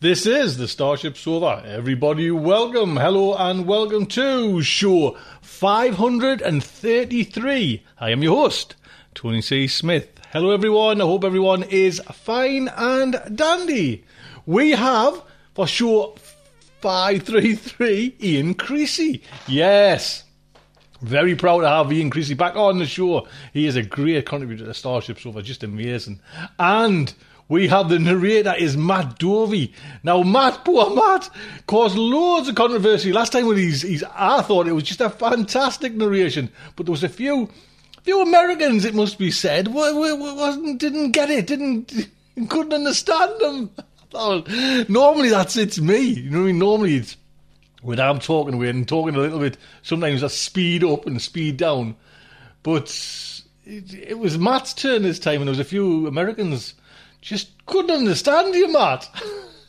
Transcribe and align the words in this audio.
This 0.00 0.24
is 0.24 0.56
the 0.56 0.66
Starship 0.66 1.18
Sofa. 1.18 1.62
Everybody, 1.66 2.30
welcome, 2.30 2.96
hello, 2.96 3.34
and 3.34 3.66
welcome 3.66 4.06
to 4.06 4.62
show 4.62 5.18
533. 5.42 7.82
I 7.98 8.08
am 8.08 8.22
your 8.22 8.34
host, 8.34 8.76
Tony 9.14 9.42
C. 9.42 9.66
Smith. 9.66 10.08
Hello, 10.32 10.52
everyone. 10.52 11.02
I 11.02 11.04
hope 11.04 11.22
everyone 11.22 11.64
is 11.64 12.00
fine 12.14 12.70
and 12.78 13.20
dandy. 13.34 14.06
We 14.46 14.70
have 14.70 15.22
for 15.52 15.66
show 15.66 16.14
533 16.80 18.16
Ian 18.22 18.54
Creasey. 18.54 19.20
Yes. 19.46 20.24
Very 21.02 21.34
proud 21.34 21.60
to 21.60 21.68
have 21.68 21.92
Ian 21.92 22.10
Creasey 22.10 22.38
back 22.38 22.56
on 22.56 22.78
the 22.78 22.86
show. 22.86 23.28
He 23.52 23.66
is 23.66 23.76
a 23.76 23.82
great 23.82 24.24
contributor 24.24 24.64
to 24.64 24.72
Starship 24.72 25.20
Sofa, 25.20 25.42
just 25.42 25.62
amazing. 25.62 26.20
And 26.58 27.12
we 27.50 27.66
have 27.68 27.88
the 27.88 27.98
narrator 27.98 28.54
is 28.56 28.76
Matt 28.76 29.18
Dovey. 29.18 29.74
Now, 30.04 30.22
Matt, 30.22 30.64
poor 30.64 30.94
Matt, 30.94 31.28
caused 31.66 31.96
loads 31.98 32.48
of 32.48 32.54
controversy 32.54 33.12
last 33.12 33.32
time 33.32 33.46
when 33.46 33.56
he's, 33.56 33.82
he's. 33.82 34.04
I 34.14 34.40
thought 34.40 34.68
it 34.68 34.72
was 34.72 34.84
just 34.84 35.00
a 35.00 35.10
fantastic 35.10 35.92
narration, 35.92 36.50
but 36.76 36.86
there 36.86 36.92
was 36.92 37.02
a 37.02 37.08
few, 37.08 37.50
few 38.04 38.22
Americans, 38.22 38.84
it 38.84 38.94
must 38.94 39.18
be 39.18 39.32
said, 39.32 39.68
wa- 39.68 39.92
wa- 39.92 40.14
wa- 40.14 40.34
wasn't 40.34 40.78
didn't 40.80 41.10
get 41.10 41.28
it, 41.28 41.48
didn't 41.48 42.08
couldn't 42.48 42.72
understand 42.72 43.40
them. 43.40 43.70
Normally 44.88 45.28
that's 45.30 45.56
it's 45.56 45.80
me. 45.80 45.98
You 46.00 46.30
know 46.30 46.38
what 46.38 46.44
I 46.44 46.46
mean? 46.46 46.58
Normally 46.58 46.96
it's 46.96 47.16
when 47.82 47.98
I'm 47.98 48.20
talking 48.20 48.54
away 48.54 48.68
and 48.68 48.86
talking 48.86 49.16
a 49.16 49.18
little 49.18 49.40
bit. 49.40 49.56
Sometimes 49.82 50.22
I 50.22 50.28
speed 50.28 50.84
up 50.84 51.06
and 51.06 51.20
speed 51.20 51.56
down, 51.56 51.96
but 52.62 52.88
it, 53.64 53.92
it 53.94 54.18
was 54.18 54.38
Matt's 54.38 54.72
turn 54.72 55.02
this 55.02 55.18
time, 55.18 55.40
and 55.40 55.48
there 55.48 55.52
was 55.52 55.60
a 55.60 55.64
few 55.64 56.06
Americans 56.06 56.74
just 57.20 57.50
couldn't 57.66 57.90
understand 57.90 58.54
you, 58.54 58.72
Matt. 58.72 59.08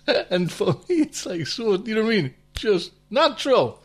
and 0.30 0.52
for 0.52 0.74
me, 0.88 1.02
it's 1.02 1.26
like 1.26 1.48
so. 1.48 1.74
You 1.84 1.96
know 1.96 2.04
what 2.04 2.14
I 2.14 2.16
mean? 2.16 2.34
Just 2.54 2.92
natural, 3.10 3.82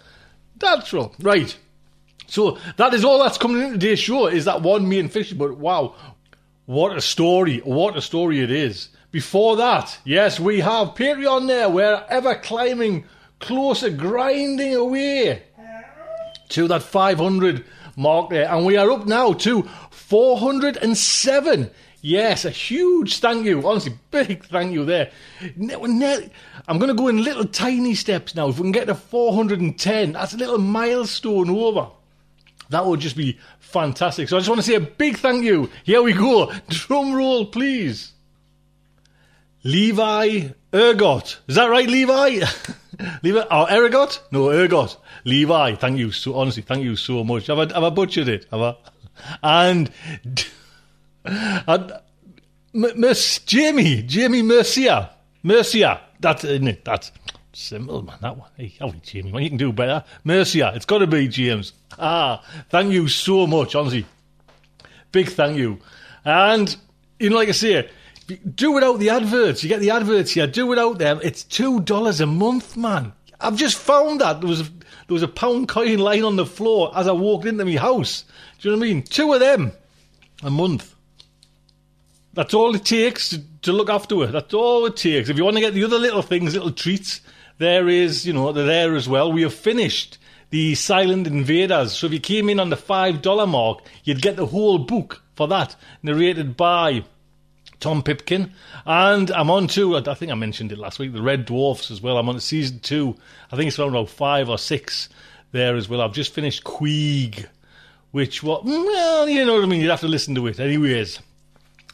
natural, 0.61 1.15
right? 1.21 1.57
So 2.27 2.59
that 2.77 2.95
is 2.95 3.05
all 3.05 3.23
that's 3.23 3.39
coming 3.39 3.63
in 3.63 3.73
today's 3.73 4.01
show. 4.01 4.27
Is 4.27 4.45
that 4.47 4.63
one 4.63 4.89
main 4.89 5.09
fiction? 5.09 5.39
But 5.39 5.59
wow, 5.59 5.95
what 6.67 6.97
a 6.97 7.01
story! 7.01 7.59
What 7.59 7.97
a 7.97 8.03
story 8.03 8.41
it 8.41 8.51
is. 8.51 8.89
Before 9.13 9.57
that, 9.57 9.99
yes, 10.05 10.39
we 10.41 10.61
have 10.61 10.89
Patreon 10.89 11.47
there. 11.47 11.71
We're 11.71 12.05
ever 12.09 12.35
climbing 12.35 13.05
closer, 13.39 13.91
grinding 13.91 14.75
away 14.75 15.43
to 16.51 16.69
that 16.69 16.83
500 16.83 17.65
mark 17.97 18.31
there. 18.31 18.49
And 18.49 18.67
we 18.67 18.77
are 18.77 18.91
up 18.91 19.07
now 19.07 19.33
to 19.33 19.63
407. 19.91 21.71
Yes, 22.07 22.45
a 22.45 22.51
huge 22.51 23.19
thank 23.19 23.47
you. 23.47 23.69
Honestly, 23.69 23.93
big 24.13 24.45
thank 24.45 24.73
you 24.73 24.85
there. 24.85 25.11
I'm 25.43 26.79
going 26.79 26.87
to 26.87 26.95
go 26.95 27.09
in 27.09 27.25
little 27.25 27.45
tiny 27.45 27.97
steps 27.97 28.33
now. 28.33 28.49
If 28.49 28.61
we 28.61 28.63
can 28.63 28.71
get 28.71 28.87
to 28.87 28.95
410, 28.95 30.13
that's 30.13 30.33
a 30.33 30.37
little 30.37 30.59
milestone 30.59 31.51
over. 31.51 31.89
That 32.71 32.87
would 32.87 33.01
just 33.01 33.17
be 33.17 33.41
fantastic. 33.59 34.29
So 34.29 34.37
I 34.37 34.39
just 34.39 34.49
want 34.49 34.61
to 34.61 34.67
say 34.67 34.77
a 34.77 34.81
big 34.81 35.17
thank 35.17 35.43
you. 35.43 35.69
Here 35.83 36.01
we 36.01 36.13
go. 36.13 36.53
Drum 36.69 37.13
roll, 37.13 37.47
please. 37.47 38.13
Levi 39.65 40.51
Ergot. 40.73 41.39
Is 41.49 41.57
that 41.57 41.67
right, 41.71 41.89
Levi? 41.89 42.47
Levi 43.25 43.41
or 43.51 43.69
Ergot? 43.69 44.23
No, 44.31 44.51
Ergot. 44.51 44.97
Levi, 45.25 45.75
thank 45.75 45.99
you 45.99 46.13
so 46.13 46.37
honestly, 46.37 46.63
thank 46.63 46.85
you 46.85 46.95
so 46.95 47.25
much. 47.25 47.49
Have 47.49 47.59
I, 47.59 47.75
have 47.75 47.83
I 47.83 47.91
butchered 47.91 48.29
it? 48.29 48.47
Have 48.53 48.61
I? 48.61 48.77
And, 49.43 49.91
M- 51.27 53.01
Miss 53.01 53.39
Jamie, 53.41 54.03
Jamie 54.03 54.43
Mercia, 54.43 55.11
Mercia. 55.43 56.01
That's 56.21 56.45
isn't 56.45 56.69
it? 56.69 56.85
That's 56.85 57.13
simple, 57.53 58.03
man. 58.03 58.17
That 58.21 58.37
one. 58.37 58.51
Hey, 58.57 58.75
oh, 58.81 58.93
Jamie, 59.03 59.33
man, 59.33 59.43
you 59.43 59.49
can 59.49 59.59
do 59.59 59.73
better. 59.73 60.05
Mercia. 60.25 60.73
It's 60.75 60.85
got 60.85 60.99
to 60.99 61.07
be 61.07 61.29
James. 61.29 61.73
Ah, 61.99 62.45
thank 62.69 62.93
you 62.93 63.09
so 63.09 63.47
much, 63.47 63.75
honestly. 63.75 64.05
Big 65.13 65.29
thank 65.29 65.57
you. 65.57 65.79
And, 66.25 66.77
you 67.19 67.31
know, 67.31 67.37
like 67.37 67.49
I 67.49 67.53
say, 67.53 67.89
do 68.55 68.73
without 68.73 68.99
the 68.99 69.11
adverts. 69.11 69.63
You 69.63 69.69
get 69.69 69.81
the 69.81 69.91
adverts 69.91 70.33
here. 70.33 70.47
Do 70.47 70.67
without 70.67 70.99
them. 70.99 71.21
It's 71.23 71.45
$2 71.45 72.21
a 72.21 72.27
month, 72.27 72.77
man. 72.77 73.13
I've 73.41 73.57
just 73.57 73.79
found 73.79 74.21
that. 74.21 74.41
There 74.41 74.49
was, 74.49 74.63
a, 74.63 74.65
there 74.65 75.15
was 75.15 75.23
a 75.23 75.29
pound 75.29 75.69
coin 75.69 75.99
lying 75.99 76.25
on 76.25 76.37
the 76.37 76.47
floor 76.47 76.91
as 76.97 77.07
I 77.07 77.13
walked 77.13 77.47
into 77.47 77.65
my 77.65 77.77
house. 77.77 78.25
Do 78.59 78.69
you 78.69 78.75
know 78.75 78.81
what 78.81 78.87
I 78.87 78.93
mean? 78.93 79.03
Two 79.03 79.33
of 79.33 79.41
them 79.41 79.73
a 80.43 80.51
month. 80.51 80.96
That's 82.37 82.53
all 82.53 82.75
it 82.75 82.85
takes 82.85 83.31
to, 83.31 83.43
to 83.63 83.73
look 83.73 83.89
after 83.89 84.23
it. 84.25 84.33
That's 84.33 84.53
all 84.53 84.85
it 84.85 84.99
takes. 84.99 85.31
If 85.31 85.39
you 85.39 85.45
want 85.45 85.57
to 85.57 85.63
get 85.63 85.73
the 85.73 85.85
other 85.85 85.99
little 85.99 86.21
things, 86.21 86.53
little 86.53 86.71
treats, 86.71 87.23
there 87.57 87.89
is, 87.89 88.27
you 88.27 88.35
know, 88.35 88.53
they're 88.53 88.67
there 88.67 88.95
as 88.95 89.09
well. 89.09 89.33
We 89.33 89.41
have 89.41 89.55
finished 89.55 90.19
the 90.51 90.75
Silent 90.75 91.27
Invaders. 91.27 91.93
So 91.93 92.07
if 92.07 92.13
you 92.13 92.21
came 92.21 92.51
in 92.51 92.61
on 92.61 92.69
the 92.69 92.77
$5 92.77 93.49
mark, 93.49 93.81
you'd 94.05 94.21
get 94.21 94.37
the 94.37 94.45
whole 94.45 94.77
book 94.77 95.23
for 95.35 95.49
that, 95.49 95.77
narrated 96.03 96.59
by 96.59 97.05
Tom 97.81 98.03
Pipkin. 98.03 98.53
And 98.85 99.31
I'm 99.31 99.51
on 99.51 99.67
to, 99.69 99.97
I 99.97 100.15
think 100.15 100.31
I 100.31 100.35
mentioned 100.35 100.73
it 100.73 100.79
last 100.79 100.99
week, 100.99 101.15
the 101.15 101.23
Red 101.23 101.47
Dwarfs 101.47 101.91
as 101.91 102.03
well. 102.03 102.19
I'm 102.19 102.29
on 102.29 102.35
to 102.35 102.41
season 102.43 102.81
two. 102.81 103.17
I 103.51 103.57
think 103.57 103.69
it's 103.69 103.79
around 103.79 103.89
about 103.89 104.11
five 104.11 104.51
or 104.51 104.59
six 104.59 105.09
there 105.53 105.75
as 105.75 105.89
well. 105.89 106.03
I've 106.03 106.13
just 106.13 106.35
finished 106.35 106.65
Queeg, 106.65 107.47
which, 108.11 108.43
well, 108.43 108.61
you 108.67 109.47
know 109.47 109.55
what 109.55 109.65
I 109.65 109.67
mean. 109.67 109.81
You'd 109.81 109.89
have 109.89 110.01
to 110.01 110.09
listen 110.09 110.35
to 110.35 110.47
it. 110.49 110.61
Anyways, 110.61 111.21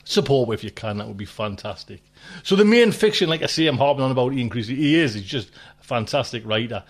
support 0.04 0.52
if 0.54 0.64
you 0.64 0.70
can. 0.70 0.98
That 0.98 1.08
would 1.08 1.16
be 1.16 1.24
fantastic. 1.24 2.02
So 2.42 2.56
the 2.56 2.64
main 2.64 2.92
fiction, 2.92 3.28
like 3.28 3.42
I 3.42 3.46
say, 3.46 3.66
I'm 3.66 3.78
harping 3.78 4.04
on 4.04 4.10
about 4.10 4.32
Ian 4.32 4.50
Creasey. 4.50 4.76
He 4.76 4.98
is. 4.98 5.14
He's 5.14 5.24
just 5.24 5.50
a 5.80 5.84
fantastic 5.84 6.46
writer. 6.46 6.84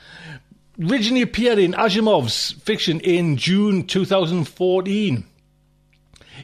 Originally 0.81 1.23
appeared 1.23 1.59
in 1.59 1.73
Asimov's 1.73 2.53
fiction 2.53 3.01
in 3.01 3.37
June 3.37 3.87
2014. 3.87 5.25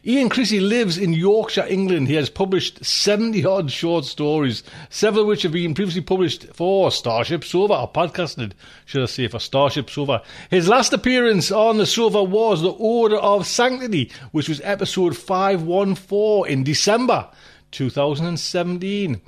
Ian 0.06 0.28
Creasey 0.28 0.60
lives 0.60 0.96
in 0.96 1.12
Yorkshire, 1.12 1.66
England. 1.68 2.08
He 2.08 2.14
has 2.14 2.30
published 2.30 2.84
70 2.84 3.44
odd 3.44 3.70
short 3.70 4.04
stories, 4.04 4.62
several 4.90 5.22
of 5.22 5.28
which 5.28 5.42
have 5.42 5.52
been 5.52 5.74
previously 5.74 6.02
published 6.02 6.44
for 6.54 6.90
Starship 6.90 7.42
Sofa, 7.44 7.74
or 7.80 7.90
podcasted, 7.90 8.52
should 8.84 9.02
I 9.02 9.06
say, 9.06 9.26
for 9.28 9.38
Starship 9.40 9.90
Sofa. 9.90 10.22
His 10.50 10.68
last 10.68 10.92
appearance 10.92 11.50
on 11.50 11.78
the 11.78 11.86
Sofa 11.86 12.22
was 12.22 12.62
The 12.62 12.70
Order 12.70 13.16
of 13.16 13.46
Sanctity, 13.46 14.12
which 14.30 14.48
was 14.48 14.60
episode 14.62 15.16
514 15.16 16.52
in 16.52 16.62
December 16.62 17.28
2017. 17.72 19.20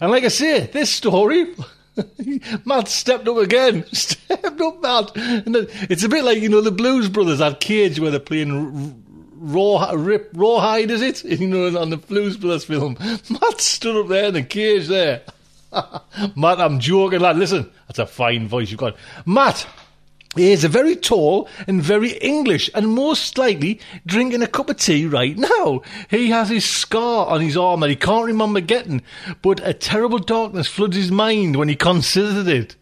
And 0.00 0.10
like 0.10 0.24
I 0.24 0.28
say, 0.28 0.66
this 0.66 0.90
story. 0.90 1.54
Matt 2.64 2.88
stepped 2.88 3.28
up 3.28 3.36
again. 3.36 3.84
Stepped 3.92 4.60
up, 4.60 4.82
Matt. 4.82 5.16
And 5.16 5.54
it's 5.88 6.02
a 6.02 6.08
bit 6.08 6.24
like, 6.24 6.38
you 6.38 6.48
know, 6.48 6.60
the 6.60 6.72
Blues 6.72 7.08
Brothers, 7.08 7.38
that 7.38 7.60
cage 7.60 8.00
where 8.00 8.10
they're 8.10 8.18
playing 8.18 9.03
raw, 9.44 9.90
rip, 9.94 10.30
rawhide, 10.34 10.90
is 10.90 11.02
it? 11.02 11.24
You 11.44 11.48
know, 11.48 11.80
on 11.80 11.90
the 11.90 11.96
Blues 11.96 12.36
Brothers 12.36 12.64
film. 12.64 12.96
Matt 13.00 13.60
stood 13.60 13.96
up 13.96 14.08
there 14.08 14.26
in 14.26 14.34
the 14.34 14.42
cage 14.42 14.88
there. 14.88 15.22
Matt, 16.36 16.60
I'm 16.60 16.78
joking, 16.80 17.20
lad. 17.20 17.36
Listen, 17.36 17.70
that's 17.86 17.98
a 17.98 18.06
fine 18.06 18.48
voice 18.48 18.70
you've 18.70 18.80
got. 18.80 18.96
Matt, 19.26 19.66
He 20.36 20.50
is 20.50 20.64
a 20.64 20.68
very 20.68 20.96
tall 20.96 21.48
and 21.66 21.82
very 21.82 22.12
English, 22.18 22.68
and 22.74 22.88
most 22.88 23.38
likely 23.38 23.80
drinking 24.04 24.42
a 24.42 24.48
cup 24.48 24.68
of 24.68 24.78
tea 24.78 25.06
right 25.06 25.36
now. 25.36 25.82
He 26.10 26.30
has 26.30 26.48
his 26.48 26.64
scar 26.64 27.26
on 27.26 27.40
his 27.40 27.56
arm 27.56 27.80
that 27.80 27.90
he 27.90 27.96
can't 27.96 28.26
remember 28.26 28.60
getting, 28.60 29.02
but 29.42 29.66
a 29.66 29.72
terrible 29.74 30.18
darkness 30.18 30.66
floods 30.66 30.96
his 30.96 31.12
mind 31.12 31.56
when 31.56 31.68
he 31.68 31.76
considers 31.76 32.48
it. 32.48 32.76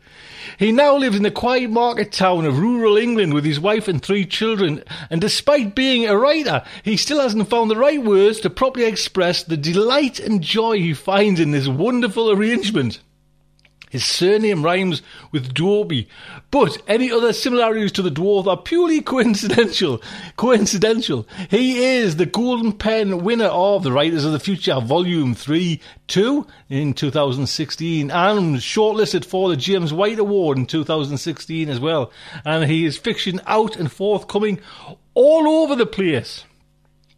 He 0.58 0.72
now 0.72 0.96
lives 0.96 1.16
in 1.16 1.22
the 1.22 1.30
quiet 1.30 1.70
market 1.70 2.12
town 2.12 2.44
of 2.44 2.58
rural 2.58 2.96
England 2.96 3.34
with 3.34 3.44
his 3.44 3.60
wife 3.60 3.88
and 3.88 4.02
three 4.02 4.24
children, 4.24 4.82
and 5.10 5.20
despite 5.20 5.74
being 5.74 6.06
a 6.06 6.16
writer, 6.16 6.62
he 6.82 6.96
still 6.96 7.20
hasn't 7.20 7.48
found 7.48 7.70
the 7.70 7.76
right 7.76 8.02
words 8.02 8.40
to 8.40 8.50
properly 8.50 8.86
express 8.86 9.42
the 9.42 9.56
delight 9.56 10.18
and 10.20 10.42
joy 10.42 10.78
he 10.78 10.94
finds 10.94 11.40
in 11.40 11.50
this 11.50 11.68
wonderful 11.68 12.30
arrangement. 12.30 13.00
His 13.92 14.06
surname 14.06 14.64
rhymes 14.64 15.02
with 15.32 15.52
Dwarby, 15.52 16.06
but 16.50 16.78
any 16.88 17.12
other 17.12 17.34
similarities 17.34 17.92
to 17.92 18.00
the 18.00 18.08
dwarf 18.10 18.46
are 18.46 18.56
purely 18.56 19.00
coincidental. 19.02 20.00
Coincidental. 20.36 21.28
He 21.50 21.84
is 21.84 22.16
the 22.16 22.24
Golden 22.24 22.72
Pen 22.72 23.22
winner 23.22 23.48
of 23.48 23.82
the 23.82 23.92
Writers 23.92 24.24
of 24.24 24.32
the 24.32 24.40
Future 24.40 24.80
Volume 24.80 25.34
3 25.34 25.78
2 26.06 26.46
in 26.70 26.94
2016 26.94 28.10
and 28.10 28.56
shortlisted 28.56 29.26
for 29.26 29.50
the 29.50 29.58
James 29.58 29.92
White 29.92 30.18
Award 30.18 30.56
in 30.56 30.64
2016 30.64 31.68
as 31.68 31.78
well. 31.78 32.10
And 32.46 32.70
he 32.70 32.86
is 32.86 32.96
fiction 32.96 33.42
out 33.46 33.76
and 33.76 33.92
forthcoming 33.92 34.58
all 35.12 35.46
over 35.46 35.76
the 35.76 35.84
place. 35.84 36.44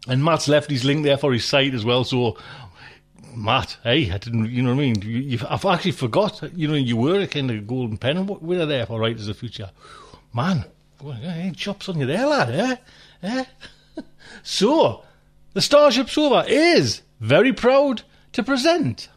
And 0.08 0.24
Matt's 0.24 0.48
left 0.48 0.70
his 0.70 0.84
link 0.84 1.04
there 1.04 1.16
for 1.16 1.32
his 1.32 1.44
site 1.44 1.72
as 1.72 1.84
well, 1.84 2.02
so 2.02 2.36
Matt, 3.36 3.76
hey, 3.82 4.10
I 4.10 4.18
didn't, 4.18 4.50
you 4.50 4.62
know 4.62 4.70
what 4.74 4.82
I 4.82 4.86
mean? 4.86 5.02
You, 5.02 5.18
you've, 5.18 5.44
I've 5.48 5.64
actually 5.64 5.92
forgot, 5.92 6.42
you 6.54 6.68
know, 6.68 6.74
you 6.74 6.96
were 6.96 7.20
a 7.20 7.26
kind 7.26 7.50
of 7.50 7.66
golden 7.66 7.96
pen 7.96 8.26
winner 8.26 8.66
there 8.66 8.86
for 8.86 9.00
Writers 9.00 9.28
of 9.28 9.34
the 9.34 9.40
Future. 9.40 9.70
Man, 10.32 10.64
hey, 11.02 11.52
chops 11.56 11.88
on 11.88 11.98
you 11.98 12.06
there, 12.06 12.26
lad, 12.26 12.54
eh? 12.54 12.76
eh? 13.22 13.44
so, 14.42 15.04
the 15.52 15.60
Starship 15.60 16.08
Sofa 16.08 16.44
is 16.48 17.02
very 17.20 17.52
proud 17.52 18.02
to 18.32 18.42
present. 18.42 19.08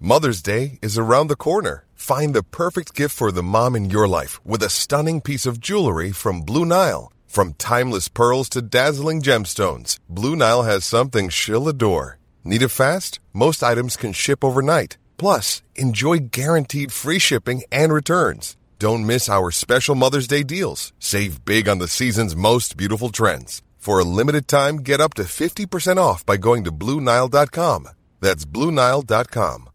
Mother's 0.00 0.42
Day 0.42 0.78
is 0.80 0.96
around 0.96 1.26
the 1.26 1.36
corner. 1.36 1.84
Find 1.94 2.32
the 2.34 2.44
perfect 2.44 2.94
gift 2.94 3.16
for 3.16 3.32
the 3.32 3.42
mom 3.42 3.74
in 3.74 3.90
your 3.90 4.06
life 4.06 4.44
with 4.44 4.62
a 4.62 4.70
stunning 4.70 5.20
piece 5.20 5.44
of 5.44 5.58
jewelry 5.60 6.12
from 6.12 6.42
Blue 6.42 6.64
Nile. 6.64 7.12
From 7.28 7.52
timeless 7.52 8.08
pearls 8.08 8.48
to 8.48 8.62
dazzling 8.62 9.20
gemstones, 9.22 9.98
Blue 10.08 10.34
Nile 10.34 10.62
has 10.62 10.84
something 10.84 11.28
she'll 11.28 11.68
adore. 11.68 12.18
Need 12.42 12.62
it 12.62 12.68
fast? 12.68 13.20
Most 13.32 13.62
items 13.62 13.96
can 13.96 14.12
ship 14.12 14.42
overnight. 14.42 14.96
Plus, 15.18 15.62
enjoy 15.76 16.18
guaranteed 16.30 16.90
free 16.90 17.18
shipping 17.18 17.62
and 17.70 17.92
returns. 17.92 18.56
Don't 18.78 19.06
miss 19.06 19.28
our 19.28 19.50
special 19.50 19.94
Mother's 19.94 20.26
Day 20.26 20.42
deals. 20.42 20.92
Save 20.98 21.44
big 21.44 21.68
on 21.68 21.78
the 21.78 21.88
season's 21.88 22.34
most 22.34 22.76
beautiful 22.76 23.10
trends. 23.10 23.62
For 23.76 23.98
a 23.98 24.04
limited 24.04 24.48
time, 24.48 24.78
get 24.78 25.00
up 25.00 25.14
to 25.14 25.24
50% 25.24 25.98
off 25.98 26.24
by 26.24 26.38
going 26.38 26.64
to 26.64 26.72
BlueNile.com. 26.72 27.88
That's 28.20 28.44
BlueNile.com. 28.44 29.68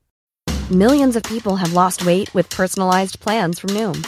Millions 0.72 1.16
of 1.16 1.24
people 1.24 1.58
have 1.58 1.74
lost 1.74 2.06
weight 2.06 2.34
with 2.34 2.50
personalized 2.50 3.20
plans 3.20 3.60
from 3.60 3.72
Noom, 3.72 4.08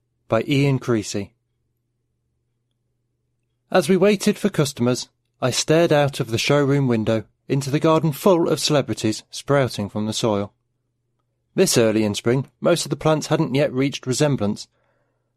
by 0.31 0.45
Ian 0.47 0.79
Creasey. 0.79 1.31
As 3.69 3.89
we 3.89 3.97
waited 3.97 4.37
for 4.37 4.47
customers, 4.47 5.09
I 5.41 5.51
stared 5.51 5.91
out 5.91 6.21
of 6.21 6.31
the 6.31 6.37
showroom 6.37 6.87
window 6.87 7.25
into 7.49 7.69
the 7.69 7.81
garden 7.81 8.13
full 8.13 8.47
of 8.47 8.61
celebrities 8.61 9.23
sprouting 9.29 9.89
from 9.89 10.05
the 10.05 10.13
soil. 10.13 10.53
This 11.53 11.77
early 11.77 12.05
in 12.05 12.15
spring, 12.15 12.49
most 12.61 12.85
of 12.85 12.91
the 12.91 12.95
plants 12.95 13.27
hadn't 13.27 13.55
yet 13.55 13.73
reached 13.73 14.07
resemblance. 14.07 14.69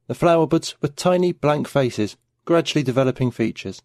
The 0.06 0.14
flower 0.14 0.46
buds 0.46 0.76
were 0.80 0.86
tiny 0.86 1.32
blank 1.32 1.66
faces, 1.66 2.16
gradually 2.44 2.84
developing 2.84 3.32
features. 3.32 3.82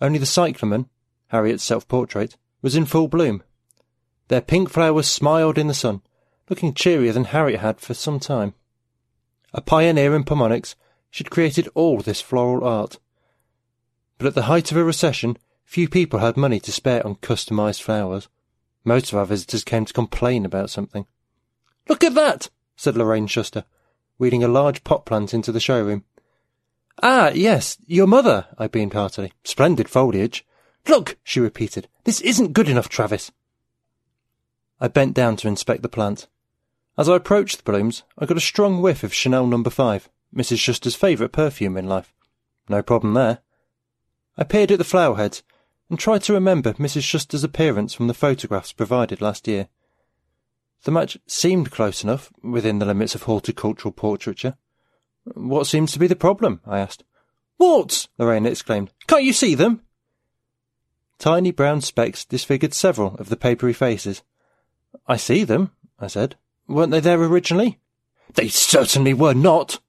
Only 0.00 0.18
the 0.18 0.24
cyclamen, 0.24 0.88
Harriet's 1.26 1.62
self-portrait, 1.62 2.38
was 2.62 2.74
in 2.74 2.86
full 2.86 3.08
bloom. 3.08 3.42
Their 4.28 4.40
pink 4.40 4.70
flowers 4.70 5.08
smiled 5.08 5.58
in 5.58 5.66
the 5.66 5.74
sun, 5.74 6.00
looking 6.48 6.72
cheerier 6.72 7.12
than 7.12 7.24
Harriet 7.24 7.60
had 7.60 7.82
for 7.82 7.92
some 7.92 8.18
time. 8.18 8.54
A 9.54 9.60
pioneer 9.60 10.14
in 10.14 10.24
pomonics, 10.24 10.74
she'd 11.10 11.30
created 11.30 11.68
all 11.74 12.00
this 12.00 12.20
floral 12.20 12.66
art. 12.66 12.98
But 14.18 14.28
at 14.28 14.34
the 14.34 14.42
height 14.42 14.70
of 14.70 14.76
a 14.76 14.84
recession, 14.84 15.36
few 15.64 15.88
people 15.88 16.20
had 16.20 16.36
money 16.36 16.60
to 16.60 16.72
spare 16.72 17.06
on 17.06 17.16
customised 17.16 17.82
flowers. 17.82 18.28
Most 18.84 19.12
of 19.12 19.18
our 19.18 19.26
visitors 19.26 19.64
came 19.64 19.84
to 19.84 19.92
complain 19.92 20.44
about 20.44 20.70
something. 20.70 21.06
Look 21.88 22.02
at 22.02 22.14
that, 22.14 22.50
said 22.76 22.96
Lorraine 22.96 23.26
Shuster, 23.26 23.64
wheeling 24.18 24.42
a 24.42 24.48
large 24.48 24.84
pot 24.84 25.04
plant 25.04 25.34
into 25.34 25.52
the 25.52 25.60
showroom. 25.60 26.04
Ah, 27.02 27.30
yes, 27.30 27.78
your 27.86 28.06
mother, 28.06 28.46
I 28.58 28.68
beamed 28.68 28.92
heartily. 28.92 29.32
Splendid 29.44 29.88
foliage. 29.88 30.46
Look, 30.88 31.16
she 31.24 31.40
repeated. 31.40 31.88
This 32.04 32.20
isn't 32.20 32.52
good 32.52 32.68
enough, 32.68 32.88
Travis. 32.88 33.32
I 34.80 34.88
bent 34.88 35.14
down 35.14 35.36
to 35.36 35.48
inspect 35.48 35.82
the 35.82 35.88
plant. 35.88 36.26
As 36.98 37.08
I 37.08 37.16
approached 37.16 37.58
the 37.58 37.70
blooms, 37.70 38.02
I 38.18 38.26
got 38.26 38.36
a 38.36 38.40
strong 38.40 38.82
whiff 38.82 39.02
of 39.02 39.14
Chanel 39.14 39.46
number 39.46 39.70
no. 39.70 39.74
5, 39.74 40.08
Mrs. 40.34 40.58
Shuster's 40.58 40.94
favourite 40.94 41.32
perfume 41.32 41.76
in 41.76 41.88
life. 41.88 42.12
No 42.68 42.82
problem 42.82 43.14
there. 43.14 43.38
I 44.36 44.44
peered 44.44 44.70
at 44.70 44.78
the 44.78 44.84
flower 44.84 45.16
heads 45.16 45.42
and 45.88 45.98
tried 45.98 46.22
to 46.22 46.32
remember 46.32 46.74
Mrs. 46.74 47.02
Shuster's 47.02 47.44
appearance 47.44 47.94
from 47.94 48.08
the 48.08 48.14
photographs 48.14 48.72
provided 48.72 49.20
last 49.20 49.48
year. 49.48 49.68
The 50.84 50.90
match 50.90 51.18
seemed 51.26 51.70
close 51.70 52.02
enough, 52.02 52.32
within 52.42 52.78
the 52.78 52.86
limits 52.86 53.14
of 53.14 53.22
horticultural 53.22 53.92
portraiture. 53.92 54.56
What 55.34 55.66
seems 55.66 55.92
to 55.92 55.98
be 55.98 56.06
the 56.06 56.16
problem? 56.16 56.60
I 56.66 56.78
asked. 56.80 57.04
Warts! 57.58 58.08
Lorraine 58.18 58.46
exclaimed. 58.46 58.90
Can't 59.06 59.22
you 59.24 59.32
see 59.32 59.54
them? 59.54 59.82
Tiny 61.18 61.52
brown 61.52 61.80
specks 61.80 62.24
disfigured 62.24 62.74
several 62.74 63.14
of 63.14 63.28
the 63.28 63.36
papery 63.36 63.72
faces. 63.72 64.22
I 65.06 65.16
see 65.16 65.44
them, 65.44 65.70
I 65.98 66.08
said. 66.08 66.36
Weren't 66.68 66.90
they 66.90 67.00
there 67.00 67.20
originally? 67.22 67.78
They 68.34 68.48
certainly 68.48 69.14
were 69.14 69.34
not. 69.34 69.80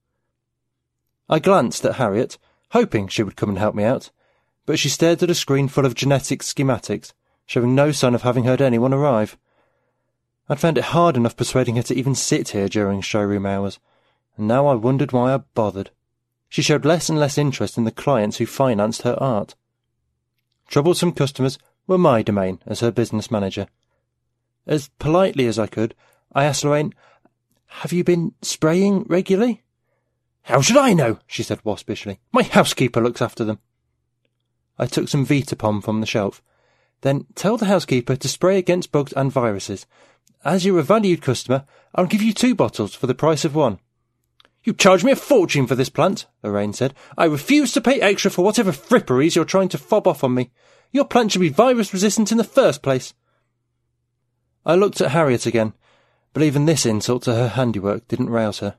I 1.30 1.40
glanced 1.40 1.86
at 1.86 1.96
Harriet, 1.96 2.38
hoping 2.72 3.08
she 3.08 3.24
would 3.24 3.36
come 3.36 3.50
and 3.50 3.58
help 3.58 3.76
me 3.76 3.84
out, 3.84 4.12
but 4.66 4.80
she 4.80 4.90
stared 4.90 5.24
at 5.24 5.30
a 5.30 5.36
screen 5.36 5.68
full 5.68 5.86
of 5.86 5.96
genetic 5.96 6.42
schematics, 6.42 7.14
showing 7.46 7.76
no 7.76 7.92
sign 7.92 8.16
of 8.16 8.24
having 8.24 8.44
heard 8.44 8.62
anyone 8.62 8.94
arrive. 8.94 9.38
I'd 10.50 10.60
found 10.60 10.78
it 10.78 10.86
hard 10.86 11.16
enough 11.16 11.38
persuading 11.38 11.78
her 11.78 11.84
to 11.84 11.96
even 11.96 12.16
sit 12.16 12.50
here 12.50 12.68
during 12.68 13.02
showroom 13.02 13.46
hours, 13.46 13.80
and 14.38 14.48
now 14.48 14.68
I 14.68 14.74
wondered 14.74 15.12
why 15.12 15.34
I 15.34 15.38
bothered. 15.38 15.92
She 16.50 16.62
showed 16.62 16.86
less 16.86 17.10
and 17.10 17.20
less 17.20 17.38
interest 17.38 17.78
in 17.78 17.84
the 17.84 17.92
clients 17.92 18.38
who 18.38 18.46
financed 18.46 19.04
her 19.04 19.18
art. 19.22 19.56
Troublesome 20.68 21.14
customers 21.14 21.58
were 21.88 21.98
my 21.98 22.22
domain 22.22 22.60
as 22.66 22.82
her 22.82 22.92
business 22.92 23.32
manager. 23.32 23.68
As 24.68 24.90
politely 25.00 25.46
as 25.46 25.60
I 25.60 25.68
could, 25.68 25.96
I 26.36 26.46
asked 26.46 26.64
Lorraine, 26.64 26.94
Have 27.68 27.94
you 27.94 28.04
been 28.04 28.34
spraying 28.42 29.06
regularly? 29.08 29.64
How 30.44 30.62
should 30.62 30.78
I 30.78 30.94
know? 30.94 31.20
she 31.28 31.44
said 31.44 31.64
waspishly. 31.64 32.20
My 32.32 32.44
housekeeper 32.44 33.02
looks 33.02 33.22
after 33.22 33.44
them. 33.44 33.60
I 34.78 34.88
took 34.88 35.08
some 35.08 35.26
Vitapom 35.26 35.84
from 35.84 36.02
the 36.02 36.08
shelf. 36.08 36.42
Then 37.02 37.28
tell 37.36 37.58
the 37.58 37.68
housekeeper 37.68 38.16
to 38.16 38.28
spray 38.28 38.58
against 38.58 38.92
bugs 38.92 39.14
and 39.14 39.32
viruses. 39.32 39.86
As 40.44 40.66
you're 40.66 40.80
a 40.80 40.84
valued 40.84 41.22
customer, 41.22 41.66
I'll 41.96 42.06
give 42.06 42.22
you 42.22 42.34
two 42.34 42.56
bottles 42.56 42.96
for 42.96 43.08
the 43.08 43.16
price 43.16 43.46
of 43.46 43.56
one. 43.56 43.80
You 44.64 44.74
charge 44.74 45.04
me 45.04 45.12
a 45.12 45.18
fortune 45.18 45.68
for 45.68 45.76
this 45.76 45.90
plant, 45.90 46.26
Lorraine 46.42 46.74
said. 46.74 46.94
I 47.18 47.26
refuse 47.26 47.74
to 47.74 47.82
pay 47.82 48.00
extra 48.00 48.32
for 48.32 48.44
whatever 48.44 48.72
fripperies 48.72 49.36
you're 49.36 49.46
trying 49.46 49.70
to 49.70 49.78
fob 49.78 50.08
off 50.08 50.24
on 50.24 50.34
me. 50.34 50.52
Your 50.92 51.06
plant 51.06 51.32
should 51.32 51.42
be 51.42 51.50
virus 51.50 51.94
resistant 51.94 52.32
in 52.32 52.38
the 52.38 52.44
first 52.44 52.82
place. 52.82 53.14
I 54.66 54.76
looked 54.76 55.02
at 55.02 55.12
Harriet 55.12 55.46
again 55.46 55.74
but 56.34 56.44
even 56.44 56.66
this 56.66 56.86
insult 56.86 57.24
to 57.24 57.36
her 57.36 57.50
handiwork 57.50 58.08
didn't 58.08 58.30
rouse 58.30 58.60
her. 58.60 58.76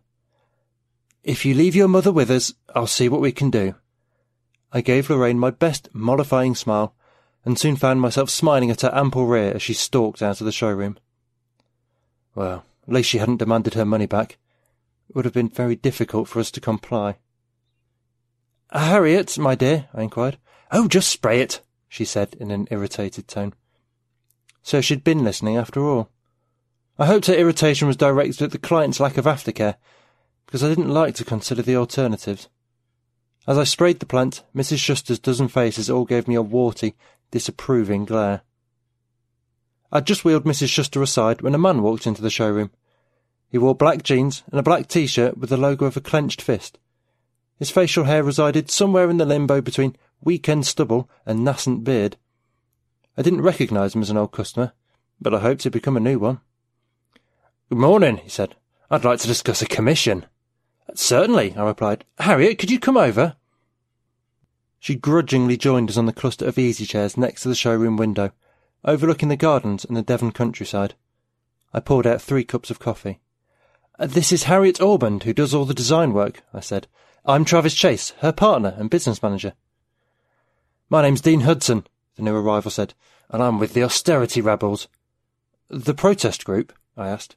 If 1.23 1.47
you 1.47 1.55
leave 1.55 1.75
your 1.75 1.89
mother 1.89 2.13
with 2.13 2.31
us, 2.31 2.53
I'll 2.75 2.87
see 2.87 3.09
what 3.09 3.21
we 3.21 3.33
can 3.33 3.51
do. 3.51 3.77
I 4.73 4.81
gave 4.81 5.09
Lorraine 5.09 5.39
my 5.39 5.51
best 5.51 5.89
mollifying 5.95 6.55
smile, 6.55 6.95
and 7.45 7.59
soon 7.59 7.77
found 7.77 8.01
myself 8.01 8.29
smiling 8.29 8.71
at 8.71 8.81
her 8.81 8.95
ample 8.95 9.27
rear 9.27 9.53
as 9.55 9.63
she 9.63 9.73
stalked 9.73 10.21
out 10.21 10.41
of 10.41 10.45
the 10.45 10.53
showroom. 10.53 10.99
Well, 12.35 12.65
at 12.87 12.93
least 12.93 13.09
she 13.09 13.19
hadn't 13.19 13.37
demanded 13.37 13.75
her 13.75 13.85
money 13.85 14.07
back. 14.07 14.39
it 15.09 15.15
would 15.15 15.25
have 15.25 15.35
been 15.35 15.49
very 15.49 15.77
difficult 15.77 16.29
for 16.29 16.41
us 16.41 16.51
to 16.51 16.61
comply. 16.61 17.17
Harriet, 18.73 19.39
my 19.39 19.55
dear, 19.55 19.89
I 19.95 20.03
inquired. 20.03 20.39
Oh, 20.73 20.89
just 20.89 21.09
spray 21.09 21.41
it, 21.41 21.61
she 21.89 22.05
said 22.05 22.35
in 22.41 22.51
an 22.51 22.67
irritated 22.71 23.29
tone. 23.29 23.55
So 24.63 24.81
she'd 24.81 25.05
been 25.05 25.23
listening 25.23 25.57
after 25.57 25.85
all. 25.85 26.11
I 26.99 27.07
hoped 27.07 27.27
her 27.27 27.35
irritation 27.35 27.89
was 27.89 27.97
directed 27.97 28.43
at 28.43 28.53
the 28.53 28.59
client's 28.59 29.01
lack 29.01 29.17
of 29.17 29.25
aftercare, 29.25 29.77
because 30.47 30.63
I 30.63 30.69
didn't 30.69 30.91
like 30.91 31.17
to 31.17 31.25
consider 31.25 31.63
the 31.63 31.77
alternatives. 31.77 32.49
As 33.47 33.59
I 33.59 33.65
sprayed 33.65 33.99
the 33.99 34.07
plant, 34.07 34.45
Mrs. 34.55 34.79
Shuster's 34.79 35.19
dozen 35.19 35.49
faces 35.49 35.91
all 35.91 36.05
gave 36.05 36.29
me 36.29 36.37
a 36.37 36.43
warty, 36.43 36.95
disapproving 37.31 38.05
glare. 38.05 38.43
I'd 39.91 40.07
just 40.07 40.25
wheeled 40.25 40.45
Mrs. 40.45 40.69
Shuster 40.69 41.03
aside 41.03 41.43
when 41.43 41.55
a 41.55 41.59
man 41.59 41.83
walked 41.83 42.07
into 42.07 42.23
the 42.23 42.31
showroom. 42.31 42.71
He 43.49 43.59
wore 43.59 43.75
black 43.75 44.03
jeans 44.03 44.45
and 44.51 44.59
a 44.59 44.63
black 44.63 44.89
t-shirt 44.89 45.37
with 45.37 45.51
the 45.51 45.57
logo 45.57 45.87
of 45.87 45.97
a 45.97 46.01
clenched 46.01 46.41
fist. 46.41 46.79
His 47.59 47.71
facial 47.71 48.05
hair 48.05 48.23
resided 48.23 48.71
somewhere 48.71 49.11
in 49.11 49.19
the 49.19 49.25
limbo 49.25 49.61
between 49.61 49.97
weekend 50.21 50.67
stubble 50.67 51.09
and 51.27 51.45
nascent 51.45 51.85
beard. 51.85 52.17
I 53.17 53.23
didn't 53.23 53.43
recognise 53.43 53.95
him 53.95 54.03
as 54.03 54.11
an 54.11 54.17
old 54.17 54.33
customer, 54.33 54.73
but 55.21 55.35
I 55.35 55.41
hoped 55.41 55.63
he'd 55.63 55.73
become 55.73 55.97
a 55.97 56.01
new 56.01 56.19
one. 56.19 56.41
Good 57.71 57.79
morning, 57.79 58.19
he 58.19 58.29
said. 58.29 58.57
I'd 58.91 59.05
like 59.05 59.21
to 59.21 59.27
discuss 59.27 59.63
a 59.63 59.67
commission. 59.67 60.27
Certainly, 60.95 61.57
I 61.57 61.65
replied. 61.65 62.05
Harriet, 62.19 62.59
could 62.59 62.71
you 62.71 62.79
come 62.79 62.97
over? 62.97 63.37
She 64.79 64.95
grudgingly 64.95 65.57
joined 65.57 65.89
us 65.89 65.97
on 65.97 66.05
the 66.05 66.13
cluster 66.13 66.45
of 66.45 66.59
easy 66.59 66.85
chairs 66.85 67.17
next 67.17 67.43
to 67.43 67.49
the 67.49 67.55
showroom 67.55 67.97
window, 67.97 68.33
overlooking 68.85 69.31
the 69.31 69.37
gardens 69.37 69.85
and 69.85 69.97
the 69.97 70.03
Devon 70.03 70.31
countryside. 70.31 70.95
I 71.73 71.81
poured 71.81 72.07
out 72.07 72.21
three 72.21 72.45
cups 72.45 72.71
of 72.71 72.79
coffee. 72.79 73.21
This 73.99 74.31
is 74.31 74.43
Harriet 74.43 74.83
Ormond, 74.83 75.23
who 75.23 75.33
does 75.33 75.55
all 75.55 75.65
the 75.65 75.73
design 75.73 76.13
work, 76.13 76.43
I 76.53 76.61
said. 76.61 76.87
I'm 77.25 77.47
Travis 77.47 77.75
Chase, 77.75 78.11
her 78.19 78.31
partner 78.33 78.75
and 78.77 78.91
business 78.91 79.23
manager. 79.23 79.55
My 80.91 81.01
name's 81.01 81.23
Dean 81.23 81.41
Hudson, 81.41 81.87
the 82.17 82.23
new 82.23 82.37
arrival 82.37 82.71
said, 82.71 82.93
and 83.31 83.43
I'm 83.43 83.59
with 83.59 83.73
the 83.73 83.85
austerity 83.85 84.43
rebels. 84.43 84.87
The 85.71 85.95
protest 85.95 86.45
group? 86.45 86.75
I 86.95 87.09
asked. 87.09 87.37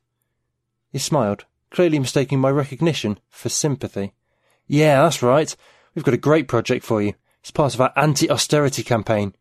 He 0.91 0.99
smiled, 0.99 1.45
clearly 1.69 1.99
mistaking 1.99 2.39
my 2.39 2.49
recognition 2.49 3.19
for 3.29 3.49
sympathy. 3.49 4.13
Yeah, 4.67 5.03
that's 5.03 5.21
right. 5.21 5.55
We've 5.93 6.05
got 6.05 6.13
a 6.13 6.17
great 6.17 6.47
project 6.47 6.85
for 6.85 7.01
you. 7.01 7.13
It's 7.41 7.51
part 7.51 7.73
of 7.73 7.81
our 7.81 7.93
anti-austerity 7.95 8.83
campaign. 8.83 9.33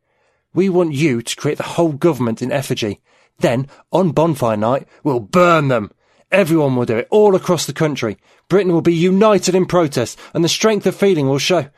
We 0.55 0.69
want 0.69 0.95
you 0.95 1.23
to 1.23 1.37
create 1.37 1.59
the 1.59 1.65
whole 1.65 1.93
government 1.93 2.41
in 2.41 2.53
effigy. 2.53 3.01
Then, 3.39 3.69
on 3.93 4.13
bonfire 4.13 4.57
night, 4.57 4.89
we'll 5.05 5.21
burn 5.21 5.69
them. 5.69 5.91
Everyone 6.33 6.75
will 6.75 6.87
do 6.87 6.97
it, 6.97 7.09
all 7.11 7.35
across 7.35 7.67
the 7.67 7.73
country. 7.73 8.17
Britain 8.49 8.73
will 8.73 8.81
be 8.81 8.95
united 8.95 9.55
in 9.55 9.67
protest, 9.67 10.19
and 10.35 10.43
the 10.43 10.49
strength 10.49 10.87
of 10.87 10.97
feeling 10.97 11.29
will 11.29 11.39
show. 11.39 11.69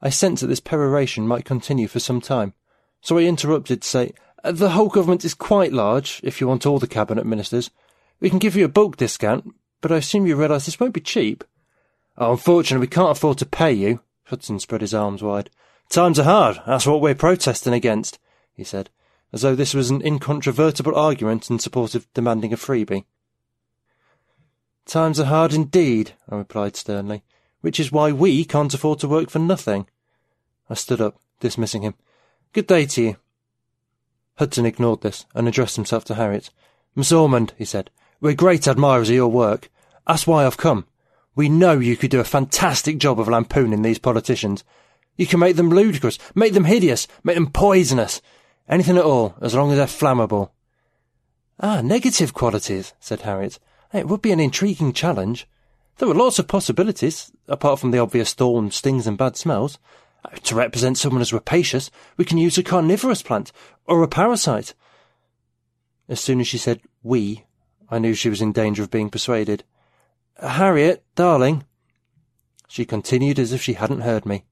I 0.00 0.10
sensed 0.10 0.40
that 0.42 0.48
this 0.48 0.60
peroration 0.60 1.26
might 1.26 1.44
continue 1.44 1.88
for 1.88 2.00
some 2.00 2.20
time, 2.20 2.54
so 3.00 3.18
I 3.18 3.22
interrupted 3.22 3.82
to 3.82 3.88
say, 3.88 4.12
The 4.42 4.70
whole 4.70 4.88
government 4.88 5.24
is 5.24 5.34
quite 5.34 5.72
large, 5.72 6.20
if 6.24 6.40
you 6.40 6.48
want 6.48 6.66
all 6.66 6.78
the 6.78 6.86
cabinet 6.86 7.26
ministers. 7.26 7.70
We 8.20 8.30
can 8.30 8.38
give 8.38 8.56
you 8.56 8.64
a 8.64 8.68
bulk 8.68 8.96
discount, 8.96 9.54
but 9.80 9.92
I 9.92 9.96
assume 9.96 10.26
you 10.26 10.36
realise 10.36 10.66
this 10.66 10.80
won't 10.80 10.94
be 10.94 11.00
cheap. 11.00 11.44
Oh, 12.16 12.32
unfortunately, 12.32 12.86
we 12.86 12.90
can't 12.90 13.10
afford 13.10 13.38
to 13.38 13.46
pay 13.46 13.72
you. 13.72 14.00
Hudson 14.24 14.58
spread 14.60 14.80
his 14.80 14.94
arms 14.94 15.22
wide. 15.22 15.50
Times 15.90 16.18
are 16.18 16.24
hard. 16.24 16.60
That's 16.66 16.86
what 16.86 17.00
we're 17.00 17.14
protesting 17.14 17.74
against, 17.74 18.18
he 18.54 18.64
said, 18.64 18.90
as 19.32 19.42
though 19.42 19.54
this 19.54 19.74
was 19.74 19.90
an 19.90 20.00
incontrovertible 20.02 20.94
argument 20.94 21.50
in 21.50 21.58
support 21.58 21.94
of 21.94 22.12
demanding 22.14 22.52
a 22.52 22.56
freebie. 22.56 23.04
Times 24.86 25.18
are 25.18 25.26
hard 25.26 25.52
indeed, 25.52 26.12
I 26.28 26.36
replied 26.36 26.76
sternly, 26.76 27.22
which 27.60 27.80
is 27.80 27.92
why 27.92 28.12
we 28.12 28.44
can't 28.44 28.74
afford 28.74 29.00
to 29.00 29.08
work 29.08 29.30
for 29.30 29.38
nothing. 29.38 29.86
I 30.70 30.74
stood 30.74 31.00
up, 31.00 31.18
dismissing 31.40 31.82
him. 31.82 31.94
Good 32.52 32.66
day 32.66 32.86
to 32.86 33.02
you. 33.02 33.16
Hudson 34.36 34.66
ignored 34.66 35.02
this 35.02 35.26
and 35.34 35.46
addressed 35.46 35.76
himself 35.76 36.04
to 36.06 36.14
Harriet. 36.14 36.50
Miss 36.94 37.12
Ormond, 37.12 37.54
he 37.56 37.64
said, 37.64 37.90
we're 38.24 38.32
great 38.32 38.66
admirers 38.66 39.10
of 39.10 39.14
your 39.14 39.28
work. 39.28 39.70
That's 40.06 40.26
why 40.26 40.46
I've 40.46 40.56
come. 40.56 40.86
We 41.34 41.50
know 41.50 41.78
you 41.78 41.94
could 41.94 42.10
do 42.10 42.20
a 42.20 42.24
fantastic 42.24 42.96
job 42.96 43.20
of 43.20 43.28
lampooning 43.28 43.82
these 43.82 43.98
politicians. 43.98 44.64
You 45.18 45.26
can 45.26 45.40
make 45.40 45.56
them 45.56 45.68
ludicrous, 45.68 46.18
make 46.34 46.54
them 46.54 46.64
hideous, 46.64 47.06
make 47.22 47.34
them 47.34 47.50
poisonous. 47.50 48.22
Anything 48.66 48.96
at 48.96 49.04
all, 49.04 49.34
as 49.42 49.54
long 49.54 49.72
as 49.72 49.76
they're 49.76 49.86
flammable. 49.86 50.52
Ah, 51.60 51.82
negative 51.82 52.32
qualities, 52.32 52.94
said 52.98 53.20
Harriet. 53.20 53.58
It 53.92 54.08
would 54.08 54.22
be 54.22 54.32
an 54.32 54.40
intriguing 54.40 54.94
challenge. 54.94 55.46
There 55.98 56.08
are 56.08 56.14
lots 56.14 56.38
of 56.38 56.48
possibilities, 56.48 57.30
apart 57.46 57.78
from 57.78 57.90
the 57.90 57.98
obvious 57.98 58.32
thorns, 58.32 58.74
stings, 58.74 59.06
and 59.06 59.18
bad 59.18 59.36
smells. 59.36 59.78
To 60.44 60.54
represent 60.54 60.96
someone 60.96 61.20
as 61.20 61.34
rapacious, 61.34 61.90
we 62.16 62.24
can 62.24 62.38
use 62.38 62.56
a 62.56 62.62
carnivorous 62.62 63.20
plant, 63.20 63.52
or 63.84 64.02
a 64.02 64.08
parasite. 64.08 64.72
As 66.08 66.20
soon 66.20 66.40
as 66.40 66.48
she 66.48 66.56
said 66.56 66.80
we, 67.02 67.44
I 67.94 68.00
knew 68.00 68.14
she 68.14 68.28
was 68.28 68.42
in 68.42 68.50
danger 68.50 68.82
of 68.82 68.90
being 68.90 69.08
persuaded. 69.08 69.62
Harriet, 70.42 71.04
darling. 71.14 71.62
She 72.66 72.84
continued 72.84 73.38
as 73.38 73.52
if 73.52 73.62
she 73.62 73.74
hadn't 73.74 74.00
heard 74.00 74.26
me. 74.26 74.42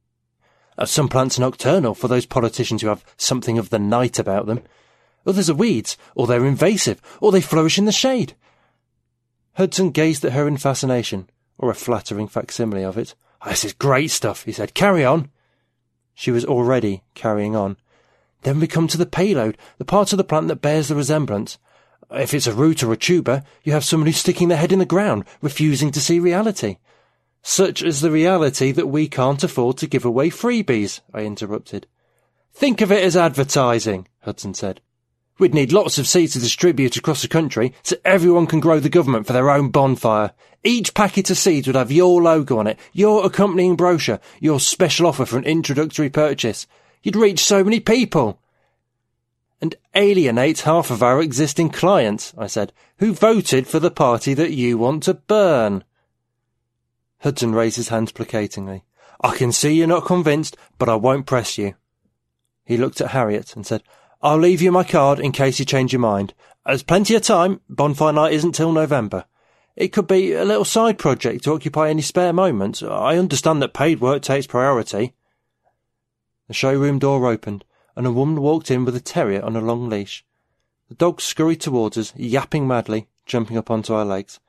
Some 0.85 1.09
plants 1.09 1.39
are 1.39 1.41
nocturnal 1.41 1.97
for 1.97 2.07
those 2.07 2.25
politicians 2.25 2.83
who 2.83 2.89
have 2.89 3.05
something 3.17 3.59
of 3.59 3.71
the 3.71 3.81
night 3.81 4.21
about 4.21 4.47
them. 4.47 4.63
Others 5.27 5.51
are 5.51 5.55
weeds, 5.55 5.99
or 6.15 6.29
they're 6.29 6.47
invasive, 6.47 7.03
or 7.21 7.33
they 7.33 7.41
flourish 7.41 7.79
in 7.79 7.85
the 7.85 7.91
shade. 7.91 8.37
Hudson 9.55 9.91
gazed 9.91 10.25
at 10.25 10.35
her 10.35 10.47
in 10.47 10.57
fascination, 10.57 11.29
or 11.59 11.69
a 11.69 11.75
flattering 11.75 12.29
facsimile 12.29 12.85
of 12.85 12.97
it. 12.97 13.17
Oh, 13.45 13.51
this 13.51 13.65
is 13.65 13.73
great 13.73 14.13
stuff, 14.13 14.45
he 14.45 14.53
said. 14.53 14.73
Carry 14.73 15.05
on. 15.05 15.31
She 16.15 16.31
was 16.31 16.45
already 16.45 17.03
carrying 17.15 17.57
on. 17.57 17.77
Then 18.43 18.61
we 18.61 18.69
come 18.69 18.87
to 18.87 18.99
the 18.99 19.05
payload, 19.05 19.59
the 19.79 19.85
part 19.85 20.13
of 20.13 20.17
the 20.17 20.23
plant 20.23 20.47
that 20.47 20.63
bears 20.63 20.87
the 20.87 20.95
resemblance. 20.95 21.59
If 22.15 22.35
it's 22.35 22.47
a 22.47 22.53
root 22.53 22.83
or 22.83 22.93
a 22.93 22.97
tuber, 22.97 23.43
you 23.63 23.73
have 23.73 23.85
someone 23.85 24.07
who's 24.07 24.19
sticking 24.19 24.49
their 24.49 24.59
head 24.59 24.73
in 24.73 24.79
the 24.79 24.85
ground, 24.85 25.25
refusing 25.41 25.91
to 25.93 26.01
see 26.01 26.19
reality. 26.19 26.77
Such 27.43 27.83
is 27.83 28.01
the 28.01 28.11
reality 28.11 28.71
that 28.71 28.87
we 28.87 29.09
can't 29.09 29.43
afford 29.43 29.79
to 29.79 29.87
give 29.87 30.05
away 30.05 30.31
freebies, 30.31 31.01
I 31.13 31.21
interrupted. 31.21 31.87
Think 32.53 32.81
of 32.81 32.93
it 32.93 33.03
as 33.03 33.17
advertising, 33.17 34.09
Hudson 34.21 34.55
said. 34.55 34.81
We'd 35.39 35.55
need 35.55 35.73
lots 35.73 35.99
of 35.99 36.07
seeds 36.07 36.35
to 36.35 36.39
distribute 36.39 36.97
across 36.97 37.23
the 37.23 37.29
country 37.29 37.73
so 37.83 37.97
everyone 38.05 38.47
can 38.47 38.61
grow 38.61 38.79
the 38.79 38.91
government 38.91 39.27
for 39.27 39.33
their 39.33 39.51
own 39.51 39.71
bonfire. 39.71 40.33
Each 40.63 40.95
packet 40.95 41.31
of 41.31 41.39
seeds 41.39 41.67
would 41.67 41.75
have 41.75 41.91
your 41.91 42.23
logo 42.23 42.59
on 42.59 42.67
it, 42.67 42.79
your 42.93 43.25
accompanying 43.25 43.75
brochure, 43.75 44.21
your 44.39 44.61
special 44.61 45.07
offer 45.07 45.25
for 45.25 45.39
an 45.39 45.45
introductory 45.45 46.11
purchase. 46.11 46.67
You'd 47.03 47.17
reach 47.17 47.41
so 47.41 47.65
many 47.65 47.81
people. 47.81 48.39
And 49.63 49.77
alienate 49.95 50.63
half 50.63 50.91
of 50.91 51.05
our 51.05 51.23
existing 51.23 51.71
clients, 51.71 52.35
I 52.37 52.49
said, 52.49 52.73
who 52.99 53.15
voted 53.15 53.69
for 53.69 53.79
the 53.79 53.93
party 53.93 54.35
that 54.35 54.51
you 54.51 54.77
want 54.77 55.05
to 55.05 55.15
burn. 55.15 55.85
Hudson 57.21 57.55
raised 57.55 57.77
his 57.77 57.89
hands 57.89 58.11
placatingly. 58.11 58.83
I 59.21 59.37
can 59.37 59.53
see 59.53 59.73
you're 59.73 59.87
not 59.87 60.05
convinced, 60.05 60.57
but 60.79 60.89
I 60.89 60.97
won't 60.97 61.27
press 61.27 61.59
you. 61.59 61.77
He 62.65 62.77
looked 62.77 63.01
at 63.01 63.13
Harriet 63.13 63.55
and 63.55 63.65
said, 63.65 63.85
I'll 64.21 64.39
leave 64.39 64.61
you 64.61 64.73
my 64.73 64.83
card 64.83 65.21
in 65.21 65.31
case 65.31 65.61
you 65.61 65.65
change 65.65 65.93
your 65.93 66.01
mind. 66.01 66.35
There's 66.67 66.83
plenty 66.83 67.15
of 67.15 67.23
time. 67.23 67.61
Bonfire 67.69 68.13
night 68.13 68.33
isn't 68.33 68.57
till 68.57 68.73
November. 68.73 69.27
It 69.77 69.89
could 69.89 70.09
be 70.09 70.33
a 70.33 70.45
little 70.45 70.65
side 70.65 70.99
project 70.99 71.45
to 71.45 71.53
occupy 71.53 71.89
any 71.89 72.03
spare 72.03 72.33
moments. 72.33 72.83
I 72.83 73.17
understand 73.17 73.63
that 73.63 73.75
paid 73.75 74.01
work 74.01 74.23
takes 74.23 74.49
priority. 74.49 75.15
The 76.49 76.55
showroom 76.55 76.99
door 76.99 77.31
opened, 77.31 77.65
and 77.97 78.07
a 78.07 78.13
woman 78.13 78.41
walked 78.41 78.71
in 78.71 78.85
with 78.85 78.97
a 78.97 79.01
terrier 79.01 79.43
on 79.43 79.57
a 79.57 79.61
long 79.61 79.89
leash. 79.89 80.25
The 80.89 80.95
dog 80.95 81.21
scurried 81.21 81.61
towards 81.61 81.97
us, 81.97 82.13
yapping 82.17 82.67
madly, 82.67 83.09
jumping 83.27 83.57
up 83.57 83.71
onto 83.71 83.95
our 83.95 84.05
legs. 84.05 84.41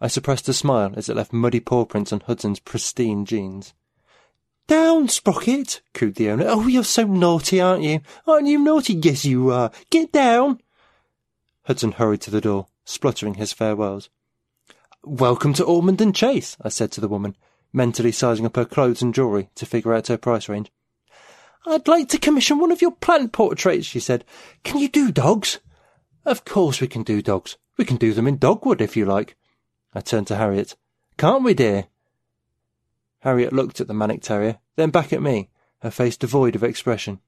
I 0.00 0.08
suppressed 0.08 0.48
a 0.48 0.52
smile 0.52 0.92
as 0.96 1.08
it 1.08 1.16
left 1.16 1.32
muddy 1.32 1.60
paw 1.60 1.84
prints 1.84 2.12
on 2.12 2.20
Hudson's 2.20 2.60
pristine 2.60 3.24
jeans. 3.24 3.72
Down, 4.66 5.08
Sprocket, 5.08 5.80
cooed 5.94 6.16
the 6.16 6.28
owner. 6.30 6.44
Oh, 6.48 6.66
you're 6.66 6.82
so 6.82 7.04
naughty, 7.04 7.60
aren't 7.60 7.84
you? 7.84 8.00
Aren't 8.26 8.48
you 8.48 8.58
naughty? 8.58 8.94
Yes, 8.94 9.24
you 9.24 9.50
are. 9.50 9.70
Get 9.90 10.10
down. 10.10 10.60
Hudson 11.66 11.92
hurried 11.92 12.20
to 12.22 12.30
the 12.30 12.40
door, 12.40 12.66
spluttering 12.84 13.34
his 13.34 13.52
farewells. 13.52 14.10
Welcome 15.04 15.54
to 15.54 15.64
Ormond 15.64 16.00
and 16.00 16.14
Chase, 16.14 16.56
I 16.60 16.68
said 16.68 16.90
to 16.92 17.00
the 17.00 17.08
woman, 17.08 17.36
mentally 17.72 18.10
sizing 18.10 18.44
up 18.44 18.56
her 18.56 18.64
clothes 18.64 19.02
and 19.02 19.14
jewellery 19.14 19.50
to 19.54 19.66
figure 19.66 19.94
out 19.94 20.08
her 20.08 20.18
price 20.18 20.48
range. 20.48 20.72
I'd 21.66 21.88
like 21.88 22.08
to 22.10 22.18
commission 22.18 22.58
one 22.58 22.70
of 22.70 22.80
your 22.80 22.92
plant 22.92 23.32
portraits, 23.32 23.86
she 23.86 23.98
said. 23.98 24.24
Can 24.62 24.78
you 24.78 24.88
do 24.88 25.10
dogs? 25.10 25.58
Of 26.24 26.44
course 26.44 26.80
we 26.80 26.86
can 26.86 27.02
do 27.02 27.20
dogs. 27.20 27.56
We 27.76 27.84
can 27.84 27.96
do 27.96 28.12
them 28.12 28.26
in 28.26 28.38
dogwood, 28.38 28.80
if 28.80 28.96
you 28.96 29.04
like. 29.04 29.36
I 29.92 30.00
turned 30.00 30.28
to 30.28 30.36
Harriet. 30.36 30.76
Can't 31.16 31.42
we, 31.42 31.54
dear? 31.54 31.86
Harriet 33.20 33.52
looked 33.52 33.80
at 33.80 33.88
the 33.88 33.94
Manic 33.94 34.22
Terrier, 34.22 34.58
then 34.76 34.90
back 34.90 35.12
at 35.12 35.22
me, 35.22 35.48
her 35.80 35.90
face 35.90 36.16
devoid 36.16 36.54
of 36.54 36.62
expression. 36.62 37.20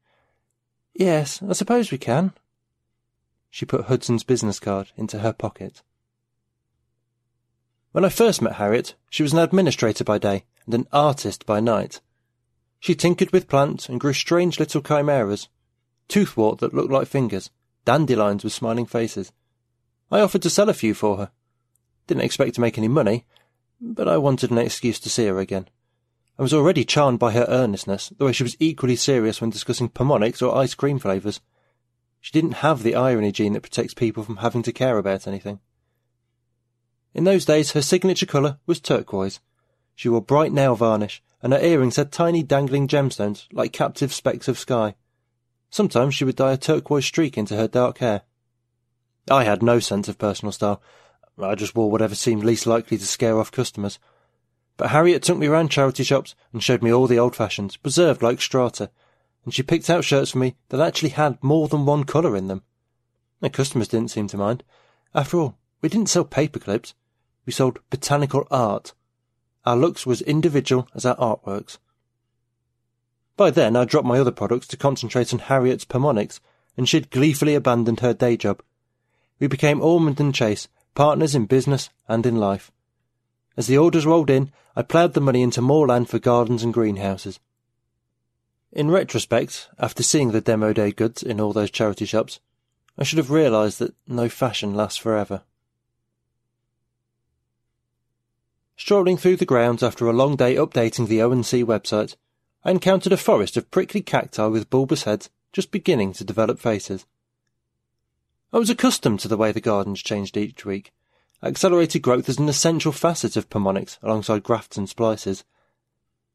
Yes, 0.95 1.43
I 1.43 1.53
suppose 1.53 1.91
we 1.91 1.99
can. 1.99 2.33
She 3.51 3.67
put 3.67 3.87
Hudson's 3.87 4.25
business 4.25 4.61
card 4.61 4.93
into 4.97 5.21
her 5.21 5.33
pocket. 5.33 5.83
When 7.93 8.05
I 8.05 8.11
first 8.11 8.43
met 8.43 8.55
Harriet, 8.55 8.95
she 9.11 9.23
was 9.23 9.33
an 9.33 9.39
administrator 9.39 10.05
by 10.05 10.19
day 10.19 10.45
and 10.67 10.75
an 10.75 10.87
artist 10.93 11.47
by 11.47 11.59
night. 11.59 12.01
She 12.81 12.95
tinkered 12.95 13.33
with 13.33 13.49
plants 13.49 13.89
and 13.89 14.01
grew 14.01 14.13
strange 14.13 14.59
little 14.59 14.83
chimeras, 14.83 15.49
toothwort 16.09 16.59
that 16.61 16.75
looked 16.75 16.93
like 16.93 17.09
fingers, 17.09 17.51
dandelions 17.85 18.45
with 18.45 18.53
smiling 18.53 18.87
faces. 18.87 19.33
I 20.11 20.21
offered 20.21 20.43
to 20.43 20.51
sell 20.51 20.69
a 20.69 20.75
few 20.75 20.95
for 20.95 21.17
her. 21.17 21.31
Didn't 22.07 22.25
expect 22.25 22.55
to 22.55 22.61
make 22.61 22.79
any 22.79 22.89
money, 22.89 23.27
but 23.81 24.09
I 24.09 24.17
wanted 24.17 24.51
an 24.51 24.59
excuse 24.59 24.99
to 25.01 25.11
see 25.11 25.27
her 25.27 25.39
again. 25.39 25.69
I 26.39 26.43
was 26.43 26.55
already 26.55 26.85
charmed 26.85 27.19
by 27.19 27.33
her 27.33 27.47
earnestness, 27.49 28.11
the 28.17 28.25
way 28.25 28.33
she 28.33 28.45
was 28.45 28.57
equally 28.61 28.97
serious 28.97 29.41
when 29.41 29.51
discussing 29.51 29.89
Pomonics 29.89 30.41
or 30.41 30.57
ice 30.57 30.75
cream 30.75 30.99
flavours. 30.99 31.41
She 32.21 32.33
didn't 32.33 32.63
have 32.63 32.83
the 32.83 32.95
irony 32.95 33.33
gene 33.33 33.55
that 33.55 33.63
protects 33.63 33.95
people 33.95 34.23
from 34.23 34.37
having 34.37 34.63
to 34.63 34.73
care 34.73 34.99
about 34.99 35.27
anything. 35.27 35.61
In 37.13 37.25
those 37.25 37.45
days, 37.45 37.73
her 37.73 37.83
signature 37.83 38.27
colour 38.27 38.59
was 38.67 38.81
turquoise. 38.81 39.41
She 39.95 40.09
wore 40.09 40.23
bright 40.23 40.53
nail 40.53 40.77
varnish, 40.77 41.23
and 41.43 41.53
her 41.53 41.61
earrings 41.61 41.97
had 41.97 42.13
tiny 42.13 42.43
dangling 42.43 42.89
gemstones 42.89 43.47
like 43.53 43.73
captive 43.73 44.13
specks 44.13 44.49
of 44.49 44.59
sky. 44.59 44.95
Sometimes 45.71 46.15
she 46.15 46.25
would 46.25 46.37
dye 46.37 46.53
a 46.53 46.57
turquoise 46.57 47.05
streak 47.05 47.37
into 47.37 47.57
her 47.57 47.69
dark 47.69 47.99
hair. 47.99 48.23
I 49.31 49.45
had 49.45 49.63
no 49.63 49.79
sense 49.79 50.09
of 50.09 50.19
personal 50.19 50.53
style. 50.53 50.83
I 51.41 51.55
just 51.55 51.77
wore 51.77 51.91
whatever 51.91 52.15
seemed 52.15 52.45
least 52.45 52.67
likely 52.67 52.99
to 52.99 53.07
scare 53.07 53.39
off 53.39 53.53
customers. 53.53 53.99
But 54.77 54.91
Harriet 54.91 55.23
took 55.23 55.39
me 55.39 55.49
round 55.49 55.71
charity 55.71 56.05
shops 56.05 56.35
and 56.53 56.63
showed 56.63 56.83
me 56.83 56.93
all 56.93 57.07
the 57.07 57.19
old 57.19 57.37
fashions, 57.37 57.77
preserved 57.77 58.23
like 58.23 58.41
strata, 58.41 58.91
and 59.45 59.53
she 59.53 59.63
picked 59.63 59.91
out 59.91 60.05
shirts 60.05 60.31
for 60.31 60.39
me 60.39 60.57
that 60.71 60.81
actually 60.81 61.11
had 61.11 61.43
more 61.43 61.69
than 61.69 61.87
one 61.87 62.05
colour 62.05 62.37
in 62.37 62.49
them. 62.49 62.63
The 63.41 63.51
customers 63.51 63.89
didn't 63.89 64.11
seem 64.11 64.29
to 64.29 64.37
mind. 64.37 64.65
After 65.15 65.39
all, 65.39 65.59
we 65.81 65.89
didn't 65.89 66.09
sell 66.09 66.25
paper 66.25 66.59
clips. 66.59 66.95
We 67.47 67.53
sold 67.53 67.79
botanical 67.91 68.47
art. 68.51 68.95
Our 69.65 69.77
looks 69.77 70.07
was 70.07 70.23
individual 70.23 70.89
as 70.95 71.05
our 71.05 71.17
artworks. 71.17 71.79
By 73.37 73.51
then, 73.51 73.77
I 73.77 73.85
dropped 73.85 74.07
my 74.07 74.19
other 74.19 74.33
products 74.33 74.67
to 74.69 74.77
concentrate 74.77 75.33
on 75.33 75.39
Harriet's 75.39 75.85
Pomonics, 75.85 76.41
and 76.77 76.89
she'd 76.89 77.11
gleefully 77.11 77.55
abandoned 77.55 78.01
her 78.01 78.15
day 78.15 78.37
job. 78.37 78.63
We 79.39 79.47
became 79.47 79.81
Ormond 79.81 80.19
and 80.21 80.35
Chase, 80.35 80.69
partners 80.95 81.35
in 81.35 81.47
business 81.47 81.91
and 82.09 82.27
in 82.27 82.37
life. 82.37 82.73
As 83.57 83.67
the 83.67 83.79
orders 83.79 84.07
rolled 84.07 84.31
in, 84.31 84.53
I 84.75 84.83
ploughed 84.83 85.15
the 85.15 85.21
money 85.21 85.43
into 85.43 85.61
more 85.61 85.87
land 85.87 86.09
for 86.09 86.19
gardens 86.19 86.63
and 86.63 86.75
greenhouses. 86.75 87.41
In 88.73 88.91
retrospect, 88.91 89.69
after 89.79 90.03
seeing 90.03 90.33
the 90.33 90.41
demo 90.41 90.73
day 90.73 90.93
goods 90.93 91.23
in 91.23 91.41
all 91.41 91.53
those 91.53 91.71
charity 91.71 92.05
shops, 92.05 92.41
I 92.99 93.05
should 93.05 93.19
have 93.19 93.31
realised 93.31 93.79
that 93.79 93.95
no 94.07 94.29
fashion 94.29 94.75
lasts 94.75 94.99
forever. 94.99 95.43
Strolling 98.79 99.19
through 99.19 99.37
the 99.37 99.45
grounds 99.45 99.83
after 99.83 100.09
a 100.09 100.15
long 100.15 100.37
day 100.37 100.55
updating 100.55 101.07
the 101.07 101.21
ONC 101.21 101.67
website, 101.67 102.17
I 102.65 102.71
encountered 102.71 103.13
a 103.13 103.19
forest 103.19 103.59
of 103.59 103.71
prickly 103.71 104.01
cacti 104.01 104.47
with 104.47 104.71
bulbous 104.71 105.03
heads 105.03 105.29
just 105.53 105.71
beginning 105.71 106.15
to 106.15 106.25
develop 106.25 106.59
faces. 106.59 107.05
I 108.55 108.57
was 108.57 108.71
accustomed 108.71 109.21
to 109.21 109.29
the 109.29 109.37
way 109.37 109.53
the 109.53 109.61
gardens 109.61 110.01
changed 110.01 110.39
each 110.39 110.65
week, 110.65 110.93
Accelerated 111.41 112.03
growth 112.03 112.29
is 112.29 112.39
an 112.39 112.49
essential 112.49 112.91
facet 112.91 113.37
of 113.37 113.49
Pomonics 113.49 113.99
alongside 114.03 114.43
grafts 114.43 114.77
and 114.77 114.89
splices. 114.89 115.45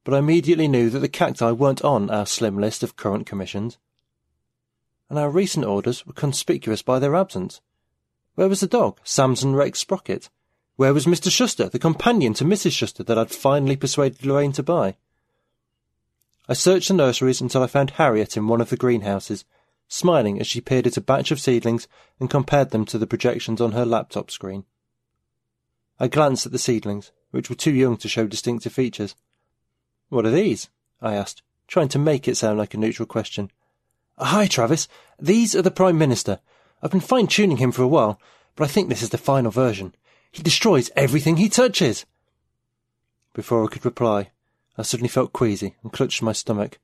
But 0.06 0.14
I 0.14 0.20
immediately 0.20 0.70
knew 0.70 0.90
that 0.90 1.00
the 1.00 1.10
cacti 1.10 1.52
weren't 1.52 1.84
on 1.84 2.10
our 2.10 2.26
slim 2.26 2.58
list 2.58 2.84
of 2.84 2.96
current 2.96 3.26
commissions. 3.26 3.78
And 5.10 5.20
our 5.20 5.30
recent 5.30 5.66
orders 5.66 6.06
were 6.06 6.14
conspicuous 6.14 6.82
by 6.82 7.00
their 7.00 7.16
absence. 7.16 7.60
Where 8.36 8.48
was 8.48 8.62
the 8.62 8.68
dog, 8.68 9.00
Samson 9.04 9.56
Rex 9.56 9.80
Sprocket? 9.80 10.30
Where 10.76 10.94
was 10.94 11.06
Mr. 11.06 11.30
Schuster, 11.30 11.70
the 11.70 11.78
companion 11.78 12.34
to 12.36 12.44
Mrs. 12.44 12.72
Schuster 12.72 13.04
that 13.04 13.18
I'd 13.18 13.32
finally 13.32 13.76
persuaded 13.76 14.26
Lorraine 14.26 14.54
to 14.54 14.64
buy? 14.64 14.96
I 16.50 16.54
searched 16.54 16.88
the 16.88 16.96
nurseries 16.96 17.42
until 17.42 17.62
I 17.62 17.68
found 17.68 17.92
Harriet 17.92 18.36
in 18.36 18.48
one 18.48 18.60
of 18.60 18.70
the 18.70 18.78
greenhouses, 18.78 19.46
smiling 19.88 20.40
as 20.40 20.48
she 20.48 20.62
peered 20.62 20.88
at 20.88 20.98
a 20.98 21.02
batch 21.02 21.30
of 21.30 21.40
seedlings 21.40 21.88
and 22.20 22.30
compared 22.30 22.72
them 22.72 22.86
to 22.86 22.98
the 22.98 23.06
projections 23.06 23.62
on 23.62 23.74
her 23.74 23.86
laptop 23.86 24.32
screen. 24.32 24.66
I 26.00 26.08
glanced 26.08 26.48
at 26.48 26.52
the 26.52 26.58
seedlings, 26.58 27.12
which 27.30 27.50
were 27.50 27.56
too 27.56 27.74
young 27.74 27.98
to 27.98 28.10
show 28.10 28.26
distinctive 28.26 28.74
features. 28.74 29.16
What 30.10 30.26
are 30.26 30.32
these? 30.32 30.70
I 31.02 31.14
asked, 31.14 31.44
trying 31.68 31.90
to 31.90 32.00
make 32.00 32.28
it 32.28 32.36
sound 32.36 32.58
like 32.58 32.74
a 32.74 32.78
neutral 32.78 33.06
question. 33.06 33.52
Hi, 34.18 34.48
Travis. 34.48 34.88
These 35.20 35.56
are 35.56 35.62
the 35.62 35.72
Prime 35.72 36.00
Minister. 36.00 36.40
I've 36.82 36.92
been 36.92 37.00
fine 37.00 37.28
tuning 37.28 37.58
him 37.58 37.72
for 37.72 37.84
a 37.84 37.88
while, 37.88 38.20
but 38.56 38.64
I 38.64 38.68
think 38.68 38.90
this 38.90 39.04
is 39.04 39.10
the 39.10 39.18
final 39.20 39.52
version. 39.52 39.94
He 40.34 40.42
destroys 40.42 40.90
everything 40.96 41.38
he 41.38 41.48
touches. 41.48 42.06
Before 43.34 43.64
I 43.64 43.68
could 43.68 43.86
reply, 43.86 44.32
I 44.76 44.82
suddenly 44.82 45.08
felt 45.08 45.32
queasy 45.32 45.76
and 45.84 45.94
clutched 45.94 46.24
my 46.24 46.34
stomach. 46.34 46.80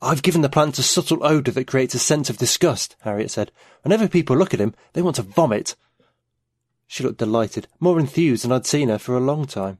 I've 0.00 0.22
given 0.22 0.40
the 0.40 0.48
plant 0.48 0.78
a 0.78 0.82
subtle 0.82 1.22
odour 1.22 1.52
that 1.52 1.66
creates 1.66 1.94
a 1.94 1.98
sense 1.98 2.30
of 2.30 2.38
disgust, 2.38 2.96
Harriet 3.00 3.30
said. 3.30 3.52
Whenever 3.82 4.08
people 4.08 4.36
look 4.36 4.54
at 4.54 4.60
him, 4.60 4.74
they 4.94 5.02
want 5.02 5.16
to 5.16 5.22
vomit. 5.22 5.76
She 6.86 7.04
looked 7.04 7.18
delighted, 7.18 7.68
more 7.78 8.00
enthused 8.00 8.44
than 8.44 8.52
I'd 8.52 8.66
seen 8.66 8.88
her 8.88 8.98
for 8.98 9.16
a 9.16 9.20
long 9.20 9.44
time. 9.44 9.78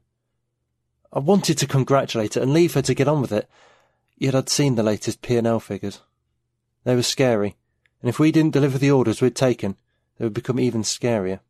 I 1.10 1.20
wanted 1.20 1.56
to 1.58 1.66
congratulate 1.66 2.34
her 2.34 2.42
and 2.42 2.52
leave 2.52 2.74
her 2.74 2.82
to 2.82 2.94
get 2.94 3.08
on 3.08 3.22
with 3.22 3.32
it, 3.32 3.48
yet 4.18 4.34
I'd 4.34 4.50
seen 4.50 4.74
the 4.74 4.82
latest 4.82 5.22
P&L 5.22 5.60
figures. 5.60 6.02
They 6.84 6.94
were 6.94 7.02
scary, 7.02 7.56
and 8.02 8.10
if 8.10 8.18
we 8.18 8.32
didn't 8.32 8.52
deliver 8.52 8.76
the 8.76 8.90
orders 8.90 9.22
we'd 9.22 9.34
taken, 9.34 9.76
they 10.18 10.26
would 10.26 10.34
become 10.34 10.60
even 10.60 10.82
scarier. 10.82 11.40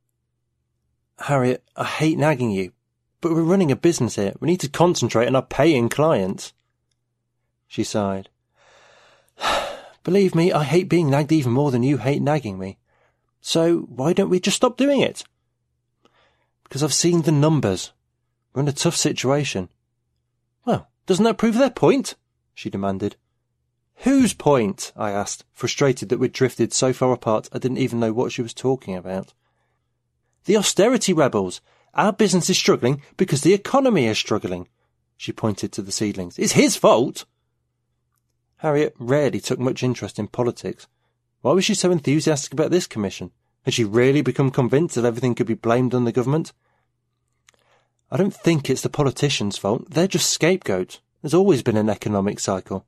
Harriet, 1.18 1.64
I 1.76 1.84
hate 1.84 2.18
nagging 2.18 2.50
you, 2.50 2.72
but 3.20 3.32
we're 3.32 3.42
running 3.42 3.70
a 3.70 3.76
business 3.76 4.16
here. 4.16 4.34
We 4.40 4.46
need 4.46 4.60
to 4.60 4.68
concentrate 4.68 5.26
on 5.26 5.36
our 5.36 5.42
paying 5.42 5.88
clients. 5.88 6.52
She 7.66 7.84
sighed. 7.84 8.28
Believe 10.04 10.34
me, 10.34 10.52
I 10.52 10.64
hate 10.64 10.88
being 10.88 11.10
nagged 11.10 11.32
even 11.32 11.52
more 11.52 11.70
than 11.70 11.82
you 11.82 11.98
hate 11.98 12.22
nagging 12.22 12.58
me. 12.58 12.78
So 13.40 13.78
why 13.88 14.12
don't 14.12 14.30
we 14.30 14.40
just 14.40 14.56
stop 14.56 14.76
doing 14.76 15.00
it? 15.00 15.24
because 16.68 16.82
I've 16.82 16.94
seen 16.94 17.22
the 17.22 17.32
numbers. 17.32 17.92
We're 18.52 18.62
in 18.62 18.68
a 18.68 18.72
tough 18.72 18.96
situation. 18.96 19.68
Well, 20.64 20.88
doesn't 21.06 21.24
that 21.24 21.38
prove 21.38 21.54
their 21.54 21.70
point? 21.70 22.16
she 22.54 22.70
demanded. 22.70 23.16
Whose 23.98 24.34
point? 24.34 24.92
I 24.96 25.10
asked, 25.10 25.44
frustrated 25.52 26.08
that 26.08 26.18
we'd 26.18 26.32
drifted 26.32 26.72
so 26.72 26.92
far 26.92 27.12
apart 27.12 27.48
I 27.52 27.58
didn't 27.58 27.78
even 27.78 28.00
know 28.00 28.12
what 28.12 28.32
she 28.32 28.42
was 28.42 28.52
talking 28.52 28.96
about. 28.96 29.32
The 30.46 30.56
austerity 30.56 31.12
rebels. 31.12 31.60
Our 31.94 32.12
business 32.12 32.48
is 32.48 32.56
struggling 32.56 33.02
because 33.16 33.42
the 33.42 33.54
economy 33.54 34.06
is 34.06 34.18
struggling. 34.18 34.68
She 35.16 35.32
pointed 35.32 35.72
to 35.72 35.82
the 35.82 35.92
seedlings. 35.92 36.38
It's 36.38 36.52
his 36.52 36.76
fault. 36.76 37.24
Harriet 38.58 38.94
rarely 38.98 39.40
took 39.40 39.58
much 39.58 39.82
interest 39.82 40.18
in 40.18 40.28
politics. 40.28 40.86
Why 41.42 41.52
was 41.52 41.64
she 41.64 41.74
so 41.74 41.90
enthusiastic 41.90 42.52
about 42.52 42.70
this 42.70 42.86
commission? 42.86 43.32
Had 43.64 43.74
she 43.74 43.84
really 43.84 44.22
become 44.22 44.50
convinced 44.50 44.94
that 44.94 45.04
everything 45.04 45.34
could 45.34 45.46
be 45.46 45.54
blamed 45.54 45.94
on 45.94 46.04
the 46.04 46.12
government? 46.12 46.52
I 48.10 48.16
don't 48.16 48.34
think 48.34 48.70
it's 48.70 48.82
the 48.82 48.88
politicians' 48.88 49.58
fault. 49.58 49.90
They're 49.90 50.06
just 50.06 50.30
scapegoats. 50.30 51.00
There's 51.22 51.34
always 51.34 51.62
been 51.62 51.76
an 51.76 51.90
economic 51.90 52.38
cycle. 52.38 52.86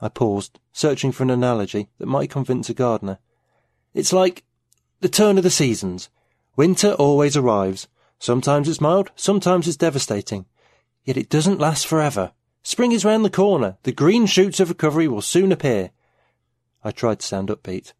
I 0.00 0.08
paused, 0.08 0.58
searching 0.72 1.12
for 1.12 1.22
an 1.22 1.30
analogy 1.30 1.88
that 1.98 2.06
might 2.06 2.30
convince 2.30 2.68
a 2.68 2.74
gardener. 2.74 3.18
It's 3.94 4.12
like 4.12 4.44
the 5.00 5.08
turn 5.08 5.38
of 5.38 5.44
the 5.44 5.50
seasons. 5.50 6.10
Winter 6.56 6.92
always 6.92 7.36
arrives. 7.36 7.88
Sometimes 8.18 8.68
it's 8.68 8.80
mild, 8.80 9.10
sometimes 9.16 9.66
it's 9.66 9.76
devastating. 9.76 10.46
Yet 11.04 11.16
it 11.16 11.30
doesn't 11.30 11.60
last 11.60 11.86
forever. 11.86 12.32
Spring 12.62 12.92
is 12.92 13.04
round 13.04 13.24
the 13.24 13.30
corner. 13.30 13.78
The 13.84 13.92
green 13.92 14.26
shoots 14.26 14.60
of 14.60 14.68
recovery 14.68 15.08
will 15.08 15.22
soon 15.22 15.52
appear. 15.52 15.90
I 16.84 16.90
tried 16.90 17.20
to 17.20 17.26
sound 17.26 17.48
upbeat. 17.48 17.92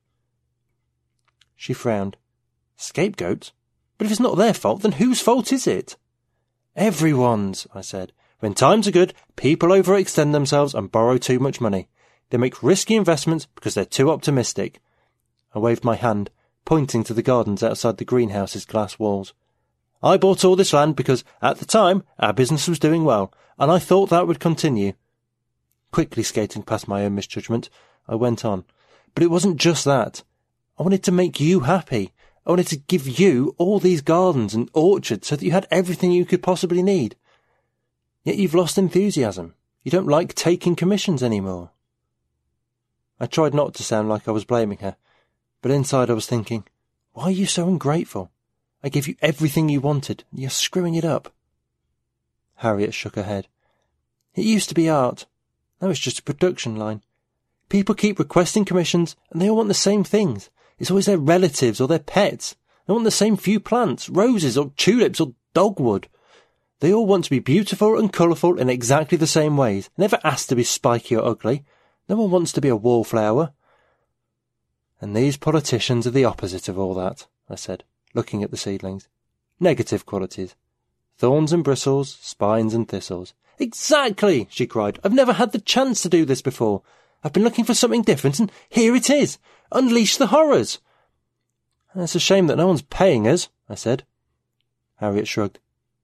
She 1.57 1.73
frowned. 1.73 2.17
Scapegoats? 2.77 3.53
But 3.99 4.07
if 4.07 4.13
it's 4.13 4.21
not 4.21 4.37
their 4.37 4.55
fault, 4.55 4.83
then 4.83 4.93
whose 4.93 5.21
fault 5.21 5.53
is 5.53 5.67
it? 5.67 5.97
Everyone's, 6.77 7.67
I 7.75 7.83
said. 7.83 8.13
When 8.39 8.55
times 8.55 8.89
are 8.89 8.93
good, 8.93 9.13
people 9.37 9.69
overextend 9.69 10.33
themselves 10.33 10.75
and 10.75 10.91
borrow 10.91 11.19
too 11.19 11.39
much 11.39 11.61
money. 11.61 11.89
They 12.31 12.39
make 12.39 12.63
risky 12.63 12.97
investments 12.97 13.47
because 13.55 13.75
they're 13.75 13.85
too 13.85 14.11
optimistic. 14.11 14.81
I 15.55 15.59
waved 15.59 15.85
my 15.85 15.97
hand, 15.97 16.31
pointing 16.65 17.05
to 17.05 17.15
the 17.15 17.23
gardens 17.23 17.63
outside 17.63 17.97
the 17.97 18.05
greenhouse's 18.05 18.65
glass 18.65 18.99
walls. 18.99 19.35
I 20.03 20.17
bought 20.17 20.45
all 20.45 20.57
this 20.57 20.73
land 20.73 20.97
because, 20.97 21.25
at 21.43 21.59
the 21.59 21.67
time, 21.67 22.05
our 22.19 22.33
business 22.33 22.69
was 22.69 22.79
doing 22.79 23.05
well, 23.05 23.33
and 23.59 23.71
I 23.71 23.79
thought 23.79 24.11
that 24.11 24.27
would 24.27 24.41
continue. 24.41 24.95
Quickly 25.93 26.23
skating 26.23 26.63
past 26.63 26.89
my 26.89 27.05
own 27.05 27.15
misjudgment, 27.15 27.69
I 28.09 28.15
went 28.15 28.45
on. 28.45 28.65
But 29.15 29.25
it 29.25 29.31
wasn't 29.31 29.57
just 29.57 29.85
that. 29.85 30.23
I 30.79 30.83
wanted 30.83 31.03
to 31.05 31.13
make 31.13 31.41
you 31.41 31.61
happy. 31.61 32.13
I 32.47 32.51
wanted 32.51 32.69
to 32.69 32.77
give 32.77 33.21
you 33.21 33.55
all 33.59 33.79
these 33.79 34.01
gardens 34.01 34.55
and 34.55 34.71
orchards 34.73 35.29
so 35.29 35.37
that 35.37 35.45
you 35.45 35.51
had 35.51 35.67
everything 35.71 36.13
you 36.13 36.25
could 36.25 36.43
possibly 36.43 36.83
need. 36.83 37.17
Yet 38.25 38.37
you've 38.37 38.55
lost 38.55 38.79
enthusiasm. 38.79 39.55
You 39.83 39.91
don't 39.91 40.07
like 40.07 40.35
taking 40.35 40.77
commissions 40.77 41.23
anymore. 41.23 41.71
I 43.19 43.27
tried 43.27 43.53
not 43.53 43.75
to 43.75 43.83
sound 43.83 44.09
like 44.09 44.27
I 44.27 44.31
was 44.31 44.45
blaming 44.45 44.79
her, 44.79 44.97
but 45.63 45.71
inside 45.71 46.11
I 46.11 46.15
was 46.15 46.27
thinking, 46.27 46.65
why 47.13 47.25
are 47.25 47.31
you 47.31 47.47
so 47.47 47.69
ungrateful? 47.69 48.31
I 48.83 48.89
gave 48.89 49.07
you 49.07 49.17
everything 49.21 49.69
you 49.69 49.81
wanted, 49.81 50.25
and 50.31 50.41
you're 50.41 50.51
screwing 50.51 50.95
it 50.95 51.05
up. 51.05 51.33
Harriet 52.57 52.95
shook 52.95 53.17
her 53.17 53.23
head. 53.23 53.47
It 54.35 54.45
used 54.45 54.69
to 54.69 54.75
be 54.75 54.89
art. 54.89 55.27
Now 55.81 55.89
it's 55.91 56.01
just 56.01 56.21
a 56.21 56.23
production 56.23 56.77
line. 56.77 57.03
People 57.69 57.95
keep 57.95 58.19
requesting 58.19 58.65
commissions, 58.65 59.17
and 59.31 59.41
they 59.41 59.49
all 59.49 59.57
want 59.57 59.69
the 59.69 59.75
same 59.75 60.05
things. 60.05 60.51
It's 60.79 60.91
always 60.91 61.07
their 61.07 61.19
relatives 61.19 61.81
or 61.81 61.89
their 61.89 61.99
pets. 61.99 62.57
They 62.87 62.93
want 62.93 63.05
the 63.05 63.11
same 63.11 63.37
few 63.37 63.61
plants, 63.61 64.09
roses 64.09 64.57
or 64.57 64.73
tulips 64.77 65.21
or 65.21 65.35
dogwood. 65.55 66.09
They 66.81 66.93
all 66.93 67.07
want 67.07 67.25
to 67.25 67.31
be 67.31 67.39
beautiful 67.39 67.99
and 67.99 68.13
colourful 68.13 68.59
in 68.59 68.71
exactly 68.71 69.19
the 69.19 69.27
same 69.27 69.57
ways, 69.57 69.91
never 69.99 70.19
asked 70.25 70.49
to 70.49 70.57
be 70.57 70.65
spiky 70.65 71.17
or 71.17 71.25
ugly. 71.25 71.65
No 72.09 72.17
one 72.17 72.31
wants 72.31 72.53
to 72.53 72.61
be 72.61 72.69
a 72.69 72.77
wallflower. 72.77 73.53
And 75.01 75.17
these 75.17 75.37
politicians 75.37 76.07
are 76.07 76.11
the 76.11 76.25
opposite 76.25 76.69
of 76.69 76.79
all 76.79 76.95
that, 76.95 77.27
I 77.49 77.55
said, 77.55 77.85
looking 78.15 78.43
at 78.43 78.51
the 78.51 78.57
seedlings. 78.57 79.09
Negative 79.59 80.05
qualities. 80.05 80.55
Thorns 81.17 81.53
and 81.53 81.65
bristles, 81.65 82.19
spines 82.21 82.75
and 82.75 82.89
thistles. 82.89 83.35
Exactly, 83.59 84.47
she 84.51 84.67
cried. 84.67 84.99
I've 85.05 85.13
never 85.13 85.35
had 85.35 85.53
the 85.53 85.61
chance 85.61 86.03
to 86.03 86.09
do 86.09 86.25
this 86.25 86.43
before. 86.43 86.83
I've 87.23 87.33
been 87.33 87.45
looking 87.45 87.65
for 87.65 87.75
something 87.75 88.03
different, 88.03 88.39
and 88.39 88.51
here 88.69 88.95
it 88.95 89.11
is. 89.11 89.39
Unleash 89.73 90.17
the 90.17 90.29
horrors. 90.29 90.79
It's 91.95 92.15
a 92.15 92.21
shame 92.21 92.47
that 92.47 92.57
no 92.57 92.67
one's 92.67 92.83
paying 92.83 93.27
us, 93.27 93.49
I 93.69 93.75
said. 93.75 94.05
Harriet 94.97 95.29
shrugged. 95.29 95.59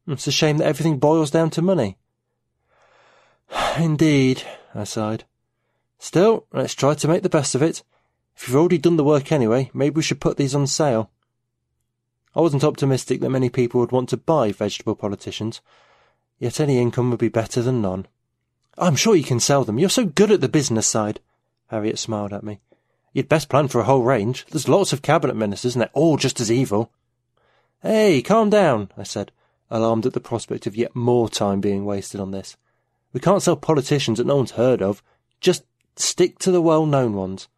It's 0.06 0.26
a 0.26 0.32
shame 0.32 0.58
that 0.58 0.66
everything 0.66 0.98
boils 0.98 1.30
down 1.30 1.50
to 1.50 1.62
money. 1.62 1.96
Indeed, 3.78 4.42
I 4.74 4.84
sighed. 4.84 5.24
Still, 5.98 6.46
let's 6.52 6.74
try 6.74 6.94
to 6.94 7.08
make 7.08 7.22
the 7.22 7.28
best 7.28 7.54
of 7.54 7.62
it. 7.62 7.82
If 8.36 8.48
you've 8.48 8.56
already 8.56 8.78
done 8.78 8.96
the 8.96 9.04
work 9.04 9.32
anyway, 9.32 9.70
maybe 9.72 9.96
we 9.96 10.02
should 10.02 10.20
put 10.20 10.36
these 10.36 10.54
on 10.54 10.66
sale. 10.66 11.10
I 12.34 12.40
wasn't 12.40 12.64
optimistic 12.64 13.20
that 13.20 13.30
many 13.30 13.48
people 13.48 13.80
would 13.80 13.92
want 13.92 14.10
to 14.10 14.16
buy 14.16 14.52
vegetable 14.52 14.94
politicians, 14.94 15.62
yet 16.38 16.60
any 16.60 16.78
income 16.78 17.10
would 17.10 17.18
be 17.18 17.28
better 17.28 17.62
than 17.62 17.80
none. 17.80 18.06
I'm 18.76 18.94
sure 18.94 19.16
you 19.16 19.24
can 19.24 19.40
sell 19.40 19.64
them. 19.64 19.78
You're 19.78 19.88
so 19.88 20.04
good 20.04 20.30
at 20.30 20.42
the 20.42 20.48
business 20.48 20.86
side. 20.86 21.20
Harriet 21.68 21.98
smiled 21.98 22.34
at 22.34 22.44
me. 22.44 22.60
You'd 23.14 23.30
best 23.30 23.48
plan 23.48 23.68
for 23.68 23.80
a 23.80 23.84
whole 23.84 24.02
range. 24.02 24.44
There's 24.50 24.68
lots 24.68 24.92
of 24.92 25.00
cabinet 25.00 25.34
ministers, 25.34 25.74
and 25.74 25.80
they're 25.80 25.90
all 25.94 26.18
just 26.18 26.38
as 26.38 26.52
evil. 26.52 26.92
Hey, 27.80 28.20
calm 28.20 28.50
down, 28.50 28.90
I 28.98 29.04
said, 29.04 29.32
alarmed 29.70 30.04
at 30.04 30.12
the 30.12 30.20
prospect 30.20 30.66
of 30.66 30.76
yet 30.76 30.94
more 30.94 31.30
time 31.30 31.62
being 31.62 31.86
wasted 31.86 32.20
on 32.20 32.32
this. 32.32 32.58
We 33.14 33.20
can't 33.20 33.42
sell 33.42 33.56
politicians 33.56 34.18
that 34.18 34.26
no 34.26 34.36
one's 34.36 34.50
heard 34.52 34.82
of. 34.82 35.02
Just 35.40 35.64
stick 35.96 36.38
to 36.40 36.50
the 36.50 36.60
well-known 36.60 37.14
ones. 37.14 37.48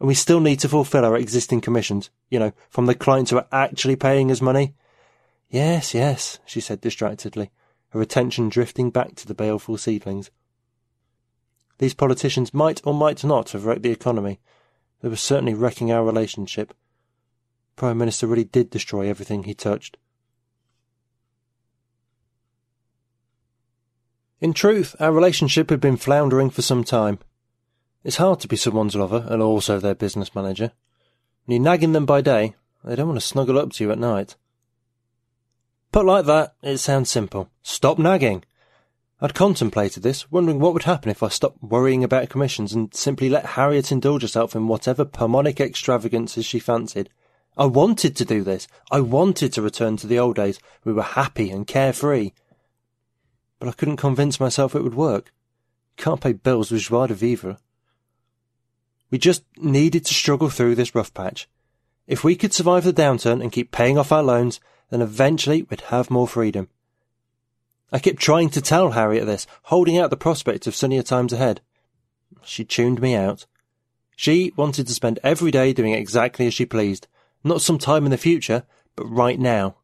And 0.00 0.08
we 0.08 0.14
still 0.14 0.40
need 0.40 0.60
to 0.60 0.68
fulfill 0.68 1.04
our 1.04 1.16
existing 1.16 1.60
commissions, 1.60 2.10
you 2.28 2.38
know, 2.38 2.52
from 2.68 2.86
the 2.86 2.94
clients 2.94 3.30
who 3.30 3.38
are 3.38 3.48
actually 3.52 3.96
paying 3.96 4.30
us 4.30 4.40
money. 4.40 4.74
Yes, 5.48 5.94
yes, 5.94 6.40
she 6.44 6.60
said 6.60 6.80
distractedly, 6.80 7.50
her 7.90 8.00
attention 8.00 8.48
drifting 8.48 8.90
back 8.90 9.14
to 9.16 9.26
the 9.26 9.34
baleful 9.34 9.78
seedlings. 9.78 10.30
These 11.78 11.94
politicians 11.94 12.54
might 12.54 12.80
or 12.84 12.94
might 12.94 13.24
not 13.24 13.50
have 13.50 13.66
wrecked 13.66 13.82
the 13.82 13.90
economy. 13.90 14.40
They 15.00 15.08
were 15.08 15.16
certainly 15.16 15.54
wrecking 15.54 15.92
our 15.92 16.04
relationship. 16.04 16.74
Prime 17.76 17.98
Minister 17.98 18.26
really 18.26 18.44
did 18.44 18.70
destroy 18.70 19.08
everything 19.08 19.44
he 19.44 19.54
touched. 19.54 19.96
In 24.40 24.52
truth, 24.52 24.94
our 25.00 25.12
relationship 25.12 25.70
had 25.70 25.80
been 25.80 25.96
floundering 25.96 26.50
for 26.50 26.62
some 26.62 26.84
time. 26.84 27.18
It's 28.04 28.18
hard 28.18 28.38
to 28.40 28.48
be 28.48 28.56
someone's 28.56 28.94
lover 28.94 29.26
and 29.28 29.42
also 29.42 29.80
their 29.80 29.94
business 29.94 30.34
manager. 30.34 30.72
When 31.44 31.56
you're 31.56 31.64
nagging 31.64 31.92
them 31.92 32.04
by 32.04 32.20
day, 32.20 32.54
they 32.84 32.94
don't 32.94 33.08
want 33.08 33.18
to 33.18 33.26
snuggle 33.26 33.58
up 33.58 33.72
to 33.72 33.84
you 33.84 33.90
at 33.90 33.98
night. 33.98 34.36
Put 35.90 36.04
like 36.04 36.26
that, 36.26 36.54
it 36.62 36.78
sounds 36.78 37.10
simple. 37.10 37.48
Stop 37.62 37.98
nagging. 37.98 38.44
I'd 39.22 39.32
contemplated 39.32 40.02
this, 40.02 40.30
wondering 40.30 40.58
what 40.58 40.74
would 40.74 40.82
happen 40.82 41.10
if 41.10 41.22
I 41.22 41.28
stopped 41.28 41.62
worrying 41.62 42.04
about 42.04 42.28
commissions 42.28 42.74
and 42.74 42.94
simply 42.94 43.30
let 43.30 43.46
Harriet 43.46 43.90
indulge 43.90 44.20
herself 44.20 44.54
in 44.54 44.68
whatever 44.68 45.06
pomonic 45.06 45.58
extravagances 45.58 46.44
she 46.44 46.58
fancied. 46.58 47.08
I 47.56 47.64
wanted 47.66 48.16
to 48.16 48.24
do 48.26 48.42
this. 48.42 48.68
I 48.90 49.00
wanted 49.00 49.54
to 49.54 49.62
return 49.62 49.96
to 49.98 50.06
the 50.06 50.18
old 50.18 50.36
days. 50.36 50.58
We 50.84 50.92
were 50.92 51.02
happy 51.02 51.50
and 51.50 51.66
carefree. 51.66 52.32
But 53.58 53.68
I 53.68 53.72
couldn't 53.72 53.96
convince 53.96 54.38
myself 54.38 54.74
it 54.74 54.82
would 54.82 54.94
work. 54.94 55.32
Can't 55.96 56.20
pay 56.20 56.32
bills 56.32 56.70
with 56.70 56.82
joie 56.82 57.06
de 57.06 57.14
vivre. 57.14 57.58
We 59.10 59.18
just 59.18 59.44
needed 59.56 60.04
to 60.06 60.14
struggle 60.14 60.50
through 60.50 60.74
this 60.74 60.94
rough 60.94 61.14
patch. 61.14 61.48
If 62.06 62.24
we 62.24 62.36
could 62.36 62.52
survive 62.52 62.84
the 62.84 62.92
downturn 62.92 63.42
and 63.42 63.52
keep 63.52 63.70
paying 63.70 63.96
off 63.96 64.12
our 64.12 64.22
loans, 64.22 64.60
then 64.90 65.00
eventually 65.00 65.62
we'd 65.62 65.80
have 65.82 66.10
more 66.10 66.28
freedom. 66.28 66.68
I 67.92 67.98
kept 67.98 68.18
trying 68.18 68.50
to 68.50 68.60
tell 68.60 68.90
Harriet 68.90 69.26
this, 69.26 69.46
holding 69.64 69.98
out 69.98 70.10
the 70.10 70.16
prospect 70.16 70.66
of 70.66 70.74
sunnier 70.74 71.02
times 71.02 71.32
ahead. 71.32 71.60
She 72.42 72.64
tuned 72.64 73.00
me 73.00 73.14
out. 73.14 73.46
She 74.16 74.52
wanted 74.56 74.86
to 74.86 74.94
spend 74.94 75.18
every 75.22 75.50
day 75.50 75.72
doing 75.72 75.92
exactly 75.92 76.46
as 76.46 76.54
she 76.54 76.66
pleased, 76.66 77.06
not 77.42 77.62
some 77.62 77.78
time 77.78 78.04
in 78.04 78.10
the 78.10 78.18
future, 78.18 78.64
but 78.96 79.06
right 79.06 79.38
now. 79.38 79.76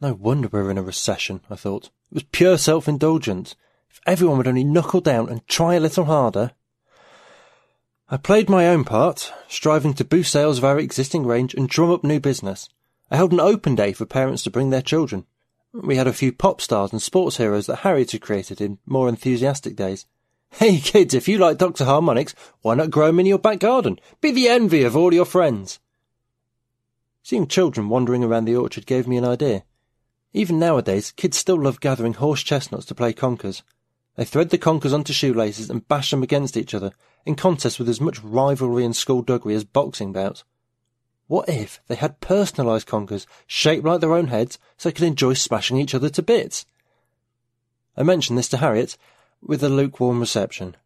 No 0.00 0.14
wonder 0.14 0.48
we're 0.48 0.70
in 0.70 0.78
a 0.78 0.82
recession, 0.82 1.40
I 1.48 1.56
thought. 1.56 1.86
It 2.10 2.14
was 2.14 2.22
pure 2.24 2.58
self-indulgence. 2.58 3.56
If 3.90 4.00
everyone 4.06 4.38
would 4.38 4.48
only 4.48 4.64
knuckle 4.64 5.00
down 5.00 5.28
and 5.28 5.46
try 5.48 5.74
a 5.74 5.80
little 5.80 6.04
harder. 6.04 6.52
I 8.08 8.16
played 8.16 8.48
my 8.48 8.68
own 8.68 8.84
part, 8.84 9.32
striving 9.48 9.92
to 9.94 10.04
boost 10.04 10.30
sales 10.30 10.58
of 10.58 10.64
our 10.64 10.78
existing 10.78 11.26
range 11.26 11.54
and 11.54 11.68
drum 11.68 11.90
up 11.90 12.04
new 12.04 12.20
business. 12.20 12.68
I 13.10 13.16
held 13.16 13.32
an 13.32 13.40
open 13.40 13.74
day 13.74 13.92
for 13.92 14.06
parents 14.06 14.44
to 14.44 14.50
bring 14.50 14.70
their 14.70 14.80
children. 14.80 15.26
We 15.72 15.96
had 15.96 16.06
a 16.06 16.12
few 16.12 16.32
pop 16.32 16.60
stars 16.60 16.92
and 16.92 17.02
sports 17.02 17.38
heroes 17.38 17.66
that 17.66 17.80
Harriet 17.80 18.12
had 18.12 18.20
created 18.20 18.60
in 18.60 18.78
more 18.86 19.08
enthusiastic 19.08 19.74
days. 19.74 20.06
Hey 20.52 20.78
kids, 20.78 21.14
if 21.14 21.26
you 21.26 21.38
like 21.38 21.58
Dr. 21.58 21.84
Harmonics, 21.84 22.32
why 22.62 22.76
not 22.76 22.90
grow 22.90 23.08
'em 23.08 23.18
in 23.18 23.26
your 23.26 23.40
back 23.40 23.58
garden? 23.58 23.98
Be 24.20 24.30
the 24.30 24.48
envy 24.48 24.84
of 24.84 24.96
all 24.96 25.12
your 25.12 25.24
friends. 25.24 25.80
Seeing 27.24 27.48
children 27.48 27.88
wandering 27.88 28.22
around 28.22 28.44
the 28.44 28.54
orchard 28.54 28.86
gave 28.86 29.08
me 29.08 29.16
an 29.16 29.24
idea. 29.24 29.64
Even 30.32 30.60
nowadays, 30.60 31.10
kids 31.10 31.36
still 31.36 31.60
love 31.60 31.80
gathering 31.80 32.14
horse 32.14 32.44
chestnuts 32.44 32.86
to 32.86 32.94
play 32.94 33.12
conkers. 33.12 33.64
They 34.16 34.24
thread 34.24 34.50
the 34.50 34.58
conkers 34.58 34.92
onto 34.92 35.12
shoelaces 35.12 35.70
and 35.70 35.86
bash 35.86 36.10
them 36.10 36.22
against 36.22 36.56
each 36.56 36.74
other, 36.74 36.92
in 37.24 37.34
contests 37.34 37.78
with 37.78 37.88
as 37.88 38.00
much 38.00 38.22
rivalry 38.22 38.84
and 38.84 38.96
skullduggery 38.96 39.54
as 39.54 39.64
boxing 39.64 40.12
bouts. 40.12 40.44
What 41.26 41.48
if 41.48 41.80
they 41.86 41.96
had 41.96 42.20
personalised 42.20 42.86
conkers, 42.86 43.26
shaped 43.46 43.84
like 43.84 44.00
their 44.00 44.14
own 44.14 44.28
heads, 44.28 44.58
so 44.76 44.88
they 44.88 44.92
could 44.92 45.06
enjoy 45.06 45.34
smashing 45.34 45.76
each 45.76 45.94
other 45.94 46.08
to 46.08 46.22
bits? 46.22 46.64
I 47.96 48.04
mentioned 48.04 48.38
this 48.38 48.48
to 48.50 48.58
Harriet, 48.58 48.96
with 49.42 49.62
a 49.62 49.68
lukewarm 49.68 50.20
reception. 50.20 50.76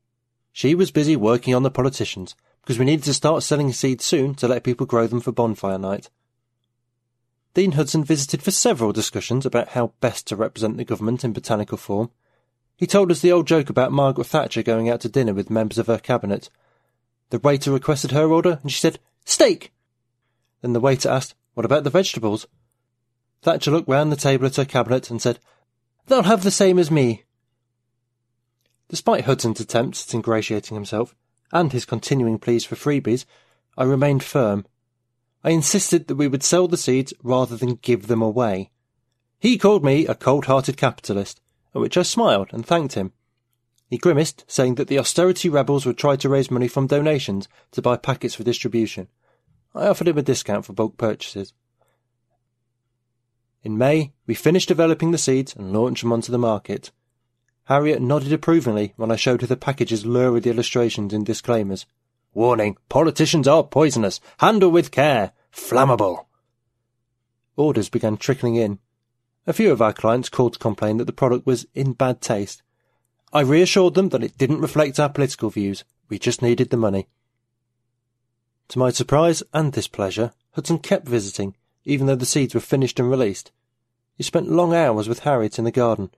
She 0.53 0.75
was 0.75 0.91
busy 0.91 1.15
working 1.15 1.55
on 1.55 1.63
the 1.63 1.71
politicians, 1.71 2.35
because 2.63 2.79
we 2.79 2.85
needed 2.85 3.05
to 3.05 3.15
start 3.15 3.43
selling 3.43 3.73
seeds 3.73 4.05
soon 4.05 4.35
to 4.37 4.49
let 4.49 4.65
people 4.65 4.87
grow 4.87 5.07
them 5.07 5.21
for 5.21 5.31
bonfire 5.31 5.79
night. 5.79 6.11
Dean 7.55 7.73
Hudson 7.73 8.05
visited 8.05 8.43
for 8.43 8.51
several 8.51 8.93
discussions 8.93 9.45
about 9.45 9.71
how 9.71 9.93
best 10.01 10.27
to 10.29 10.37
represent 10.37 10.77
the 10.77 10.85
government 10.85 11.25
in 11.25 11.33
botanical 11.33 11.77
form, 11.77 12.11
he 12.81 12.87
told 12.87 13.11
us 13.11 13.21
the 13.21 13.31
old 13.31 13.47
joke 13.47 13.69
about 13.69 13.93
Margaret 13.93 14.27
Thatcher 14.27 14.63
going 14.63 14.89
out 14.89 15.03
to 15.03 15.09
dinner 15.11 15.35
with 15.35 15.51
members 15.51 15.77
of 15.77 15.87
her 15.87 15.99
cabinet. 15.99 16.49
The 17.29 17.39
waiter 17.39 17.71
requested 17.71 18.13
her 18.13 18.33
order, 18.33 18.59
and 18.63 18.73
she 18.73 18.81
said, 18.81 18.99
Steak! 19.27 19.71
Then 20.63 20.73
the 20.73 20.81
waiter 20.81 21.11
asked, 21.11 21.35
What 21.53 21.67
about 21.67 21.85
the 21.85 21.91
vegetables? 21.91 22.47
Thatcher 23.43 23.71
looked 23.71 23.87
round 23.87 24.11
the 24.11 24.17
table 24.17 24.47
at 24.47 24.57
her 24.57 24.65
cabinet 24.65 25.11
and 25.11 25.21
said, 25.21 25.41
They'll 26.07 26.23
have 26.23 26.43
the 26.43 26.51
same 26.51 26.79
as 26.79 26.91
me. 26.91 27.25
Despite 28.89 29.27
Hudson's 29.27 29.61
attempts 29.61 30.09
at 30.09 30.15
ingratiating 30.15 30.75
himself, 30.75 31.15
and 31.53 31.73
his 31.73 31.85
continuing 31.85 32.39
pleas 32.39 32.65
for 32.65 32.77
freebies, 32.77 33.27
I 33.77 33.85
remained 33.85 34.25
firm. 34.25 34.65
I 35.45 35.51
insisted 35.51 36.09
that 36.09 36.15
we 36.15 36.29
would 36.29 36.43
sell 36.43 36.67
the 36.67 36.79
seeds 36.79 37.13
rather 37.23 37.59
than 37.59 37.75
give 37.75 38.07
them 38.07 38.23
away. 38.23 38.71
He 39.39 39.59
called 39.59 39.85
me 39.85 40.07
a 40.07 40.15
cold-hearted 40.15 40.79
capitalist, 40.79 41.43
at 41.75 41.81
which 41.81 41.97
I 41.97 42.03
smiled 42.03 42.49
and 42.53 42.65
thanked 42.65 42.95
him. 42.95 43.13
He 43.89 43.99
grimaced, 43.99 44.45
saying 44.47 44.77
that 44.77 44.89
the 44.89 44.99
austerity 44.99 45.49
rebels 45.49 45.85
would 45.85 45.99
try 45.99 46.17
to 46.17 46.29
raise 46.29 46.51
money 46.51 46.69
from 46.69 46.87
donations 46.87 47.49
to 47.73 47.83
buy 47.83 47.97
packets 47.97 48.35
for 48.35 48.45
distribution. 48.45 49.09
I 49.75 49.89
offered 49.89 50.09
him 50.09 50.19
a 50.19 50.23
discount 50.23 50.65
for 50.65 50.73
bulk 50.73 50.97
purchases. 50.97 51.53
In 53.63 53.77
May, 53.77 54.13
we 54.27 54.35
finished 54.35 54.69
developing 54.69 55.11
the 55.11 55.19
seeds 55.19 55.55
and 55.55 55.73
launched 55.73 56.03
them 56.03 56.13
onto 56.13 56.33
the 56.33 56.39
market. 56.39 56.93
Harriet 57.65 58.01
nodded 58.01 58.33
approvingly 58.33 58.95
when 58.97 59.11
I 59.11 59.17
showed 59.17 59.43
her 59.43 59.47
the 59.47 59.57
package's 59.57 60.07
lurid 60.07 60.47
illustrations 60.47 61.13
and 61.13 61.27
disclaimers. 61.27 61.85
Warning, 62.33 62.79
politicians 62.89 63.47
are 63.47 63.65
poisonous. 63.65 64.21
Handle 64.39 64.71
with 64.71 64.91
care. 64.91 65.33
Flammable. 65.53 66.27
Orders 67.57 67.89
began 67.89 68.17
trickling 68.17 68.57
in, 68.57 68.79
a 69.51 69.53
few 69.53 69.73
of 69.73 69.83
our 69.83 69.93
clients 69.93 70.29
called 70.29 70.55
to 70.55 70.59
complain 70.59 70.97
that 70.97 71.05
the 71.05 71.13
product 71.13 71.47
was 71.47 71.67
in 71.75 71.93
bad 71.93 72.21
taste. 72.21 72.63
I 73.33 73.41
reassured 73.41 73.95
them 73.95 74.09
that 74.09 74.25
it 74.25 74.39
didn't 74.39 74.61
reflect 74.61 74.99
our 74.99 75.09
political 75.09 75.51
views. 75.51 75.85
We 76.09 76.19
just 76.19 76.41
needed 76.41 76.71
the 76.71 76.77
money. 76.77 77.09
To 78.69 78.79
my 78.79 78.91
surprise 78.91 79.43
and 79.53 79.73
displeasure, 79.73 80.33
Hudson 80.53 80.79
kept 80.79 81.07
visiting, 81.07 81.57
even 81.85 82.07
though 82.07 82.17
the 82.17 82.27
seeds 82.27 82.55
were 82.55 82.61
finished 82.61 82.99
and 82.99 83.11
released. 83.11 83.51
He 84.17 84.23
spent 84.23 84.51
long 84.51 84.75
hours 84.75 85.09
with 85.09 85.21
Harriet 85.21 85.59
in 85.59 85.65
the 85.65 85.71
garden. 85.71 86.11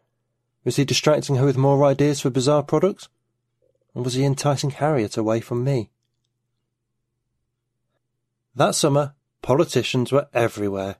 Was 0.65 0.77
he 0.77 0.85
distracting 0.85 1.37
her 1.37 1.45
with 1.45 1.57
more 1.57 1.85
ideas 1.85 2.21
for 2.21 2.31
bizarre 2.31 2.63
products? 2.63 3.09
Or 3.95 4.03
was 4.03 4.15
he 4.15 4.25
enticing 4.25 4.71
Harriet 4.71 5.17
away 5.17 5.41
from 5.41 5.65
me? 5.65 5.91
That 8.55 8.75
summer, 8.75 9.15
politicians 9.41 10.13
were 10.13 10.29
everywhere. 10.35 10.97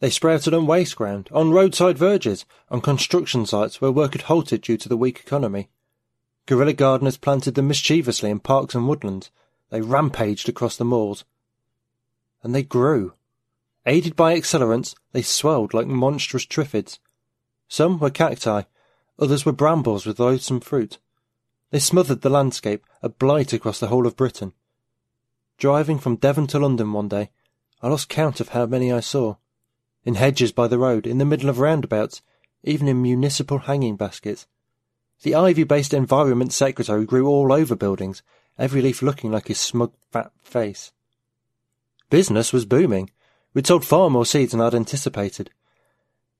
They 0.00 0.10
sprouted 0.10 0.52
on 0.52 0.66
waste 0.66 0.96
ground, 0.96 1.28
on 1.32 1.52
roadside 1.52 1.96
verges, 1.96 2.44
on 2.70 2.80
construction 2.82 3.46
sites 3.46 3.80
where 3.80 3.90
work 3.90 4.12
had 4.12 4.22
halted 4.22 4.62
due 4.62 4.76
to 4.76 4.88
the 4.88 4.96
weak 4.96 5.20
economy. 5.20 5.70
Guerrilla 6.44 6.74
gardeners 6.74 7.16
planted 7.16 7.54
them 7.54 7.68
mischievously 7.68 8.30
in 8.30 8.40
parks 8.40 8.74
and 8.74 8.86
woodlands. 8.88 9.30
They 9.70 9.80
rampaged 9.80 10.48
across 10.48 10.76
the 10.76 10.84
moors. 10.84 11.24
And 12.42 12.54
they 12.54 12.62
grew. 12.62 13.14
Aided 13.86 14.16
by 14.16 14.34
accelerants, 14.36 14.94
they 15.12 15.22
swelled 15.22 15.72
like 15.72 15.86
monstrous 15.86 16.44
triffids. 16.44 16.98
Some 17.68 17.98
were 17.98 18.10
cacti, 18.10 18.62
others 19.18 19.46
were 19.46 19.52
brambles 19.52 20.06
with 20.06 20.20
loathsome 20.20 20.60
fruit. 20.60 20.98
They 21.70 21.78
smothered 21.78 22.20
the 22.20 22.30
landscape, 22.30 22.84
a 23.02 23.08
blight 23.08 23.52
across 23.52 23.80
the 23.80 23.88
whole 23.88 24.06
of 24.06 24.16
Britain. 24.16 24.52
Driving 25.58 25.98
from 25.98 26.16
Devon 26.16 26.46
to 26.48 26.58
London 26.58 26.92
one 26.92 27.08
day, 27.08 27.30
I 27.82 27.88
lost 27.88 28.08
count 28.08 28.40
of 28.40 28.50
how 28.50 28.66
many 28.66 28.92
I 28.92 29.00
saw. 29.00 29.36
In 30.06 30.14
hedges 30.14 30.52
by 30.52 30.68
the 30.68 30.78
road, 30.78 31.04
in 31.06 31.18
the 31.18 31.24
middle 31.24 31.50
of 31.50 31.58
roundabouts, 31.58 32.22
even 32.62 32.86
in 32.86 33.02
municipal 33.02 33.58
hanging 33.58 33.96
baskets. 33.96 34.46
The 35.22 35.34
ivy-based 35.34 35.92
environment 35.92 36.52
secretary 36.52 37.04
grew 37.04 37.26
all 37.26 37.52
over 37.52 37.74
buildings, 37.74 38.22
every 38.56 38.80
leaf 38.80 39.02
looking 39.02 39.32
like 39.32 39.48
his 39.48 39.58
smug 39.58 39.92
fat 40.12 40.30
face. 40.44 40.92
Business 42.08 42.52
was 42.52 42.64
booming. 42.64 43.10
We'd 43.52 43.66
sold 43.66 43.84
far 43.84 44.08
more 44.08 44.24
seeds 44.24 44.52
than 44.52 44.60
I'd 44.60 44.76
anticipated. 44.76 45.50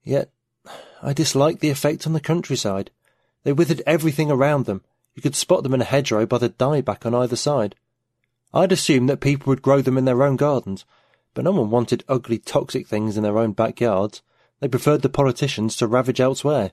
Yet, 0.05 0.31
I 1.03 1.13
disliked 1.13 1.61
the 1.61 1.71
effect 1.71 2.07
on 2.07 2.13
the 2.13 2.21
countryside. 2.21 2.93
They 3.43 3.53
withered 3.53 3.83
everything 3.85 4.31
around 4.31 4.67
them. 4.67 4.85
You 5.17 5.23
could 5.23 5.35
spot 5.35 5.65
them 5.65 5.75
in 5.75 5.81
a 5.81 5.85
hedgerow 5.85 6.25
by 6.25 6.39
the 6.39 6.51
dieback 6.51 7.05
on 7.05 7.17
either 7.17 7.35
side. 7.37 7.75
I'd 8.55 8.71
assumed 8.71 9.09
that 9.09 9.21
people 9.21 9.51
would 9.51 9.61
grow 9.61 9.83
them 9.83 9.99
in 9.99 10.05
their 10.05 10.23
own 10.23 10.37
gardens, 10.37 10.85
but 11.37 11.45
no 11.45 11.51
one 11.51 11.69
wanted 11.69 12.03
ugly, 12.09 12.39
toxic 12.39 12.87
things 12.87 13.19
in 13.19 13.23
their 13.23 13.37
own 13.37 13.53
backyards. 13.53 14.23
They 14.61 14.69
preferred 14.69 15.03
the 15.03 15.11
politicians 15.11 15.77
to 15.77 15.87
ravage 15.87 16.19
elsewhere. 16.19 16.71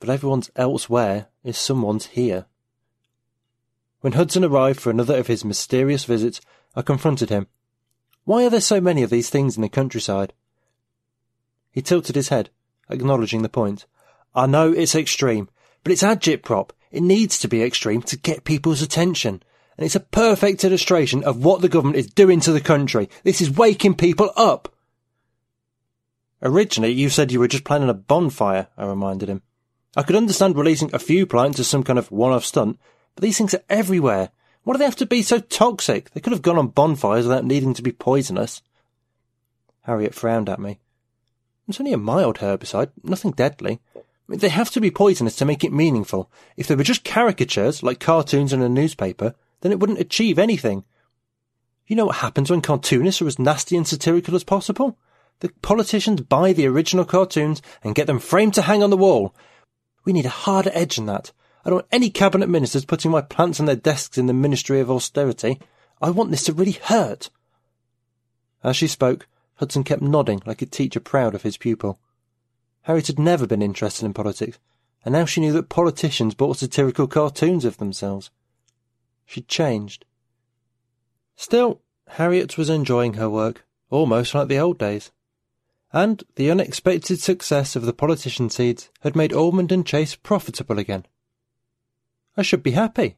But 0.00 0.08
everyone's 0.08 0.50
elsewhere 0.56 1.26
is 1.44 1.58
someone's 1.58 2.06
here. 2.06 2.46
When 4.00 4.14
Hudson 4.14 4.42
arrived 4.42 4.80
for 4.80 4.88
another 4.88 5.18
of 5.18 5.26
his 5.26 5.44
mysterious 5.44 6.06
visits, 6.06 6.40
I 6.74 6.80
confronted 6.80 7.28
him. 7.28 7.46
Why 8.24 8.46
are 8.46 8.50
there 8.50 8.62
so 8.62 8.80
many 8.80 9.02
of 9.02 9.10
these 9.10 9.28
things 9.28 9.54
in 9.56 9.60
the 9.60 9.68
countryside? 9.68 10.32
He 11.70 11.82
tilted 11.82 12.16
his 12.16 12.30
head, 12.30 12.48
acknowledging 12.88 13.42
the 13.42 13.50
point. 13.50 13.84
I 14.34 14.46
know 14.46 14.72
it's 14.72 14.94
extreme, 14.94 15.50
but 15.84 15.92
it's 15.92 16.02
agitprop. 16.02 16.70
It 16.90 17.02
needs 17.02 17.38
to 17.40 17.48
be 17.48 17.62
extreme 17.62 18.00
to 18.04 18.16
get 18.16 18.44
people's 18.44 18.80
attention. 18.80 19.42
And 19.76 19.86
it's 19.86 19.96
a 19.96 20.00
perfect 20.00 20.64
illustration 20.64 21.24
of 21.24 21.44
what 21.44 21.60
the 21.60 21.68
government 21.68 21.96
is 21.96 22.06
doing 22.06 22.40
to 22.40 22.52
the 22.52 22.60
country. 22.60 23.08
This 23.24 23.40
is 23.40 23.50
waking 23.50 23.94
people 23.94 24.30
up. 24.36 24.74
Originally, 26.42 26.92
you 26.92 27.08
said 27.08 27.32
you 27.32 27.40
were 27.40 27.48
just 27.48 27.64
planning 27.64 27.88
a 27.88 27.94
bonfire, 27.94 28.68
I 28.76 28.86
reminded 28.86 29.28
him. 29.28 29.42
I 29.96 30.02
could 30.02 30.16
understand 30.16 30.56
releasing 30.56 30.94
a 30.94 30.98
few 30.98 31.26
plants 31.26 31.60
as 31.60 31.68
some 31.68 31.84
kind 31.84 31.98
of 31.98 32.10
one-off 32.10 32.44
stunt, 32.44 32.78
but 33.14 33.22
these 33.22 33.38
things 33.38 33.54
are 33.54 33.62
everywhere. 33.68 34.30
Why 34.64 34.74
do 34.74 34.78
they 34.78 34.84
have 34.84 34.96
to 34.96 35.06
be 35.06 35.22
so 35.22 35.38
toxic? 35.38 36.10
They 36.10 36.20
could 36.20 36.32
have 36.32 36.42
gone 36.42 36.58
on 36.58 36.68
bonfires 36.68 37.26
without 37.26 37.44
needing 37.44 37.74
to 37.74 37.82
be 37.82 37.92
poisonous. 37.92 38.62
Harriet 39.82 40.14
frowned 40.14 40.48
at 40.48 40.60
me. 40.60 40.78
It's 41.68 41.80
only 41.80 41.92
a 41.92 41.98
mild 41.98 42.38
herbicide, 42.38 42.90
nothing 43.02 43.32
deadly. 43.32 43.80
They 44.28 44.48
have 44.48 44.70
to 44.70 44.80
be 44.80 44.90
poisonous 44.90 45.36
to 45.36 45.44
make 45.44 45.62
it 45.62 45.72
meaningful. 45.72 46.30
If 46.56 46.66
they 46.66 46.74
were 46.74 46.84
just 46.84 47.04
caricatures, 47.04 47.82
like 47.82 48.00
cartoons 48.00 48.52
in 48.52 48.62
a 48.62 48.68
newspaper, 48.68 49.34
then 49.62 49.72
it 49.72 49.80
wouldn't 49.80 49.98
achieve 49.98 50.38
anything. 50.38 50.84
You 51.86 51.96
know 51.96 52.06
what 52.06 52.16
happens 52.16 52.50
when 52.50 52.60
cartoonists 52.60 53.22
are 53.22 53.26
as 53.26 53.38
nasty 53.38 53.76
and 53.76 53.88
satirical 53.88 54.34
as 54.34 54.44
possible? 54.44 54.98
The 55.40 55.50
politicians 55.62 56.20
buy 56.20 56.52
the 56.52 56.66
original 56.66 57.04
cartoons 57.04 57.62
and 57.82 57.94
get 57.94 58.06
them 58.06 58.20
framed 58.20 58.54
to 58.54 58.62
hang 58.62 58.82
on 58.82 58.90
the 58.90 58.96
wall. 58.96 59.34
We 60.04 60.12
need 60.12 60.26
a 60.26 60.30
harder 60.30 60.70
edge 60.74 60.96
than 60.96 61.06
that. 61.06 61.32
I 61.64 61.70
don't 61.70 61.76
want 61.76 61.88
any 61.90 62.10
cabinet 62.10 62.48
ministers 62.48 62.84
putting 62.84 63.10
my 63.10 63.20
plants 63.20 63.60
on 63.60 63.66
their 63.66 63.76
desks 63.76 64.18
in 64.18 64.26
the 64.26 64.32
Ministry 64.32 64.80
of 64.80 64.90
Austerity. 64.90 65.60
I 66.00 66.10
want 66.10 66.30
this 66.30 66.44
to 66.44 66.52
really 66.52 66.72
hurt. 66.72 67.30
As 68.64 68.76
she 68.76 68.86
spoke, 68.88 69.26
Hudson 69.54 69.84
kept 69.84 70.02
nodding 70.02 70.42
like 70.44 70.62
a 70.62 70.66
teacher 70.66 71.00
proud 71.00 71.34
of 71.34 71.42
his 71.42 71.56
pupil. 71.56 72.00
Harriet 72.82 73.06
had 73.06 73.18
never 73.18 73.46
been 73.46 73.62
interested 73.62 74.04
in 74.04 74.12
politics, 74.12 74.58
and 75.04 75.12
now 75.12 75.24
she 75.24 75.40
knew 75.40 75.52
that 75.52 75.68
politicians 75.68 76.34
bought 76.34 76.56
satirical 76.56 77.06
cartoons 77.06 77.64
of 77.64 77.76
themselves. 77.76 78.30
She'd 79.32 79.48
changed. 79.48 80.04
Still, 81.36 81.80
Harriet 82.06 82.58
was 82.58 82.68
enjoying 82.68 83.14
her 83.14 83.30
work, 83.30 83.64
almost 83.88 84.34
like 84.34 84.48
the 84.48 84.58
old 84.58 84.76
days. 84.76 85.10
And 85.90 86.22
the 86.34 86.50
unexpected 86.50 87.18
success 87.18 87.74
of 87.74 87.86
the 87.86 87.94
politician 87.94 88.50
seeds 88.50 88.90
had 89.00 89.16
made 89.16 89.32
Ormond 89.32 89.72
and 89.72 89.86
Chase 89.86 90.16
profitable 90.16 90.78
again. 90.78 91.06
I 92.36 92.42
should 92.42 92.62
be 92.62 92.72
happy. 92.72 93.16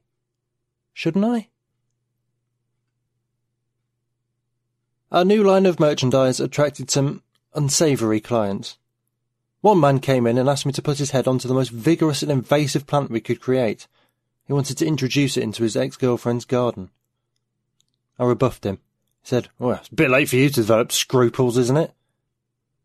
Shouldn't 0.93 1.25
I? 1.25 1.49
Our 5.11 5.25
new 5.25 5.43
line 5.43 5.67
of 5.67 5.81
merchandise 5.81 6.39
attracted 6.39 6.93
some 6.93 7.25
unsavoury 7.57 8.21
clients. 8.21 8.79
One 9.63 9.81
man 9.81 9.99
came 9.99 10.29
in 10.29 10.39
and 10.39 10.49
asked 10.49 10.65
me 10.65 10.71
to 10.75 10.83
put 10.83 10.99
his 10.99 11.11
head 11.11 11.27
onto 11.27 11.49
the 11.49 11.55
most 11.55 11.73
vigorous 11.73 12.23
and 12.23 12.31
invasive 12.31 12.87
plant 12.87 13.11
we 13.11 13.21
could 13.21 13.41
create. 13.41 13.89
He 14.47 14.53
wanted 14.53 14.77
to 14.79 14.87
introduce 14.87 15.37
it 15.37 15.43
into 15.43 15.63
his 15.63 15.77
ex-girlfriend's 15.77 16.45
garden. 16.45 16.91
I 18.19 18.25
rebuffed 18.25 18.65
him. 18.65 18.77
He 19.23 19.29
said, 19.29 19.49
Well, 19.59 19.77
it's 19.77 19.89
a 19.89 19.95
bit 19.95 20.11
late 20.11 20.29
for 20.29 20.37
you 20.37 20.49
to 20.49 20.55
develop 20.55 20.93
scruples, 20.93 21.57
isn't 21.57 21.77
it? 21.77 21.93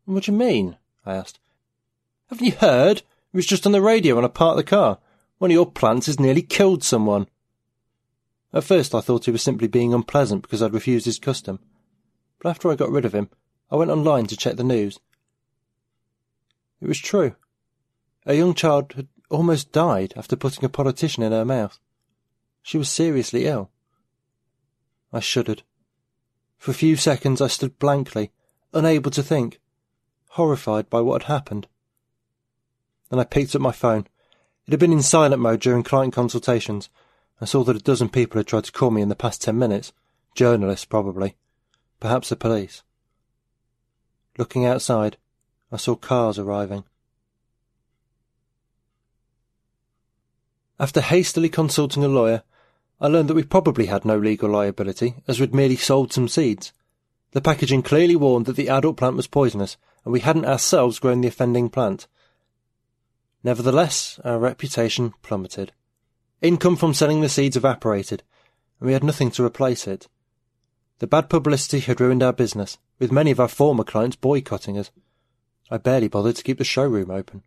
What 0.06 0.24
do 0.24 0.32
you 0.32 0.38
mean? 0.38 0.76
I 1.04 1.14
asked. 1.14 1.38
Haven't 2.28 2.46
you 2.46 2.52
heard? 2.52 2.98
It 2.98 3.36
was 3.36 3.46
just 3.46 3.66
on 3.66 3.72
the 3.72 3.82
radio 3.82 4.16
when 4.16 4.24
I 4.24 4.28
parked 4.28 4.56
the 4.56 4.64
car. 4.64 4.98
One 5.38 5.50
of 5.50 5.54
your 5.54 5.70
plants 5.70 6.06
has 6.06 6.18
nearly 6.18 6.42
killed 6.42 6.82
someone. 6.82 7.28
At 8.52 8.64
first 8.64 8.94
I 8.94 9.00
thought 9.00 9.26
he 9.26 9.30
was 9.30 9.42
simply 9.42 9.68
being 9.68 9.94
unpleasant 9.94 10.42
because 10.42 10.62
I'd 10.62 10.74
refused 10.74 11.06
his 11.06 11.18
custom. 11.18 11.60
But 12.40 12.50
after 12.50 12.70
I 12.70 12.74
got 12.74 12.90
rid 12.90 13.04
of 13.04 13.14
him, 13.14 13.30
I 13.70 13.76
went 13.76 13.90
online 13.90 14.26
to 14.26 14.36
check 14.36 14.56
the 14.56 14.64
news. 14.64 14.98
It 16.80 16.88
was 16.88 16.98
true. 16.98 17.36
A 18.26 18.34
young 18.34 18.54
child 18.54 18.92
had 18.94 19.08
almost 19.30 19.72
died 19.72 20.12
after 20.16 20.36
putting 20.36 20.64
a 20.64 20.68
politician 20.68 21.22
in 21.22 21.32
her 21.32 21.44
mouth. 21.44 21.78
She 22.62 22.76
was 22.76 22.88
seriously 22.88 23.46
ill. 23.46 23.70
I 25.12 25.20
shuddered. 25.20 25.62
For 26.58 26.72
a 26.72 26.74
few 26.74 26.96
seconds 26.96 27.40
I 27.40 27.46
stood 27.46 27.78
blankly, 27.78 28.32
unable 28.74 29.10
to 29.12 29.22
think, 29.22 29.58
horrified 30.30 30.90
by 30.90 31.00
what 31.00 31.22
had 31.22 31.32
happened. 31.32 31.66
Then 33.08 33.18
I 33.18 33.24
picked 33.24 33.56
up 33.56 33.62
my 33.62 33.72
phone. 33.72 34.06
It 34.66 34.72
had 34.72 34.80
been 34.80 34.92
in 34.92 35.02
silent 35.02 35.40
mode 35.40 35.60
during 35.60 35.82
client 35.82 36.12
consultations. 36.12 36.90
I 37.40 37.46
saw 37.46 37.64
that 37.64 37.76
a 37.76 37.80
dozen 37.80 38.10
people 38.10 38.38
had 38.38 38.46
tried 38.46 38.64
to 38.64 38.72
call 38.72 38.90
me 38.90 39.02
in 39.02 39.08
the 39.08 39.16
past 39.16 39.42
ten 39.42 39.58
minutes. 39.58 39.92
Journalists, 40.34 40.84
probably. 40.84 41.36
Perhaps 41.98 42.28
the 42.28 42.36
police. 42.36 42.82
Looking 44.38 44.64
outside, 44.64 45.16
I 45.72 45.76
saw 45.76 45.96
cars 45.96 46.38
arriving. 46.38 46.84
After 50.80 51.02
hastily 51.02 51.50
consulting 51.50 52.02
a 52.02 52.08
lawyer, 52.08 52.42
I 53.02 53.08
learned 53.08 53.28
that 53.28 53.34
we 53.34 53.42
probably 53.42 53.86
had 53.86 54.06
no 54.06 54.16
legal 54.16 54.48
liability, 54.48 55.16
as 55.28 55.38
we'd 55.38 55.54
merely 55.54 55.76
sold 55.76 56.10
some 56.10 56.26
seeds. 56.26 56.72
The 57.32 57.42
packaging 57.42 57.82
clearly 57.82 58.16
warned 58.16 58.46
that 58.46 58.56
the 58.56 58.70
adult 58.70 58.96
plant 58.96 59.16
was 59.16 59.26
poisonous, 59.26 59.76
and 60.04 60.12
we 60.12 60.20
hadn't 60.20 60.46
ourselves 60.46 60.98
grown 60.98 61.20
the 61.20 61.28
offending 61.28 61.68
plant. 61.68 62.06
Nevertheless, 63.44 64.18
our 64.24 64.38
reputation 64.38 65.12
plummeted. 65.20 65.72
Income 66.40 66.76
from 66.76 66.94
selling 66.94 67.20
the 67.20 67.28
seeds 67.28 67.58
evaporated, 67.58 68.22
and 68.80 68.86
we 68.86 68.94
had 68.94 69.04
nothing 69.04 69.30
to 69.32 69.44
replace 69.44 69.86
it. 69.86 70.08
The 71.00 71.06
bad 71.06 71.28
publicity 71.28 71.80
had 71.80 72.00
ruined 72.00 72.22
our 72.22 72.32
business, 72.32 72.78
with 72.98 73.12
many 73.12 73.30
of 73.30 73.38
our 73.38 73.48
former 73.48 73.84
clients 73.84 74.16
boycotting 74.16 74.78
us. 74.78 74.90
I 75.70 75.76
barely 75.76 76.08
bothered 76.08 76.36
to 76.36 76.42
keep 76.42 76.56
the 76.56 76.64
showroom 76.64 77.10
open. 77.10 77.42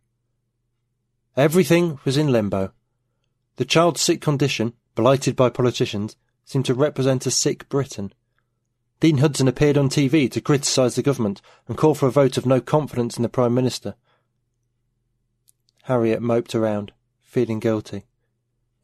Everything 1.36 1.98
was 2.04 2.16
in 2.16 2.30
limbo. 2.30 2.72
The 3.56 3.64
child's 3.64 4.00
sick 4.00 4.20
condition, 4.20 4.72
blighted 4.94 5.36
by 5.36 5.48
politicians, 5.48 6.16
seemed 6.44 6.66
to 6.66 6.74
represent 6.74 7.26
a 7.26 7.30
sick 7.30 7.68
Britain. 7.68 8.12
Dean 9.00 9.18
Hudson 9.18 9.48
appeared 9.48 9.76
on 9.76 9.88
TV 9.88 10.30
to 10.30 10.40
criticise 10.40 10.94
the 10.94 11.02
government 11.02 11.40
and 11.68 11.76
call 11.76 11.94
for 11.94 12.06
a 12.06 12.10
vote 12.10 12.36
of 12.36 12.46
no 12.46 12.60
confidence 12.60 13.16
in 13.16 13.22
the 13.22 13.28
Prime 13.28 13.54
Minister. 13.54 13.94
Harriet 15.84 16.22
moped 16.22 16.54
around, 16.54 16.92
feeling 17.20 17.60
guilty. 17.60 18.06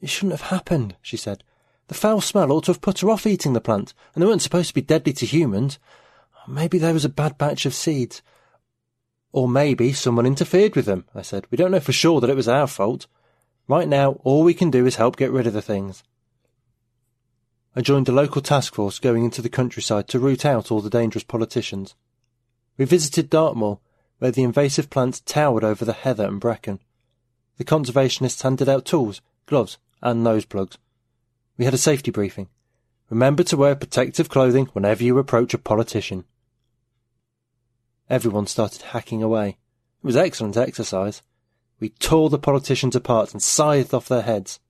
It 0.00 0.08
shouldn't 0.08 0.38
have 0.38 0.50
happened, 0.50 0.96
she 1.00 1.16
said. 1.16 1.42
The 1.88 1.94
foul 1.94 2.20
smell 2.20 2.52
ought 2.52 2.64
to 2.64 2.72
have 2.72 2.80
put 2.80 3.00
her 3.00 3.10
off 3.10 3.26
eating 3.26 3.52
the 3.52 3.60
plant, 3.60 3.94
and 4.14 4.22
they 4.22 4.26
weren't 4.26 4.42
supposed 4.42 4.68
to 4.68 4.74
be 4.74 4.80
deadly 4.80 5.12
to 5.14 5.26
humans. 5.26 5.78
Maybe 6.46 6.78
there 6.78 6.94
was 6.94 7.04
a 7.04 7.08
bad 7.08 7.38
batch 7.38 7.66
of 7.66 7.74
seeds. 7.74 8.22
Or 9.32 9.48
maybe 9.48 9.92
someone 9.92 10.26
interfered 10.26 10.76
with 10.76 10.86
them, 10.86 11.06
I 11.14 11.22
said. 11.22 11.46
We 11.50 11.56
don't 11.56 11.70
know 11.70 11.80
for 11.80 11.92
sure 11.92 12.20
that 12.20 12.30
it 12.30 12.36
was 12.36 12.48
our 12.48 12.66
fault. 12.66 13.06
Right 13.70 13.86
now, 13.86 14.18
all 14.24 14.42
we 14.42 14.52
can 14.52 14.72
do 14.72 14.84
is 14.84 14.96
help 14.96 15.14
get 15.14 15.30
rid 15.30 15.46
of 15.46 15.52
the 15.52 15.62
things. 15.62 16.02
I 17.76 17.82
joined 17.82 18.08
a 18.08 18.12
local 18.12 18.42
task 18.42 18.74
force 18.74 18.98
going 18.98 19.24
into 19.24 19.42
the 19.42 19.48
countryside 19.48 20.08
to 20.08 20.18
root 20.18 20.44
out 20.44 20.72
all 20.72 20.80
the 20.80 20.90
dangerous 20.90 21.22
politicians. 21.22 21.94
We 22.76 22.84
visited 22.84 23.30
Dartmoor, 23.30 23.78
where 24.18 24.32
the 24.32 24.42
invasive 24.42 24.90
plants 24.90 25.20
towered 25.20 25.62
over 25.62 25.84
the 25.84 25.92
heather 25.92 26.26
and 26.26 26.40
bracken. 26.40 26.80
The 27.58 27.64
conservationists 27.64 28.42
handed 28.42 28.68
out 28.68 28.86
tools, 28.86 29.20
gloves, 29.46 29.78
and 30.02 30.24
nose 30.24 30.44
plugs. 30.44 30.76
We 31.56 31.64
had 31.64 31.74
a 31.74 31.78
safety 31.78 32.10
briefing. 32.10 32.48
Remember 33.08 33.44
to 33.44 33.56
wear 33.56 33.76
protective 33.76 34.28
clothing 34.28 34.66
whenever 34.72 35.04
you 35.04 35.16
approach 35.16 35.54
a 35.54 35.58
politician. 35.58 36.24
Everyone 38.08 38.48
started 38.48 38.82
hacking 38.82 39.22
away. 39.22 39.50
It 39.50 40.06
was 40.06 40.16
excellent 40.16 40.56
exercise. 40.56 41.22
We 41.80 41.88
tore 41.88 42.28
the 42.28 42.38
politicians 42.38 42.94
apart 42.94 43.32
and 43.32 43.42
scythed 43.42 43.94
off 43.94 44.06
their 44.06 44.22
heads. 44.22 44.60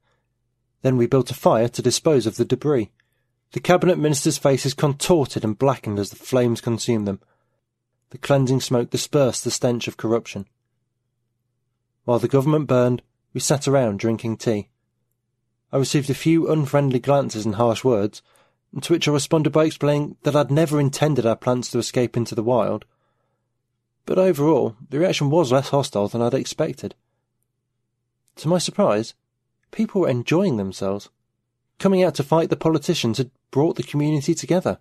Then 0.82 0.96
we 0.96 1.06
built 1.06 1.30
a 1.30 1.34
fire 1.34 1.68
to 1.68 1.82
dispose 1.82 2.26
of 2.26 2.36
the 2.36 2.44
debris. 2.44 2.90
The 3.52 3.60
cabinet 3.60 3.98
ministers' 3.98 4.38
faces 4.38 4.74
contorted 4.74 5.44
and 5.44 5.58
blackened 5.58 5.98
as 5.98 6.10
the 6.10 6.16
flames 6.16 6.60
consumed 6.60 7.08
them. 7.08 7.20
The 8.10 8.18
cleansing 8.18 8.60
smoke 8.60 8.90
dispersed 8.90 9.44
the 9.44 9.50
stench 9.50 9.88
of 9.88 9.96
corruption. 9.96 10.46
While 12.04 12.20
the 12.20 12.28
government 12.28 12.68
burned, 12.68 13.02
we 13.34 13.40
sat 13.40 13.68
around 13.68 13.98
drinking 13.98 14.36
tea. 14.36 14.68
I 15.72 15.78
received 15.78 16.10
a 16.10 16.14
few 16.14 16.50
unfriendly 16.50 17.00
glances 17.00 17.44
and 17.44 17.56
harsh 17.56 17.84
words, 17.84 18.22
to 18.80 18.92
which 18.92 19.08
I 19.08 19.12
responded 19.12 19.50
by 19.50 19.64
explaining 19.64 20.16
that 20.22 20.36
I'd 20.36 20.50
never 20.50 20.80
intended 20.80 21.26
our 21.26 21.36
plants 21.36 21.70
to 21.70 21.78
escape 21.78 22.16
into 22.16 22.34
the 22.34 22.42
wild. 22.42 22.84
But 24.06 24.18
overall, 24.18 24.76
the 24.88 24.98
reaction 24.98 25.30
was 25.30 25.52
less 25.52 25.68
hostile 25.68 26.08
than 26.08 26.22
I'd 26.22 26.34
expected. 26.34 26.94
To 28.36 28.48
my 28.48 28.58
surprise, 28.58 29.14
people 29.70 30.02
were 30.02 30.08
enjoying 30.08 30.56
themselves. 30.56 31.08
Coming 31.78 32.02
out 32.02 32.14
to 32.16 32.22
fight 32.22 32.50
the 32.50 32.56
politicians 32.56 33.18
had 33.18 33.30
brought 33.50 33.76
the 33.76 33.82
community 33.82 34.34
together. 34.34 34.78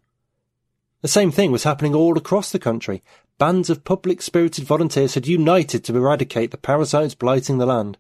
The 1.02 1.08
same 1.08 1.32
thing 1.32 1.52
was 1.52 1.64
happening 1.64 1.96
all 1.96 2.18
across 2.18 2.52
the 2.52 2.60
country. 2.60 3.02
Bands 3.38 3.70
of 3.70 3.86
public 3.86 4.22
spirited 4.22 4.66
volunteers 4.66 5.14
had 5.14 5.28
united 5.28 5.84
to 5.86 5.96
eradicate 5.96 6.52
the 6.52 6.58
parasites 6.58 7.16
blighting 7.16 7.58
the 7.58 7.66
land. 7.66 7.98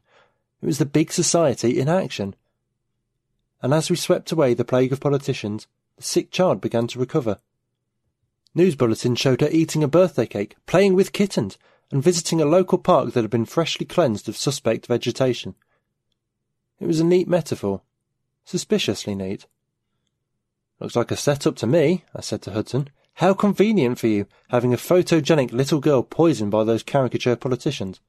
It 0.61 0.65
was 0.65 0.79
the 0.79 0.85
big 0.85 1.11
society 1.11 1.79
in 1.79 1.87
action. 1.87 2.35
And 3.61 3.73
as 3.73 3.89
we 3.89 3.95
swept 3.95 4.31
away 4.31 4.53
the 4.53 4.65
plague 4.65 4.91
of 4.91 4.99
politicians, 4.99 5.67
the 5.95 6.03
sick 6.03 6.31
child 6.31 6.59
began 6.59 6.87
to 6.87 6.99
recover. 6.99 7.39
News 8.55 8.75
bulletins 8.75 9.19
showed 9.19 9.41
her 9.41 9.49
eating 9.51 9.83
a 9.83 9.87
birthday 9.87 10.25
cake, 10.25 10.55
playing 10.65 10.95
with 10.95 11.13
kittens, 11.13 11.57
and 11.91 12.03
visiting 12.03 12.41
a 12.41 12.45
local 12.45 12.77
park 12.77 13.13
that 13.13 13.21
had 13.21 13.29
been 13.29 13.45
freshly 13.45 13.85
cleansed 13.85 14.27
of 14.27 14.37
suspect 14.37 14.87
vegetation. 14.87 15.55
It 16.79 16.87
was 16.87 16.99
a 16.99 17.03
neat 17.03 17.27
metaphor. 17.27 17.81
Suspiciously 18.45 19.15
neat. 19.15 19.45
Looks 20.79 20.95
like 20.95 21.11
a 21.11 21.17
set-up 21.17 21.55
to 21.57 21.67
me, 21.67 22.05
I 22.15 22.21
said 22.21 22.41
to 22.43 22.51
Hudson. 22.51 22.89
How 23.15 23.33
convenient 23.33 23.99
for 23.99 24.07
you, 24.07 24.27
having 24.49 24.73
a 24.73 24.77
photogenic 24.77 25.51
little 25.51 25.79
girl 25.79 26.03
poisoned 26.03 26.51
by 26.51 26.63
those 26.63 26.83
caricature 26.83 27.35
politicians. 27.35 27.99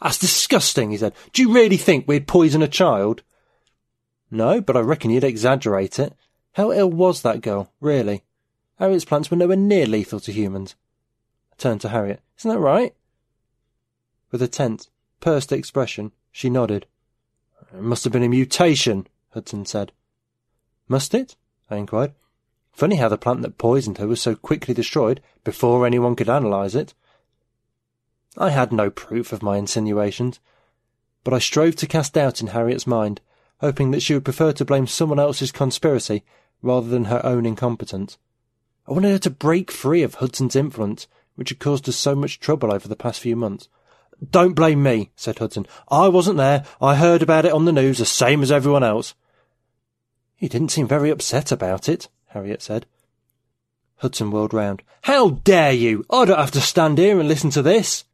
That's 0.00 0.18
disgusting, 0.18 0.92
he 0.92 0.96
said. 0.98 1.14
Do 1.32 1.42
you 1.42 1.52
really 1.52 1.76
think 1.76 2.06
we'd 2.06 2.28
poison 2.28 2.62
a 2.62 2.68
child? 2.68 3.22
No, 4.30 4.60
but 4.60 4.76
I 4.76 4.80
reckon 4.80 5.10
you'd 5.10 5.24
exaggerate 5.24 5.98
it. 5.98 6.14
How 6.52 6.70
ill 6.70 6.90
was 6.90 7.22
that 7.22 7.40
girl, 7.40 7.72
really? 7.80 8.22
Harriet's 8.78 9.04
plants 9.04 9.30
were 9.30 9.36
nowhere 9.36 9.56
near 9.56 9.86
lethal 9.86 10.20
to 10.20 10.32
humans. 10.32 10.76
I 11.52 11.56
turned 11.56 11.80
to 11.82 11.88
Harriet. 11.88 12.22
Isn't 12.38 12.50
that 12.50 12.58
right? 12.58 12.94
With 14.30 14.42
a 14.42 14.48
tense, 14.48 14.88
pursed 15.20 15.52
expression, 15.52 16.12
she 16.30 16.48
nodded. 16.48 16.86
It 17.74 17.82
must 17.82 18.04
have 18.04 18.12
been 18.12 18.22
a 18.22 18.28
mutation, 18.28 19.06
Hudson 19.30 19.66
said. 19.66 19.92
Must 20.86 21.12
it? 21.14 21.36
I 21.70 21.76
inquired. 21.76 22.14
Funny 22.72 22.96
how 22.96 23.08
the 23.08 23.18
plant 23.18 23.42
that 23.42 23.58
poisoned 23.58 23.98
her 23.98 24.06
was 24.06 24.20
so 24.20 24.36
quickly 24.36 24.72
destroyed 24.72 25.20
before 25.42 25.84
anyone 25.84 26.14
could 26.14 26.28
analyse 26.28 26.74
it. 26.74 26.94
I 28.36 28.50
had 28.50 28.72
no 28.72 28.90
proof 28.90 29.32
of 29.32 29.42
my 29.42 29.56
insinuations, 29.56 30.38
but 31.24 31.34
I 31.34 31.40
strove 31.40 31.74
to 31.76 31.88
cast 31.88 32.14
doubt 32.14 32.40
in 32.40 32.48
Harriet's 32.48 32.86
mind, 32.86 33.20
hoping 33.60 33.90
that 33.90 34.02
she 34.02 34.14
would 34.14 34.24
prefer 34.24 34.52
to 34.52 34.64
blame 34.64 34.86
someone 34.86 35.18
else's 35.18 35.50
conspiracy 35.50 36.22
rather 36.62 36.88
than 36.88 37.06
her 37.06 37.20
own 37.26 37.44
incompetence. 37.44 38.16
I 38.88 38.92
wanted 38.92 39.10
her 39.10 39.18
to 39.18 39.30
break 39.30 39.70
free 39.70 40.02
of 40.02 40.14
Hudson's 40.14 40.56
influence, 40.56 41.06
which 41.34 41.50
had 41.50 41.58
caused 41.58 41.88
us 41.88 41.96
so 41.96 42.14
much 42.14 42.40
trouble 42.40 42.72
over 42.72 42.88
the 42.88 42.96
past 42.96 43.20
few 43.20 43.36
months. 43.36 43.68
Don't 44.30 44.54
blame 44.54 44.82
me, 44.82 45.10
said 45.14 45.38
Hudson. 45.38 45.66
I 45.88 46.08
wasn't 46.08 46.38
there. 46.38 46.64
I 46.80 46.94
heard 46.94 47.22
about 47.22 47.44
it 47.44 47.52
on 47.52 47.66
the 47.66 47.72
news, 47.72 47.98
the 47.98 48.06
same 48.06 48.42
as 48.42 48.50
everyone 48.50 48.82
else. 48.82 49.14
You 50.38 50.48
didn't 50.48 50.70
seem 50.70 50.88
very 50.88 51.10
upset 51.10 51.52
about 51.52 51.88
it, 51.88 52.08
Harriet 52.28 52.62
said. 52.62 52.86
Hudson 53.96 54.30
whirled 54.30 54.54
round. 54.54 54.82
How 55.02 55.30
dare 55.30 55.72
you! 55.72 56.04
I 56.08 56.24
don't 56.24 56.38
have 56.38 56.52
to 56.52 56.60
stand 56.60 56.96
here 56.96 57.20
and 57.20 57.28
listen 57.28 57.50
to 57.50 57.62
this. 57.62 58.04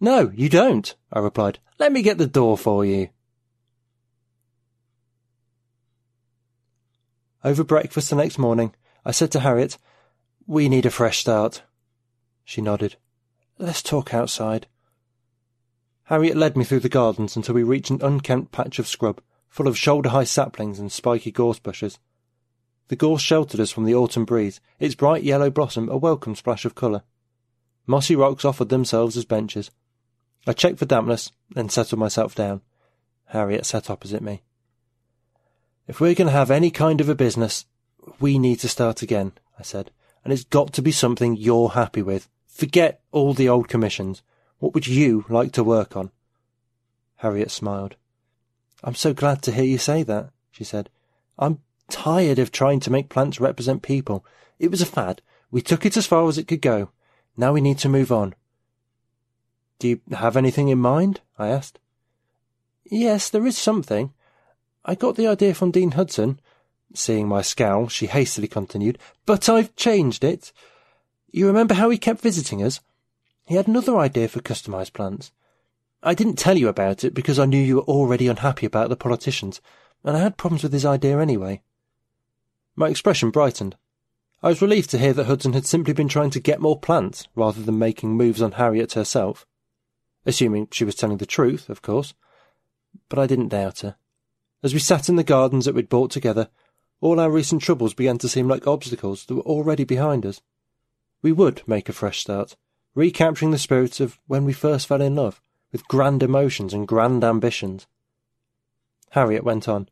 No, 0.00 0.30
you 0.34 0.48
don't, 0.48 0.94
I 1.12 1.20
replied. 1.20 1.60
Let 1.78 1.92
me 1.92 2.02
get 2.02 2.18
the 2.18 2.26
door 2.26 2.58
for 2.58 2.84
you. 2.84 3.08
Over 7.42 7.64
breakfast 7.64 8.10
the 8.10 8.16
next 8.16 8.36
morning, 8.38 8.74
I 9.04 9.10
said 9.10 9.30
to 9.32 9.40
Harriet, 9.40 9.78
We 10.46 10.68
need 10.68 10.86
a 10.86 10.90
fresh 10.90 11.18
start. 11.18 11.62
She 12.44 12.60
nodded. 12.60 12.96
Let's 13.58 13.82
talk 13.82 14.14
outside. 14.14 14.66
Harriet 16.04 16.36
led 16.36 16.56
me 16.56 16.64
through 16.64 16.80
the 16.80 16.88
gardens 16.88 17.36
until 17.36 17.54
we 17.54 17.62
reached 17.62 17.90
an 17.90 18.00
unkempt 18.02 18.52
patch 18.52 18.78
of 18.78 18.88
scrub, 18.88 19.20
full 19.48 19.68
of 19.68 19.76
shoulder-high 19.76 20.24
saplings 20.24 20.78
and 20.78 20.90
spiky 20.90 21.30
gorse 21.30 21.58
bushes. 21.58 21.98
The 22.88 22.96
gorse 22.96 23.20
sheltered 23.20 23.60
us 23.60 23.70
from 23.70 23.84
the 23.84 23.94
autumn 23.94 24.24
breeze, 24.24 24.60
its 24.78 24.94
bright 24.94 25.22
yellow 25.22 25.50
blossom 25.50 25.88
a 25.90 25.96
welcome 25.96 26.34
splash 26.34 26.64
of 26.64 26.74
colour. 26.74 27.02
Mossy 27.86 28.16
rocks 28.16 28.44
offered 28.44 28.70
themselves 28.70 29.16
as 29.16 29.24
benches. 29.24 29.70
I 30.46 30.52
checked 30.54 30.78
for 30.78 30.86
dampness, 30.86 31.32
then 31.50 31.68
settled 31.68 31.98
myself 31.98 32.34
down. 32.34 32.62
Harriet 33.26 33.66
sat 33.66 33.90
opposite 33.90 34.22
me. 34.22 34.42
If 35.86 36.00
we're 36.00 36.14
going 36.14 36.28
to 36.28 36.32
have 36.32 36.50
any 36.50 36.70
kind 36.70 37.00
of 37.00 37.08
a 37.10 37.14
business, 37.14 37.66
we 38.20 38.38
need 38.38 38.60
to 38.60 38.68
start 38.68 39.02
again, 39.02 39.32
I 39.58 39.62
said, 39.62 39.90
and 40.24 40.32
it's 40.32 40.44
got 40.44 40.72
to 40.74 40.82
be 40.82 40.92
something 40.92 41.36
you're 41.36 41.70
happy 41.70 42.02
with. 42.02 42.28
Forget 42.46 43.00
all 43.12 43.34
the 43.34 43.48
old 43.48 43.68
commissions. 43.68 44.22
What 44.58 44.74
would 44.74 44.86
you 44.86 45.24
like 45.28 45.52
to 45.52 45.64
work 45.64 45.96
on? 45.96 46.10
Harriet 47.16 47.50
smiled. 47.50 47.96
I'm 48.82 48.94
so 48.94 49.12
glad 49.12 49.42
to 49.42 49.52
hear 49.52 49.64
you 49.64 49.78
say 49.78 50.02
that, 50.04 50.30
she 50.50 50.64
said. 50.64 50.88
I'm 51.38 51.60
tired 51.88 52.38
of 52.38 52.52
trying 52.52 52.80
to 52.80 52.90
make 52.90 53.08
plants 53.08 53.40
represent 53.40 53.82
people. 53.82 54.24
It 54.58 54.70
was 54.70 54.80
a 54.80 54.86
fad. 54.86 55.22
We 55.50 55.62
took 55.62 55.86
it 55.86 55.96
as 55.96 56.06
far 56.06 56.28
as 56.28 56.38
it 56.38 56.48
could 56.48 56.60
go. 56.60 56.90
Now 57.36 57.52
we 57.52 57.60
need 57.60 57.78
to 57.78 57.88
move 57.88 58.12
on. 58.12 58.34
Do 59.78 59.88
you 59.88 60.00
have 60.12 60.36
anything 60.36 60.68
in 60.68 60.78
mind? 60.78 61.20
I 61.38 61.48
asked. 61.48 61.78
Yes, 62.84 63.30
there 63.30 63.46
is 63.46 63.56
something. 63.56 64.12
I 64.84 64.94
got 64.94 65.16
the 65.16 65.28
idea 65.28 65.54
from 65.54 65.70
Dean 65.70 65.92
Hudson. 65.92 66.40
Seeing 66.94 67.28
my 67.28 67.42
scowl, 67.42 67.88
she 67.88 68.06
hastily 68.06 68.48
continued, 68.48 68.98
But 69.26 69.48
I've 69.48 69.76
changed 69.76 70.24
it. 70.24 70.52
You 71.30 71.46
remember 71.46 71.74
how 71.74 71.90
he 71.90 71.98
kept 71.98 72.20
visiting 72.20 72.62
us? 72.62 72.80
He 73.44 73.54
had 73.54 73.68
another 73.68 73.96
idea 73.96 74.28
for 74.28 74.40
customised 74.40 74.92
plants. 74.92 75.32
I 76.02 76.14
didn't 76.14 76.36
tell 76.36 76.56
you 76.56 76.68
about 76.68 77.04
it 77.04 77.14
because 77.14 77.38
I 77.38 77.46
knew 77.46 77.58
you 77.58 77.76
were 77.76 77.82
already 77.82 78.28
unhappy 78.28 78.66
about 78.66 78.88
the 78.88 78.96
politicians, 78.96 79.60
and 80.04 80.16
I 80.16 80.20
had 80.20 80.36
problems 80.36 80.62
with 80.62 80.72
his 80.72 80.84
idea 80.84 81.18
anyway. 81.18 81.62
My 82.76 82.88
expression 82.88 83.30
brightened. 83.30 83.76
I 84.42 84.48
was 84.48 84.62
relieved 84.62 84.90
to 84.90 84.98
hear 84.98 85.12
that 85.14 85.26
Hudson 85.26 85.52
had 85.54 85.66
simply 85.66 85.92
been 85.92 86.08
trying 86.08 86.30
to 86.30 86.40
get 86.40 86.60
more 86.60 86.78
plants 86.78 87.26
rather 87.34 87.60
than 87.60 87.78
making 87.78 88.10
moves 88.16 88.40
on 88.40 88.52
Harriet 88.52 88.92
herself. 88.92 89.44
Assuming 90.24 90.68
she 90.70 90.84
was 90.84 90.94
telling 90.94 91.16
the 91.16 91.26
truth, 91.26 91.68
of 91.68 91.82
course. 91.82 92.14
But 93.08 93.18
I 93.18 93.26
didn't 93.26 93.48
doubt 93.48 93.80
her. 93.80 93.96
As 94.62 94.72
we 94.72 94.80
sat 94.80 95.08
in 95.08 95.16
the 95.16 95.24
gardens 95.24 95.64
that 95.64 95.74
we'd 95.74 95.88
bought 95.88 96.12
together, 96.12 96.50
all 97.00 97.20
our 97.20 97.30
recent 97.30 97.62
troubles 97.62 97.94
began 97.94 98.18
to 98.18 98.28
seem 98.28 98.48
like 98.48 98.66
obstacles 98.66 99.24
that 99.26 99.34
were 99.34 99.42
already 99.42 99.84
behind 99.84 100.26
us. 100.26 100.40
We 101.22 101.32
would 101.32 101.62
make 101.66 101.88
a 101.88 101.92
fresh 101.92 102.20
start, 102.20 102.56
recapturing 102.94 103.50
the 103.50 103.58
spirit 103.58 104.00
of 104.00 104.18
when 104.26 104.44
we 104.44 104.52
first 104.52 104.86
fell 104.86 105.00
in 105.00 105.14
love, 105.14 105.40
with 105.72 105.86
grand 105.88 106.22
emotions 106.22 106.72
and 106.72 106.88
grand 106.88 107.22
ambitions. 107.22 107.86
Harriet 109.10 109.44
went 109.44 109.68
on. 109.68 109.88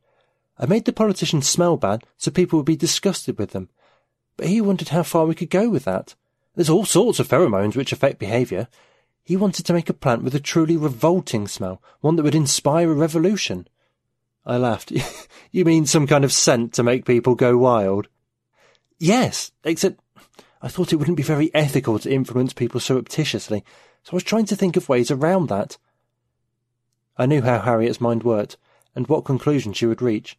I 0.58 0.66
made 0.66 0.84
the 0.84 0.92
politicians 0.92 1.48
smell 1.48 1.76
bad 1.76 2.04
so 2.16 2.30
people 2.30 2.58
would 2.58 2.66
be 2.66 2.76
disgusted 2.76 3.38
with 3.38 3.50
them. 3.50 3.68
But 4.36 4.48
he 4.48 4.60
wondered 4.60 4.88
how 4.88 5.02
far 5.02 5.26
we 5.26 5.34
could 5.34 5.50
go 5.50 5.68
with 5.68 5.84
that. 5.84 6.14
There's 6.54 6.70
all 6.70 6.84
sorts 6.84 7.20
of 7.20 7.28
pheromones 7.28 7.76
which 7.76 7.92
affect 7.92 8.18
behaviour. 8.18 8.68
He 9.22 9.36
wanted 9.36 9.66
to 9.66 9.72
make 9.72 9.90
a 9.90 9.94
plant 9.94 10.22
with 10.22 10.34
a 10.34 10.40
truly 10.40 10.76
revolting 10.76 11.46
smell, 11.48 11.82
one 12.00 12.16
that 12.16 12.22
would 12.22 12.34
inspire 12.34 12.90
a 12.90 12.94
revolution. 12.94 13.68
I 14.46 14.56
laughed. 14.56 14.92
you 15.50 15.64
mean 15.64 15.86
some 15.86 16.06
kind 16.06 16.24
of 16.24 16.32
scent 16.32 16.72
to 16.74 16.84
make 16.84 17.04
people 17.04 17.34
go 17.34 17.58
wild? 17.58 18.06
Yes, 18.98 19.50
except 19.64 20.00
I 20.62 20.68
thought 20.68 20.92
it 20.92 20.96
wouldn't 20.96 21.16
be 21.16 21.22
very 21.22 21.52
ethical 21.52 21.98
to 21.98 22.10
influence 22.10 22.52
people 22.52 22.80
surreptitiously, 22.80 23.64
so 24.04 24.12
I 24.12 24.16
was 24.16 24.22
trying 24.22 24.46
to 24.46 24.56
think 24.56 24.76
of 24.76 24.88
ways 24.88 25.10
around 25.10 25.48
that. 25.48 25.76
I 27.18 27.26
knew 27.26 27.42
how 27.42 27.58
Harriet's 27.58 28.00
mind 28.00 28.22
worked, 28.22 28.56
and 28.94 29.06
what 29.08 29.24
conclusion 29.24 29.72
she 29.72 29.86
would 29.86 30.00
reach. 30.00 30.38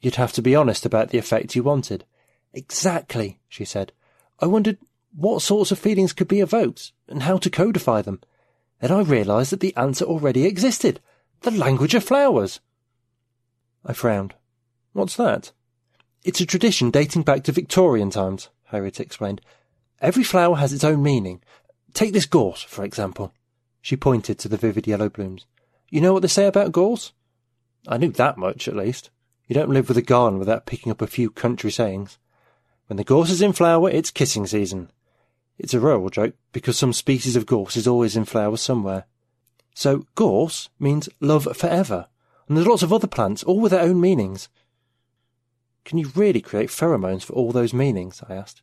You'd 0.00 0.16
have 0.16 0.32
to 0.32 0.42
be 0.42 0.54
honest 0.54 0.84
about 0.84 1.10
the 1.10 1.18
effect 1.18 1.54
you 1.54 1.62
wanted. 1.62 2.04
Exactly, 2.52 3.38
she 3.48 3.64
said. 3.64 3.92
I 4.40 4.46
wondered 4.46 4.78
what 5.16 5.40
sorts 5.40 5.70
of 5.70 5.78
feelings 5.78 6.12
could 6.12 6.28
be 6.28 6.40
evoked, 6.40 6.92
and 7.08 7.22
how 7.22 7.38
to 7.38 7.48
codify 7.48 8.02
them. 8.02 8.20
Then 8.80 8.90
I 8.90 9.00
realised 9.02 9.52
that 9.52 9.60
the 9.60 9.74
answer 9.76 10.04
already 10.04 10.44
existed. 10.44 11.00
The 11.40 11.52
language 11.52 11.94
of 11.94 12.04
flowers. 12.04 12.60
I 13.84 13.92
frowned. 13.92 14.34
What's 14.92 15.16
that? 15.16 15.52
It's 16.22 16.40
a 16.40 16.46
tradition 16.46 16.90
dating 16.90 17.22
back 17.22 17.44
to 17.44 17.52
Victorian 17.52 18.10
times, 18.10 18.48
Harriet 18.66 19.00
explained. 19.00 19.40
Every 20.00 20.24
flower 20.24 20.56
has 20.56 20.72
its 20.72 20.84
own 20.84 21.02
meaning. 21.02 21.42
Take 21.92 22.12
this 22.12 22.26
gorse, 22.26 22.62
for 22.62 22.84
example. 22.84 23.32
She 23.82 23.96
pointed 23.96 24.38
to 24.38 24.48
the 24.48 24.56
vivid 24.56 24.86
yellow 24.86 25.08
blooms. 25.08 25.46
You 25.90 26.00
know 26.00 26.12
what 26.12 26.22
they 26.22 26.28
say 26.28 26.46
about 26.46 26.72
gorse? 26.72 27.12
I 27.86 27.98
knew 27.98 28.10
that 28.12 28.38
much, 28.38 28.66
at 28.66 28.76
least. 28.76 29.10
You 29.46 29.54
don't 29.54 29.68
live 29.68 29.88
with 29.88 29.98
a 29.98 30.02
garden 30.02 30.38
without 30.38 30.66
picking 30.66 30.90
up 30.90 31.02
a 31.02 31.06
few 31.06 31.30
country 31.30 31.70
sayings. 31.70 32.18
When 32.86 32.96
the 32.96 33.04
gorse 33.04 33.30
is 33.30 33.42
in 33.42 33.52
flower, 33.52 33.90
it's 33.90 34.10
kissing 34.10 34.46
season. 34.46 34.90
It's 35.58 35.74
a 35.74 35.80
rural 35.80 36.08
joke, 36.08 36.34
because 36.52 36.78
some 36.78 36.92
species 36.92 37.36
of 37.36 37.46
gorse 37.46 37.76
is 37.76 37.86
always 37.86 38.16
in 38.16 38.24
flower 38.24 38.56
somewhere. 38.56 39.04
So, 39.74 40.06
gorse 40.14 40.70
means 40.78 41.08
love 41.20 41.46
forever, 41.56 42.06
and 42.48 42.56
there's 42.56 42.66
lots 42.66 42.82
of 42.82 42.92
other 42.92 43.06
plants, 43.06 43.42
all 43.42 43.60
with 43.60 43.72
their 43.72 43.82
own 43.82 44.00
meanings. 44.00 44.48
Can 45.84 45.98
you 45.98 46.10
really 46.14 46.40
create 46.40 46.70
pheromones 46.70 47.22
for 47.22 47.34
all 47.34 47.52
those 47.52 47.74
meanings? 47.74 48.22
I 48.28 48.34
asked. 48.34 48.62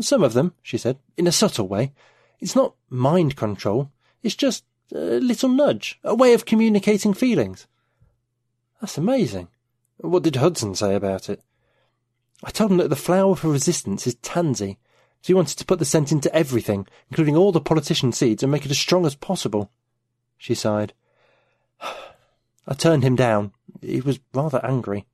Some 0.00 0.22
of 0.22 0.32
them, 0.32 0.54
she 0.62 0.76
said, 0.76 0.98
in 1.16 1.26
a 1.26 1.32
subtle 1.32 1.68
way. 1.68 1.92
It's 2.40 2.56
not 2.56 2.74
mind 2.90 3.36
control, 3.36 3.90
it's 4.22 4.34
just 4.34 4.64
a 4.92 5.20
little 5.20 5.48
nudge, 5.48 5.98
a 6.02 6.14
way 6.14 6.34
of 6.34 6.44
communicating 6.44 7.14
feelings. 7.14 7.66
That's 8.80 8.98
amazing. 8.98 9.48
What 9.98 10.24
did 10.24 10.36
Hudson 10.36 10.74
say 10.74 10.94
about 10.94 11.28
it? 11.28 11.42
I 12.42 12.50
told 12.50 12.72
him 12.72 12.76
that 12.78 12.90
the 12.90 12.96
flower 12.96 13.36
for 13.36 13.48
resistance 13.48 14.06
is 14.06 14.16
tansy, 14.16 14.78
so 15.22 15.28
he 15.28 15.34
wanted 15.34 15.56
to 15.58 15.64
put 15.64 15.78
the 15.78 15.84
scent 15.84 16.12
into 16.12 16.34
everything, 16.34 16.86
including 17.10 17.36
all 17.36 17.52
the 17.52 17.60
politician 17.60 18.12
seeds, 18.12 18.42
and 18.42 18.52
make 18.52 18.66
it 18.66 18.70
as 18.70 18.78
strong 18.78 19.06
as 19.06 19.14
possible. 19.14 19.70
She 20.36 20.54
sighed. 20.54 20.92
I 22.66 22.74
turned 22.74 23.02
him 23.02 23.16
down. 23.16 23.52
He 23.80 24.00
was 24.00 24.20
rather 24.32 24.64
angry. 24.64 25.06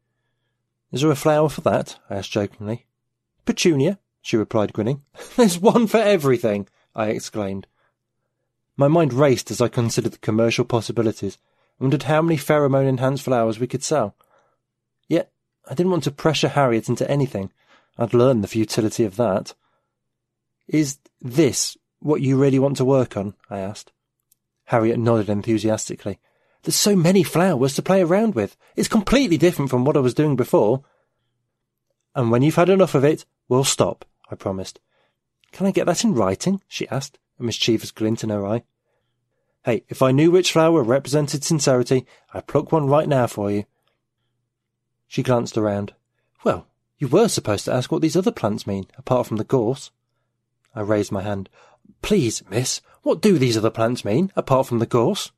Is 0.93 1.03
there 1.03 1.11
a 1.11 1.17
flower 1.17 1.49
for 1.49 1.61
that? 1.63 1.99
I 2.09 2.17
asked 2.17 2.33
jokingly. 2.33 2.87
Petunia, 3.45 3.99
she 4.23 4.37
replied, 4.37 4.73
grinning. 4.73 5.03
There's 5.37 5.59
one 5.59 5.87
for 5.87 5.99
everything, 5.99 6.69
I 6.95 7.09
exclaimed. 7.09 7.67
My 8.77 8.89
mind 8.89 9.13
raced 9.13 9.51
as 9.51 9.61
I 9.61 9.69
considered 9.69 10.13
the 10.13 10.19
commercial 10.19 10.65
possibilities 10.65 11.39
and 11.79 11.87
wondered 11.87 12.05
how 12.05 12.23
many 12.23 12.37
pheromone 12.37 12.89
enhanced 12.89 13.25
flowers 13.25 13.59
we 13.59 13.67
could 13.67 13.83
sell. 13.83 14.15
Yet 15.09 15.33
I 15.69 15.75
didn't 15.75 15.93
want 15.93 16.05
to 16.05 16.11
pressure 16.11 16.49
Harriet 16.49 16.89
into 16.89 17.09
anything. 17.11 17.53
I'd 17.99 18.15
learned 18.15 18.43
the 18.43 18.49
futility 18.49 19.05
of 19.05 19.17
that. 19.17 19.55
Is 20.67 20.99
this 21.21 21.77
what 21.99 22.23
you 22.23 22.37
really 22.37 22.59
want 22.59 22.77
to 22.79 22.85
work 22.85 23.17
on? 23.17 23.35
I 23.51 23.59
asked. 23.59 23.93
Harriet 24.65 24.99
nodded 24.99 25.29
enthusiastically. 25.29 26.19
There's 26.63 26.77
so 26.77 26.95
many 26.95 27.23
flowers 27.23 27.75
to 27.75 27.83
play 27.83 28.03
around 28.03 28.35
with. 28.35 28.57
It's 28.77 28.89
completely 28.89 29.39
different 29.39 29.71
from 29.71 29.85
what 29.85 29.97
I 29.97 30.01
was 30.01 30.15
doing 30.15 30.37
before. 30.37 30.85
And 32.15 32.31
when 32.31 32.43
you've 32.43 32.57
had 32.57 32.69
enough 32.69 32.95
of 32.95 33.05
it, 33.05 33.25
we'll 33.49 33.65
stop, 33.65 34.05
I 34.31 34.35
promised. 34.35 34.81
Can 35.53 35.67
I 35.67 35.71
get 35.71 35.87
that 35.87 36.05
in 36.05 36.15
writing? 36.15 36.63
she 36.69 36.89
asked, 36.89 37.19
a 37.39 37.43
mischievous 37.43 37.91
glint 37.91 38.23
in 38.23 38.31
her 38.31 38.47
eye. 38.47 38.63
Hey, 39.65 39.85
if 39.89 40.03
I 40.03 40.11
knew 40.11 40.31
which 40.31 40.53
flower 40.53 40.83
represented 40.83 41.45
sincerity, 41.45 42.07
I'd 42.33 42.47
pluck 42.47 42.73
one 42.73 42.87
right 42.87 43.09
now 43.09 43.27
for 43.27 43.51
you. 43.51 43.65
She 45.07 45.23
glanced 45.23 45.59
around. 45.59 45.95
Well, 46.45 46.67
you 46.99 47.09
were 47.09 47.29
supposed 47.29 47.65
to 47.65 47.73
ask 47.73 47.91
what 47.91 48.03
these 48.03 48.17
other 48.17 48.33
plants 48.33 48.67
mean, 48.67 48.87
apart 48.97 49.27
from 49.27 49.39
the 49.39 49.45
gorse. 49.45 49.91
I 50.75 50.83
raised 50.83 51.13
my 51.13 51.23
hand. 51.23 51.49
Please, 52.03 52.43
miss, 52.49 52.81
what 53.03 53.21
do 53.21 53.39
these 53.39 53.57
other 53.57 53.71
plants 53.71 54.05
mean, 54.05 54.33
apart 54.37 54.67
from 54.67 54.79
the 54.79 54.87
gorse? 54.87 55.33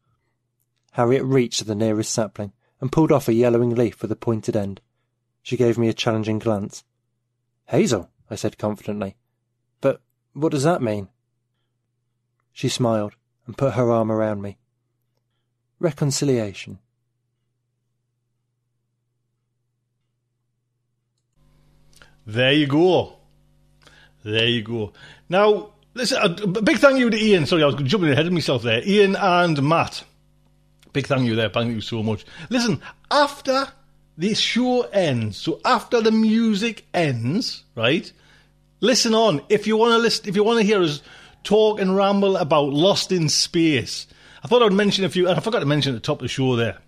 Harriet 0.92 1.24
reached 1.24 1.66
the 1.66 1.74
nearest 1.74 2.12
sapling 2.12 2.52
and 2.80 2.92
pulled 2.92 3.12
off 3.12 3.28
a 3.28 3.32
yellowing 3.32 3.74
leaf 3.74 4.02
with 4.02 4.12
a 4.12 4.16
pointed 4.16 4.56
end. 4.56 4.80
She 5.42 5.56
gave 5.56 5.78
me 5.78 5.88
a 5.88 5.94
challenging 5.94 6.38
glance. 6.38 6.84
Hazel, 7.66 8.10
I 8.30 8.34
said 8.34 8.58
confidently. 8.58 9.16
But 9.80 10.00
what 10.34 10.52
does 10.52 10.64
that 10.64 10.82
mean? 10.82 11.08
She 12.52 12.68
smiled 12.68 13.14
and 13.46 13.56
put 13.56 13.74
her 13.74 13.90
arm 13.90 14.12
around 14.12 14.42
me. 14.42 14.58
Reconciliation. 15.80 16.78
There 22.26 22.52
you 22.52 22.66
go. 22.66 23.16
There 24.24 24.46
you 24.46 24.62
go. 24.62 24.92
Now, 25.28 25.72
listen, 25.94 26.18
a 26.22 26.46
big 26.46 26.78
thank 26.78 26.98
you 26.98 27.10
to 27.10 27.16
Ian. 27.16 27.46
Sorry, 27.46 27.62
I 27.62 27.66
was 27.66 27.76
jumping 27.76 28.10
ahead 28.10 28.26
of 28.26 28.32
myself 28.32 28.62
there. 28.62 28.86
Ian 28.86 29.16
and 29.16 29.62
Matt. 29.62 30.04
Big 30.92 31.06
thank 31.06 31.26
you 31.26 31.34
there. 31.34 31.48
Thank 31.48 31.74
you 31.74 31.80
so 31.80 32.02
much. 32.02 32.24
Listen, 32.50 32.82
after 33.10 33.68
the 34.18 34.34
show 34.34 34.82
ends, 34.82 35.36
so 35.38 35.60
after 35.64 36.00
the 36.00 36.12
music 36.12 36.84
ends, 36.92 37.64
right? 37.74 38.12
Listen 38.80 39.14
on. 39.14 39.42
If 39.48 39.66
you 39.66 39.76
want 39.76 39.92
to 39.92 39.98
listen, 39.98 40.28
if 40.28 40.36
you 40.36 40.44
want 40.44 40.58
to 40.58 40.66
hear 40.66 40.82
us 40.82 41.02
talk 41.44 41.80
and 41.80 41.96
ramble 41.96 42.36
about 42.36 42.72
Lost 42.72 43.12
in 43.12 43.28
Space, 43.28 44.06
I 44.42 44.48
thought 44.48 44.62
I'd 44.62 44.72
mention 44.72 45.04
a 45.04 45.08
few, 45.08 45.28
and 45.28 45.38
I 45.38 45.40
forgot 45.40 45.60
to 45.60 45.66
mention 45.66 45.94
at 45.94 46.02
the 46.02 46.06
top 46.06 46.18
of 46.18 46.22
the 46.22 46.28
show 46.28 46.56
there. 46.56 46.78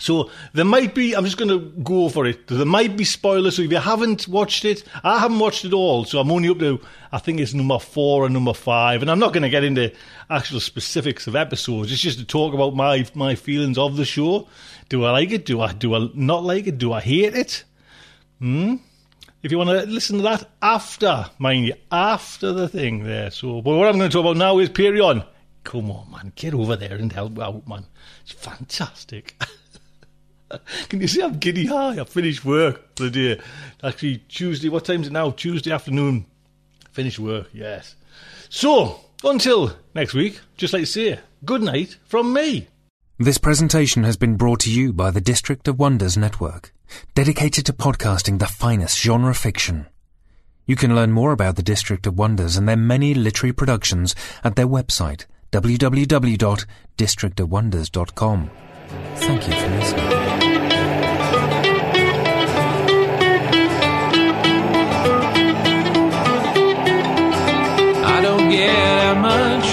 So 0.00 0.30
there 0.52 0.64
might 0.64 0.94
be, 0.94 1.14
I'm 1.14 1.24
just 1.24 1.36
going 1.36 1.50
to 1.50 1.70
go 1.82 2.08
for 2.08 2.26
it. 2.26 2.48
There 2.48 2.64
might 2.66 2.96
be 2.96 3.04
spoilers. 3.04 3.56
So 3.56 3.62
if 3.62 3.70
you 3.70 3.78
haven't 3.78 4.26
watched 4.26 4.64
it, 4.64 4.82
I 5.04 5.20
haven't 5.20 5.38
watched 5.38 5.64
it 5.64 5.72
all. 5.72 6.04
So 6.04 6.18
I'm 6.18 6.32
only 6.32 6.48
up 6.48 6.58
to, 6.58 6.80
I 7.12 7.18
think 7.18 7.38
it's 7.38 7.54
number 7.54 7.78
four 7.78 8.24
and 8.24 8.34
number 8.34 8.54
five. 8.54 9.02
And 9.02 9.10
I'm 9.10 9.20
not 9.20 9.32
going 9.32 9.44
to 9.44 9.48
get 9.48 9.62
into 9.62 9.92
actual 10.28 10.58
specifics 10.58 11.28
of 11.28 11.36
episodes. 11.36 11.92
It's 11.92 12.00
just 12.00 12.18
to 12.18 12.24
talk 12.24 12.54
about 12.54 12.74
my, 12.74 13.06
my 13.14 13.36
feelings 13.36 13.78
of 13.78 13.96
the 13.96 14.04
show. 14.04 14.48
Do 14.88 15.04
I 15.04 15.12
like 15.12 15.30
it? 15.30 15.46
Do 15.46 15.60
I, 15.60 15.72
do 15.72 15.94
I 15.94 16.08
not 16.14 16.42
like 16.42 16.66
it? 16.66 16.78
Do 16.78 16.92
I 16.92 17.00
hate 17.00 17.34
it? 17.34 17.64
Hmm? 18.40 18.76
If 19.44 19.52
you 19.52 19.58
want 19.58 19.70
to 19.70 19.86
listen 19.86 20.16
to 20.16 20.22
that 20.24 20.50
after, 20.60 21.26
mind 21.38 21.66
you, 21.66 21.74
after 21.92 22.52
the 22.52 22.68
thing 22.68 23.04
there. 23.04 23.30
So, 23.30 23.62
but 23.62 23.76
what 23.76 23.88
I'm 23.88 23.98
going 23.98 24.10
to 24.10 24.12
talk 24.12 24.24
about 24.24 24.38
now 24.38 24.58
is 24.58 24.70
Perion. 24.70 25.24
Come 25.62 25.90
on, 25.90 26.10
man. 26.10 26.32
Get 26.34 26.52
over 26.52 26.76
there 26.76 26.96
and 26.96 27.12
help 27.12 27.38
out, 27.38 27.68
man. 27.68 27.86
It's 28.22 28.32
fantastic. 28.32 29.36
Can 30.88 31.00
you 31.00 31.08
see 31.08 31.22
I'm 31.22 31.38
giddy 31.38 31.66
high? 31.66 32.00
I 32.00 32.04
finished 32.04 32.44
work 32.44 32.96
for 32.96 33.04
the 33.04 33.10
day. 33.10 33.40
Actually, 33.82 34.18
Tuesday, 34.28 34.68
what 34.68 34.84
time 34.84 35.00
is 35.02 35.08
it 35.08 35.12
now? 35.12 35.30
Tuesday 35.30 35.72
afternoon. 35.72 36.26
Finished 36.92 37.18
work, 37.18 37.48
yes. 37.52 37.96
So, 38.48 39.00
until 39.24 39.72
next 39.94 40.14
week, 40.14 40.40
just 40.56 40.72
like 40.72 40.82
to 40.82 40.86
say, 40.86 41.18
good 41.44 41.62
night 41.62 41.96
from 42.04 42.32
me. 42.32 42.68
This 43.18 43.38
presentation 43.38 44.04
has 44.04 44.16
been 44.16 44.36
brought 44.36 44.60
to 44.60 44.70
you 44.70 44.92
by 44.92 45.10
the 45.10 45.20
District 45.20 45.66
of 45.68 45.78
Wonders 45.78 46.16
Network, 46.16 46.72
dedicated 47.14 47.66
to 47.66 47.72
podcasting 47.72 48.38
the 48.38 48.46
finest 48.46 49.00
genre 49.00 49.34
fiction. 49.34 49.86
You 50.66 50.76
can 50.76 50.94
learn 50.94 51.12
more 51.12 51.32
about 51.32 51.56
the 51.56 51.62
District 51.62 52.06
of 52.06 52.18
Wonders 52.18 52.56
and 52.56 52.66
their 52.68 52.76
many 52.76 53.14
literary 53.14 53.52
productions 53.52 54.14
at 54.42 54.56
their 54.56 54.66
website, 54.66 55.26
www.districtofwonders.com. 55.52 58.50
Thank 59.16 59.48
you 59.48 59.54
for 59.54 59.68
listening. 59.76 61.14
I 68.04 68.20
don't 68.22 68.48
get 68.50 68.70
out 69.04 69.18
much. 69.18 69.68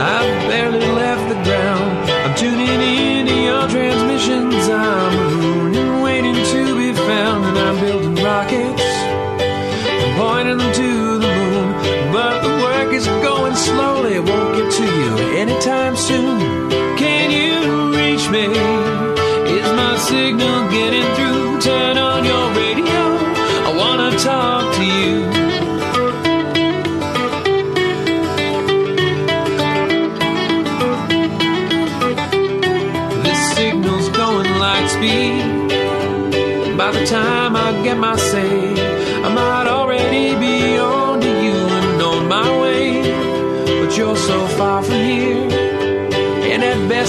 I've 0.00 0.48
barely 0.48 0.86
left 1.02 1.28
the 1.28 1.38
ground. 1.44 2.10
I'm 2.24 2.34
tuning 2.36 2.68
into 2.68 3.34
your 3.34 3.68
transmissions. 3.68 4.68
I'm 4.68 5.16
marooned 5.16 5.76
and 5.76 6.02
waiting 6.02 6.34
to 6.34 6.76
be 6.76 6.92
found. 6.94 7.44
And 7.44 7.58
I'm 7.58 7.76
building 7.80 8.24
rockets 8.24 8.82
and 8.82 10.16
pointing 10.18 10.58
them 10.58 10.72
to 10.74 11.18
the 11.18 11.28
moon. 11.38 12.12
But 12.12 12.40
the 12.42 12.52
work 12.64 12.92
is 12.94 13.06
going 13.06 13.54
slowly. 13.54 14.14
It 14.14 14.24
won't 14.24 14.56
get 14.56 14.72
to 14.72 14.84
you 14.84 15.16
anytime 15.36 15.96
soon. 15.96 16.39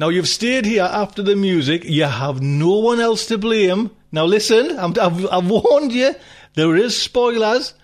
Now 0.00 0.08
you've 0.08 0.28
stayed 0.28 0.64
here 0.64 0.88
after 0.90 1.22
the 1.22 1.36
music. 1.36 1.84
You 1.84 2.04
have 2.04 2.40
no 2.40 2.78
one 2.78 3.00
else 3.00 3.26
to 3.26 3.36
blame. 3.36 3.90
Now 4.10 4.24
listen, 4.24 4.78
I've, 4.78 4.96
I've 4.98 5.50
warned 5.50 5.92
you. 5.92 6.14
There 6.54 6.74
is 6.74 6.98
spoilers. 6.98 7.74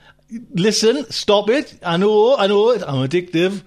Listen, 0.55 1.05
stop 1.11 1.51
it. 1.51 1.79
I 1.83 1.99
know, 1.99 2.35
I 2.39 2.47
know 2.47 2.71
it. 2.71 2.83
I'm 2.83 3.07
addictive. 3.07 3.63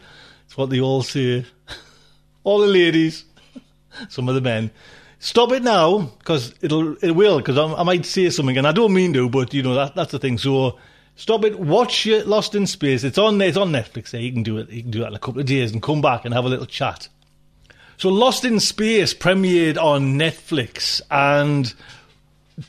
It's 0.48 0.58
what 0.58 0.72
they 0.72 0.82
all 0.82 1.04
say. 1.04 1.46
All 2.44 2.58
the 2.58 2.66
ladies, 2.66 3.24
some 4.10 4.28
of 4.28 4.34
the 4.34 4.42
men. 4.42 4.72
Stop 5.20 5.52
it 5.52 5.62
now, 5.62 6.10
because 6.18 6.56
it'll 6.62 6.98
it 7.04 7.12
will, 7.12 7.38
because 7.38 7.58
I 7.60 7.84
might 7.84 8.08
say 8.08 8.32
something, 8.32 8.58
and 8.58 8.66
I 8.66 8.72
don't 8.72 8.94
mean 8.96 9.14
to, 9.14 9.30
but 9.30 9.54
you 9.54 9.62
know 9.62 9.76
that 9.76 9.94
that's 9.94 10.12
the 10.12 10.18
thing. 10.18 10.40
So 10.40 10.80
stop 11.16 11.46
it. 11.46 11.60
Watch 11.60 12.08
it, 12.08 12.26
Lost 12.26 12.56
in 12.56 12.66
Space. 12.66 13.04
It's 13.04 13.20
on 13.20 13.40
it's 13.42 13.58
on 13.58 13.72
Netflix. 13.72 14.10
There, 14.10 14.22
you 14.22 14.32
can 14.32 14.42
do 14.42 14.58
it. 14.58 14.72
You 14.72 14.82
can 14.82 14.92
do 14.92 15.04
it 15.04 15.08
in 15.10 15.14
a 15.14 15.20
couple 15.20 15.40
of 15.40 15.46
days 15.46 15.72
and 15.72 15.84
come 15.84 16.02
back 16.02 16.26
and 16.26 16.34
have 16.34 16.46
a 16.46 16.50
little 16.50 16.66
chat. 16.66 17.10
So 18.00 18.08
Lost 18.08 18.46
in 18.46 18.62
Space 18.62 19.14
premiered 19.14 19.78
on 19.78 20.18
Netflix, 20.18 21.02
and 21.12 21.74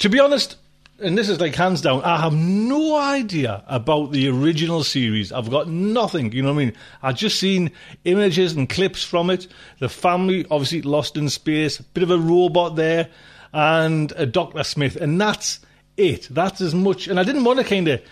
to 0.01 0.09
be 0.09 0.18
honest, 0.18 0.57
and 0.99 1.16
this 1.16 1.28
is 1.28 1.41
like 1.41 1.55
hands 1.55 1.83
down, 1.83 2.03
I 2.03 2.20
have 2.20 2.35
no 2.35 2.99
idea 2.99 3.62
about 3.68 4.11
the 4.11 4.28
original 4.28 4.83
series. 4.83 5.31
I've 5.31 5.49
got 5.49 5.68
nothing, 5.68 6.33
you 6.33 6.43
know 6.43 6.53
what 6.53 6.61
I 6.61 6.64
mean? 6.64 6.72
I've 7.01 7.14
just 7.14 7.39
seen 7.39 7.70
images 8.05 8.55
and 8.55 8.68
clips 8.68 9.05
from 9.05 9.31
it. 9.31 9.47
The 9.78 9.89
family, 9.89 10.47
obviously, 10.51 10.83
lost 10.83 11.16
in 11.16 11.28
space, 11.28 11.78
bit 11.81 12.03
of 12.03 12.11
a 12.11 12.18
robot 12.18 12.74
there, 12.74 13.09
and 13.53 14.12
a 14.16 14.26
Dr. 14.26 14.64
Smith, 14.64 14.97
and 14.97 15.20
that's 15.20 15.61
it. 15.97 16.26
That's 16.28 16.61
as 16.61 16.74
much. 16.74 17.07
And 17.07 17.20
I 17.20 17.22
didn't 17.22 17.45
want 17.45 17.61
to 17.61 17.64
kind 17.64 17.87
of 17.87 18.03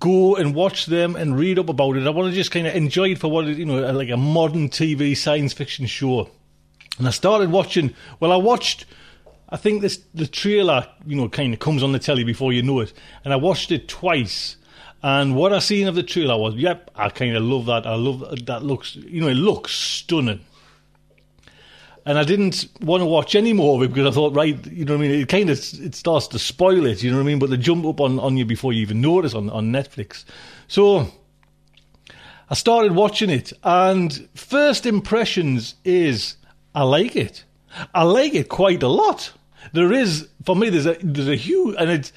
go 0.00 0.36
and 0.36 0.54
watch 0.54 0.86
them 0.86 1.16
and 1.16 1.38
read 1.38 1.58
up 1.58 1.68
about 1.68 1.98
it. 1.98 2.06
I 2.06 2.10
want 2.10 2.30
to 2.30 2.34
just 2.34 2.50
kind 2.50 2.66
of 2.66 2.74
enjoy 2.74 3.10
it 3.10 3.18
for 3.18 3.30
what 3.30 3.46
it, 3.46 3.58
you 3.58 3.66
know, 3.66 3.92
like 3.92 4.08
a 4.08 4.16
modern 4.16 4.70
TV 4.70 5.14
science 5.14 5.52
fiction 5.52 5.84
show. 5.84 6.30
And 6.98 7.06
I 7.06 7.10
started 7.10 7.50
watching. 7.50 7.94
Well, 8.20 8.32
I 8.32 8.36
watched. 8.36 8.86
I 9.48 9.56
think 9.56 9.82
this 9.82 10.00
the 10.14 10.26
trailer, 10.26 10.88
you 11.06 11.16
know, 11.16 11.28
kind 11.28 11.52
of 11.52 11.60
comes 11.60 11.82
on 11.82 11.92
the 11.92 11.98
telly 11.98 12.24
before 12.24 12.52
you 12.52 12.62
know 12.62 12.80
it, 12.80 12.92
and 13.24 13.32
I 13.32 13.36
watched 13.36 13.70
it 13.70 13.88
twice. 13.88 14.56
And 15.02 15.36
what 15.36 15.52
I 15.52 15.60
seen 15.60 15.86
of 15.86 15.94
the 15.94 16.02
trailer 16.02 16.36
was, 16.36 16.54
yep, 16.54 16.90
I 16.96 17.10
kind 17.10 17.36
of 17.36 17.42
love 17.42 17.66
that. 17.66 17.86
I 17.86 17.94
love 17.94 18.20
that. 18.46 18.62
Looks, 18.62 18.96
you 18.96 19.20
know, 19.20 19.28
it 19.28 19.34
looks 19.34 19.72
stunning. 19.72 20.40
And 22.06 22.18
I 22.18 22.24
didn't 22.24 22.68
want 22.80 23.02
to 23.02 23.06
watch 23.06 23.34
any 23.34 23.52
more 23.52 23.76
of 23.76 23.82
it 23.82 23.92
because 23.92 24.06
I 24.06 24.14
thought, 24.14 24.34
right, 24.34 24.64
you 24.66 24.84
know 24.84 24.96
what 24.96 25.04
I 25.04 25.08
mean? 25.08 25.20
It 25.20 25.28
kind 25.28 25.50
of 25.50 25.58
it 25.58 25.94
starts 25.94 26.28
to 26.28 26.38
spoil 26.38 26.86
it, 26.86 27.02
you 27.02 27.10
know 27.10 27.16
what 27.16 27.24
I 27.24 27.26
mean? 27.26 27.40
But 27.40 27.50
they 27.50 27.56
jump 27.56 27.84
up 27.84 28.00
on, 28.00 28.20
on 28.20 28.36
you 28.36 28.44
before 28.44 28.72
you 28.72 28.80
even 28.82 29.00
notice 29.00 29.34
on, 29.34 29.50
on 29.50 29.72
Netflix. 29.72 30.24
So 30.68 31.08
I 32.48 32.54
started 32.54 32.92
watching 32.92 33.28
it, 33.28 33.52
and 33.64 34.28
first 34.34 34.86
impressions 34.86 35.74
is 35.84 36.36
I 36.76 36.82
like 36.82 37.16
it. 37.16 37.44
I 37.94 38.02
like 38.02 38.34
it 38.34 38.50
quite 38.50 38.82
a 38.82 38.88
lot. 38.88 39.32
There 39.72 39.94
is, 39.94 40.28
for 40.44 40.54
me, 40.54 40.68
there's 40.68 40.84
a 40.84 40.96
there's 41.02 41.28
a 41.28 41.34
huge, 41.34 41.74
and 41.78 41.90
it's. 41.90 42.12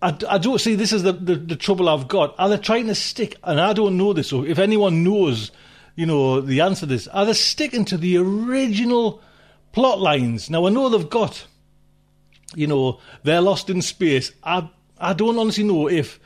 I, 0.00 0.16
I 0.28 0.38
don't 0.38 0.60
see 0.60 0.74
this 0.74 0.92
is 0.92 1.02
the, 1.02 1.12
the, 1.12 1.36
the 1.36 1.56
trouble 1.56 1.88
I've 1.88 2.08
got. 2.08 2.34
Are 2.38 2.48
they 2.48 2.58
trying 2.58 2.86
to 2.86 2.94
stick? 2.94 3.36
And 3.44 3.60
I 3.60 3.72
don't 3.72 3.96
know 3.96 4.12
this. 4.12 4.28
So 4.28 4.44
if 4.44 4.58
anyone 4.58 5.04
knows, 5.04 5.52
you 5.94 6.06
know, 6.06 6.40
the 6.40 6.60
answer 6.60 6.80
to 6.80 6.86
this, 6.86 7.06
are 7.08 7.24
they 7.24 7.34
sticking 7.34 7.84
to 7.86 7.96
the 7.96 8.16
original 8.16 9.20
plot 9.72 10.00
lines? 10.00 10.50
Now 10.50 10.66
I 10.66 10.70
know 10.70 10.88
they've 10.88 11.08
got, 11.08 11.46
you 12.54 12.66
know, 12.66 13.00
they're 13.22 13.40
lost 13.40 13.68
in 13.68 13.82
space. 13.82 14.32
I 14.42 14.70
I 14.98 15.12
don't 15.12 15.38
honestly 15.38 15.64
know 15.64 15.88
if 15.88 16.18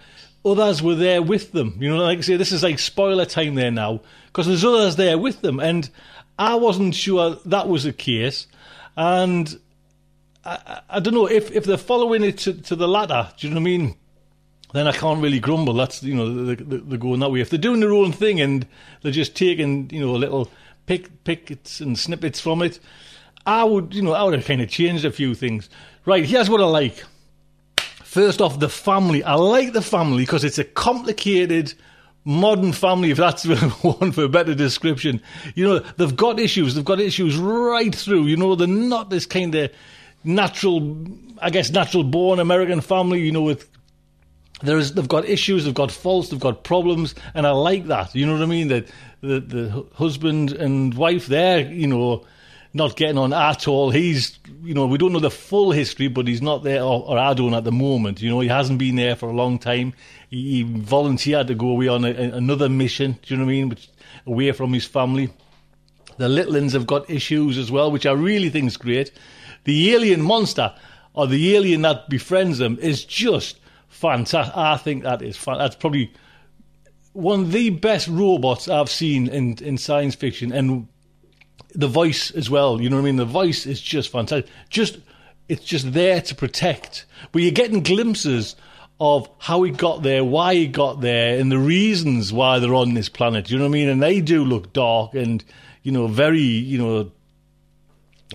others 0.44 0.82
were 0.82 0.94
there 0.94 1.20
with 1.20 1.52
them. 1.52 1.76
You 1.80 1.90
know, 1.90 2.02
like 2.02 2.18
I 2.18 2.22
say, 2.22 2.36
this 2.36 2.52
is 2.52 2.62
like 2.62 2.78
spoiler 2.78 3.26
time 3.26 3.56
there 3.56 3.70
now 3.70 4.00
because 4.26 4.46
there's 4.46 4.64
others 4.64 4.96
there 4.96 5.18
with 5.18 5.40
them, 5.40 5.60
and 5.60 5.88
I 6.38 6.54
wasn't 6.56 6.94
sure 6.94 7.36
that 7.46 7.68
was 7.68 7.84
the 7.84 7.92
case, 7.92 8.46
and 8.96 9.58
I, 10.44 10.80
I 10.88 11.00
don't 11.00 11.14
know 11.14 11.26
if, 11.26 11.50
if 11.50 11.64
they're 11.64 11.76
following 11.76 12.22
it 12.22 12.38
to, 12.38 12.52
to 12.52 12.76
the 12.76 12.86
latter. 12.86 13.30
Do 13.36 13.46
you 13.46 13.54
know 13.54 13.60
what 13.60 13.62
I 13.62 13.64
mean? 13.64 13.96
Then 14.72 14.86
I 14.86 14.92
can't 14.92 15.22
really 15.22 15.40
grumble. 15.40 15.74
That's 15.74 16.02
you 16.02 16.14
know 16.14 16.54
they're 16.54 16.98
going 16.98 17.20
that 17.20 17.30
way. 17.30 17.40
If 17.40 17.50
they're 17.50 17.58
doing 17.58 17.80
their 17.80 17.92
own 17.92 18.12
thing 18.12 18.40
and 18.40 18.66
they're 19.02 19.12
just 19.12 19.36
taking 19.36 19.88
you 19.90 20.00
know 20.00 20.12
little 20.12 20.50
pick 20.86 21.24
pickets 21.24 21.80
and 21.80 21.98
snippets 21.98 22.40
from 22.40 22.62
it, 22.62 22.78
I 23.46 23.64
would 23.64 23.94
you 23.94 24.02
know 24.02 24.12
I 24.12 24.22
would 24.24 24.34
have 24.34 24.44
kind 24.44 24.60
of 24.60 24.68
changed 24.68 25.04
a 25.04 25.12
few 25.12 25.34
things. 25.34 25.70
Right, 26.04 26.24
here's 26.24 26.50
what 26.50 26.60
I 26.60 26.66
like. 26.66 27.04
First 28.04 28.40
off, 28.40 28.58
the 28.58 28.68
family. 28.68 29.22
I 29.22 29.34
like 29.34 29.72
the 29.72 29.82
family 29.82 30.24
because 30.24 30.44
it's 30.44 30.58
a 30.58 30.64
complicated 30.64 31.74
modern 32.26 32.72
family, 32.72 33.10
if 33.10 33.16
that's 33.16 33.44
one 33.82 34.12
for 34.12 34.24
a 34.24 34.28
better 34.28 34.54
description. 34.54 35.22
You 35.54 35.68
know, 35.68 35.78
they've 35.78 36.14
got 36.14 36.38
issues. 36.38 36.74
They've 36.74 36.84
got 36.84 37.00
issues 37.00 37.38
right 37.38 37.94
through. 37.94 38.26
You 38.26 38.36
know, 38.36 38.54
they're 38.54 38.66
not 38.66 39.08
this 39.08 39.24
kind 39.24 39.54
of 39.54 39.70
natural, 40.24 41.06
I 41.40 41.50
guess, 41.50 41.70
natural 41.70 42.04
born 42.04 42.40
American 42.40 42.82
family. 42.82 43.20
You 43.20 43.32
know, 43.32 43.42
with 43.42 43.70
there's 44.62 44.92
they've 44.92 45.08
got 45.08 45.24
issues, 45.24 45.64
they've 45.64 45.72
got 45.72 45.92
faults, 45.92 46.28
they've 46.28 46.40
got 46.40 46.64
problems, 46.64 47.14
and 47.32 47.46
I 47.46 47.52
like 47.52 47.86
that. 47.86 48.14
You 48.14 48.26
know 48.26 48.32
what 48.32 48.42
I 48.42 48.46
mean? 48.46 48.68
That 48.68 48.88
the 49.20 49.40
the 49.40 49.86
husband 49.94 50.52
and 50.52 50.92
wife, 50.94 51.26
they're 51.26 51.60
you 51.60 51.86
know 51.86 52.26
not 52.76 52.96
getting 52.96 53.18
on 53.18 53.32
at 53.32 53.66
all. 53.66 53.90
He's, 53.90 54.38
you 54.62 54.74
know, 54.74 54.86
we 54.86 54.98
don't 54.98 55.12
know 55.12 55.18
the 55.18 55.30
full 55.30 55.72
history, 55.72 56.08
but 56.08 56.28
he's 56.28 56.42
not 56.42 56.62
there, 56.62 56.82
or, 56.82 57.04
or 57.08 57.18
I 57.18 57.30
at 57.30 57.64
the 57.64 57.72
moment. 57.72 58.22
You 58.22 58.30
know, 58.30 58.40
he 58.40 58.48
hasn't 58.48 58.78
been 58.78 58.96
there 58.96 59.16
for 59.16 59.28
a 59.28 59.32
long 59.32 59.58
time. 59.58 59.94
He, 60.30 60.50
he 60.50 60.62
volunteered 60.62 61.48
to 61.48 61.54
go 61.54 61.68
away 61.68 61.88
on 61.88 62.04
a, 62.04 62.10
another 62.10 62.68
mission, 62.68 63.18
do 63.22 63.34
you 63.34 63.38
know 63.38 63.44
what 63.44 63.50
I 63.50 63.54
mean? 63.54 63.68
Which, 63.70 63.88
away 64.26 64.52
from 64.52 64.72
his 64.72 64.84
family. 64.84 65.32
The 66.18 66.28
Littlins 66.28 66.72
have 66.72 66.86
got 66.86 67.10
issues 67.10 67.58
as 67.58 67.70
well, 67.70 67.90
which 67.90 68.06
I 68.06 68.12
really 68.12 68.50
think 68.50 68.68
is 68.68 68.76
great. 68.76 69.12
The 69.64 69.94
alien 69.94 70.22
monster, 70.22 70.74
or 71.14 71.26
the 71.26 71.56
alien 71.56 71.82
that 71.82 72.08
befriends 72.08 72.58
them, 72.58 72.78
is 72.80 73.04
just 73.04 73.58
fantastic. 73.88 74.56
I 74.56 74.76
think 74.76 75.02
that 75.02 75.22
is 75.22 75.36
fan- 75.36 75.58
that's 75.58 75.76
probably 75.76 76.12
one 77.12 77.40
of 77.40 77.52
the 77.52 77.70
best 77.70 78.08
robots 78.08 78.68
I've 78.68 78.90
seen 78.90 79.28
in, 79.28 79.56
in 79.58 79.78
science 79.78 80.14
fiction, 80.14 80.52
and 80.52 80.88
the 81.76 81.88
voice 81.88 82.30
as 82.30 82.48
well. 82.48 82.80
You 82.80 82.88
know 82.88 82.96
what 82.96 83.02
I 83.02 83.04
mean? 83.04 83.16
The 83.16 83.24
voice 83.24 83.66
is 83.66 83.80
just 83.80 84.10
fantastic. 84.10 84.50
Just 84.70 84.98
it's 85.48 85.64
just 85.64 85.92
there 85.92 86.20
to 86.20 86.34
protect. 86.34 87.04
But 87.30 87.42
you're 87.42 87.52
getting 87.52 87.82
glimpses 87.82 88.56
of 88.98 89.28
how 89.38 89.62
he 89.62 89.70
got 89.70 90.02
there, 90.02 90.24
why 90.24 90.54
he 90.54 90.66
got 90.66 91.02
there, 91.02 91.38
and 91.38 91.52
the 91.52 91.58
reasons 91.58 92.32
why 92.32 92.58
they're 92.58 92.74
on 92.74 92.94
this 92.94 93.10
planet. 93.10 93.50
You 93.50 93.58
know 93.58 93.64
what 93.64 93.70
I 93.70 93.72
mean? 93.72 93.88
And 93.90 94.02
they 94.02 94.20
do 94.20 94.44
look 94.44 94.72
dark 94.72 95.14
and 95.14 95.44
you 95.82 95.92
know 95.92 96.06
very 96.08 96.40
you 96.40 96.78
know 96.78 97.12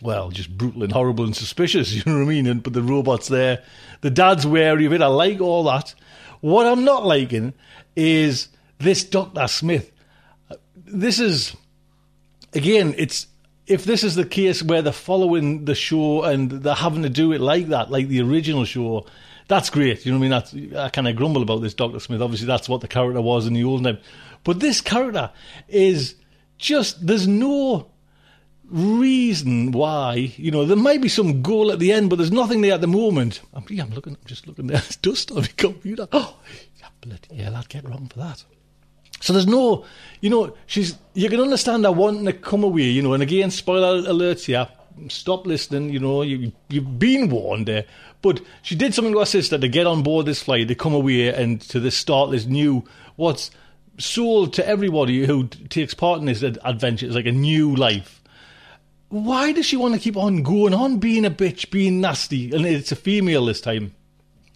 well 0.01 0.29
just 0.29 0.55
brutal 0.55 0.83
and 0.83 0.91
horrible 0.91 1.25
and 1.25 1.35
suspicious. 1.35 1.93
You 1.95 2.03
know 2.05 2.19
what 2.19 2.25
I 2.25 2.29
mean? 2.29 2.47
And 2.47 2.61
but 2.61 2.73
the 2.73 2.83
robots 2.83 3.27
there, 3.27 3.63
the 4.01 4.11
dad's 4.11 4.45
wary 4.45 4.85
of 4.85 4.93
it. 4.93 5.01
I 5.01 5.07
like 5.07 5.41
all 5.41 5.63
that. 5.63 5.95
What 6.41 6.67
I'm 6.67 6.85
not 6.85 7.05
liking 7.05 7.53
is 7.95 8.49
this 8.77 9.03
Doctor 9.03 9.47
Smith. 9.47 9.91
This 10.75 11.19
is 11.19 11.55
again, 12.53 12.93
it's 12.97 13.27
if 13.67 13.85
this 13.85 14.03
is 14.03 14.15
the 14.15 14.25
case 14.25 14.63
where 14.63 14.81
they're 14.81 14.91
following 14.91 15.65
the 15.65 15.75
show 15.75 16.23
and 16.23 16.51
they're 16.51 16.75
having 16.75 17.03
to 17.03 17.09
do 17.09 17.31
it 17.31 17.41
like 17.41 17.67
that, 17.67 17.91
like 17.91 18.07
the 18.07 18.21
original 18.21 18.65
show, 18.65 19.05
that's 19.47 19.69
great. 19.69 20.05
You 20.05 20.11
know 20.11 20.19
what 20.19 20.25
I 20.25 20.59
mean? 20.59 20.69
That's, 20.71 20.85
I 20.85 20.89
kind 20.89 21.07
of 21.07 21.15
grumble 21.15 21.41
about 21.41 21.61
this 21.61 21.73
Doctor 21.73 21.99
Smith. 21.99 22.21
Obviously, 22.21 22.47
that's 22.47 22.69
what 22.69 22.81
the 22.81 22.87
character 22.87 23.21
was 23.21 23.47
in 23.47 23.53
the 23.53 23.63
old 23.63 23.83
name, 23.83 23.97
But 24.43 24.59
this 24.59 24.81
character 24.81 25.31
is 25.67 26.15
just 26.57 27.05
there's 27.05 27.27
no 27.27 27.91
reason 28.71 29.71
why. 29.71 30.33
You 30.37 30.51
know, 30.51 30.65
there 30.65 30.77
might 30.77 31.01
be 31.01 31.09
some 31.09 31.41
goal 31.41 31.71
at 31.71 31.79
the 31.79 31.91
end, 31.91 32.09
but 32.09 32.15
there's 32.15 32.31
nothing 32.31 32.61
there 32.61 32.73
at 32.73 32.81
the 32.81 32.87
moment. 32.87 33.41
I'm, 33.53 33.65
yeah, 33.69 33.83
I'm 33.83 33.91
looking. 33.91 34.13
I'm 34.13 34.25
just 34.25 34.47
looking 34.47 34.67
there. 34.67 34.79
There's 34.79 34.95
dust 35.01 35.31
on 35.31 35.41
my 35.41 35.49
computer. 35.57 36.07
Oh, 36.11 36.37
yeah, 36.79 36.87
bloody 37.01 37.35
hell! 37.43 37.55
I'd 37.55 37.69
get 37.69 37.87
wrong 37.87 38.07
for 38.07 38.19
that. 38.19 38.43
So 39.21 39.33
there's 39.33 39.47
no, 39.47 39.85
you 40.19 40.29
know, 40.29 40.55
she's. 40.65 40.97
You 41.13 41.29
can 41.29 41.39
understand 41.39 41.85
her 41.85 41.91
wanting 41.91 42.25
to 42.25 42.33
come 42.33 42.63
away, 42.63 42.83
you 42.83 43.01
know. 43.01 43.13
And 43.13 43.23
again, 43.23 43.51
spoiler 43.51 44.01
alerts 44.01 44.45
here. 44.45 44.67
Stop 45.07 45.47
listening. 45.47 45.89
You 45.89 45.99
know, 45.99 46.21
you 46.21 46.51
you've 46.69 46.99
been 46.99 47.29
warned 47.29 47.67
there. 47.67 47.85
But 48.21 48.41
she 48.61 48.75
did 48.75 48.93
something 48.93 49.13
to 49.13 49.19
her 49.19 49.25
sister 49.25 49.57
to 49.57 49.67
get 49.67 49.87
on 49.87 50.03
board 50.03 50.25
this 50.25 50.43
flight, 50.43 50.67
to 50.67 50.75
come 50.75 50.93
away 50.93 51.29
and 51.29 51.61
to 51.61 51.79
this 51.79 51.95
start 51.95 52.31
this 52.31 52.45
new 52.45 52.83
what's 53.15 53.51
sold 53.97 54.53
to 54.53 54.67
everybody 54.67 55.25
who 55.25 55.47
takes 55.47 55.93
part 55.93 56.19
in 56.19 56.25
this 56.25 56.41
adventure 56.43 57.05
is 57.05 57.15
like 57.15 57.25
a 57.25 57.31
new 57.31 57.75
life. 57.75 58.21
Why 59.09 59.51
does 59.51 59.65
she 59.65 59.77
want 59.77 59.93
to 59.93 59.99
keep 59.99 60.15
on 60.15 60.41
going 60.41 60.73
on 60.73 60.97
being 60.97 61.25
a 61.25 61.31
bitch, 61.31 61.69
being 61.69 61.99
nasty? 61.99 62.51
And 62.53 62.65
it's 62.65 62.91
a 62.91 62.95
female 62.95 63.45
this 63.45 63.61
time. 63.61 63.93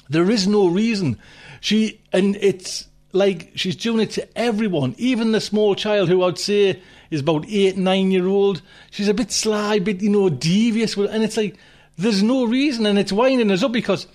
There 0.09 0.29
is 0.31 0.47
no 0.47 0.67
reason. 0.67 1.19
She 1.59 2.01
and 2.13 2.35
it's 2.37 2.87
like 3.15 3.51
she's 3.55 3.75
doing 3.75 4.01
it 4.01 4.11
to 4.11 4.37
everyone, 4.37 4.93
even 4.97 5.31
the 5.31 5.41
small 5.41 5.73
child 5.75 6.09
who 6.09 6.23
I'd 6.23 6.37
say 6.37 6.81
is 7.09 7.21
about 7.21 7.45
eight, 7.47 7.77
nine 7.77 8.11
year 8.11 8.27
old. 8.27 8.61
She's 8.91 9.07
a 9.07 9.13
bit 9.13 9.31
sly, 9.31 9.75
a 9.75 9.79
bit, 9.79 10.01
you 10.01 10.09
know, 10.09 10.29
devious. 10.29 10.95
And 10.97 11.23
it's 11.23 11.37
like, 11.37 11.57
there's 11.97 12.21
no 12.21 12.45
reason. 12.45 12.85
And 12.85 12.99
it's 12.99 13.11
winding 13.11 13.51
us 13.51 13.63
up 13.63 13.71
because 13.71 14.07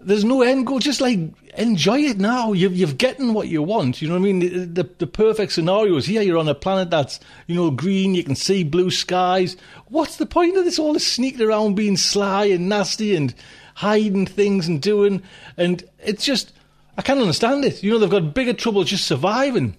there's 0.00 0.24
no 0.24 0.42
end 0.42 0.66
goal. 0.66 0.80
Just 0.80 1.00
like, 1.00 1.20
enjoy 1.56 2.00
it 2.00 2.18
now. 2.18 2.52
You've, 2.52 2.74
you've 2.74 2.98
getting 2.98 3.32
what 3.32 3.48
you 3.48 3.62
want. 3.62 4.02
You 4.02 4.08
know 4.08 4.14
what 4.14 4.28
I 4.28 4.32
mean? 4.32 4.38
The, 4.40 4.82
the, 4.82 4.90
the 4.98 5.06
perfect 5.06 5.52
scenario 5.52 5.96
is 5.96 6.06
here. 6.06 6.22
You're 6.22 6.38
on 6.38 6.48
a 6.48 6.54
planet 6.54 6.90
that's, 6.90 7.20
you 7.46 7.54
know, 7.54 7.70
green. 7.70 8.14
You 8.14 8.24
can 8.24 8.34
see 8.34 8.64
blue 8.64 8.90
skies. 8.90 9.56
What's 9.86 10.16
the 10.16 10.26
point 10.26 10.56
of 10.56 10.64
this? 10.64 10.78
All 10.78 10.94
this 10.94 11.06
sneaking 11.06 11.42
around 11.42 11.76
being 11.76 11.96
sly 11.96 12.46
and 12.46 12.68
nasty 12.68 13.14
and 13.14 13.34
hiding 13.74 14.26
things 14.26 14.66
and 14.66 14.82
doing. 14.82 15.22
And 15.56 15.84
it's 16.02 16.24
just, 16.24 16.52
I 16.96 17.02
can't 17.02 17.20
understand 17.20 17.64
it. 17.64 17.82
You 17.82 17.92
know, 17.92 17.98
they've 17.98 18.10
got 18.10 18.34
bigger 18.34 18.52
trouble 18.52 18.84
just 18.84 19.06
surviving 19.06 19.76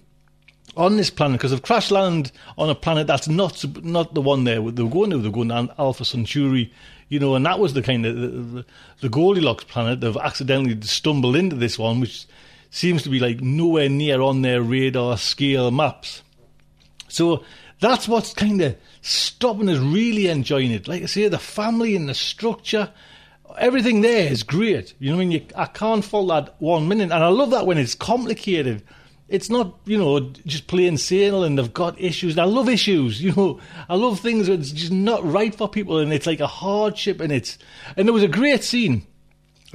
on 0.76 0.96
this 0.96 1.10
planet 1.10 1.38
because 1.38 1.52
they've 1.52 1.62
crash 1.62 1.90
landed 1.90 2.32
on 2.58 2.68
a 2.68 2.74
planet 2.74 3.06
that's 3.06 3.28
not 3.28 3.64
not 3.84 4.14
the 4.14 4.20
one 4.20 4.44
there 4.44 4.56
they 4.56 4.82
were 4.82 4.90
going 4.90 5.10
to. 5.10 5.18
They're 5.18 5.30
going 5.30 5.48
to 5.48 5.74
Alpha 5.78 6.04
Centauri, 6.04 6.72
you 7.08 7.20
know, 7.20 7.34
and 7.34 7.46
that 7.46 7.58
was 7.58 7.74
the 7.74 7.82
kind 7.82 8.04
of 8.04 8.16
the, 8.16 8.28
the, 8.28 8.66
the 9.02 9.08
Goldilocks 9.08 9.64
planet. 9.64 10.00
They've 10.00 10.16
accidentally 10.16 10.80
stumbled 10.82 11.36
into 11.36 11.56
this 11.56 11.78
one, 11.78 12.00
which 12.00 12.26
seems 12.70 13.04
to 13.04 13.10
be 13.10 13.20
like 13.20 13.40
nowhere 13.40 13.88
near 13.88 14.20
on 14.20 14.42
their 14.42 14.62
radar 14.62 15.16
scale 15.16 15.70
maps. 15.70 16.22
So 17.08 17.44
that's 17.78 18.08
what's 18.08 18.34
kind 18.34 18.60
of 18.62 18.76
stopping 19.02 19.68
us 19.68 19.78
really 19.78 20.26
enjoying 20.26 20.72
it. 20.72 20.88
Like 20.88 21.02
I 21.02 21.06
say, 21.06 21.28
the 21.28 21.38
family 21.38 21.94
and 21.94 22.08
the 22.08 22.14
structure 22.14 22.90
everything 23.58 24.00
there 24.00 24.30
is 24.30 24.42
great. 24.42 24.94
You 24.98 25.10
know 25.10 25.16
I 25.16 25.20
mean? 25.20 25.30
You, 25.32 25.46
I 25.56 25.66
can't 25.66 26.04
fault 26.04 26.28
that 26.28 26.54
one 26.58 26.88
minute. 26.88 27.10
And 27.10 27.24
I 27.24 27.28
love 27.28 27.50
that 27.50 27.66
when 27.66 27.78
it's 27.78 27.94
complicated. 27.94 28.82
It's 29.26 29.48
not, 29.48 29.78
you 29.86 29.96
know, 29.96 30.20
just 30.46 30.66
plain 30.66 30.98
sail 30.98 31.44
and 31.44 31.58
they've 31.58 31.72
got 31.72 32.00
issues. 32.00 32.34
And 32.34 32.40
I 32.40 32.44
love 32.44 32.68
issues, 32.68 33.22
you 33.22 33.32
know. 33.32 33.60
I 33.88 33.96
love 33.96 34.20
things 34.20 34.46
that's 34.46 34.70
just 34.70 34.92
not 34.92 35.24
right 35.24 35.54
for 35.54 35.68
people 35.68 35.98
and 35.98 36.12
it's 36.12 36.26
like 36.26 36.40
a 36.40 36.46
hardship 36.46 37.20
and 37.20 37.32
it's. 37.32 37.58
And 37.96 38.06
there 38.06 38.12
was 38.12 38.22
a 38.22 38.28
great 38.28 38.62
scene. 38.62 39.06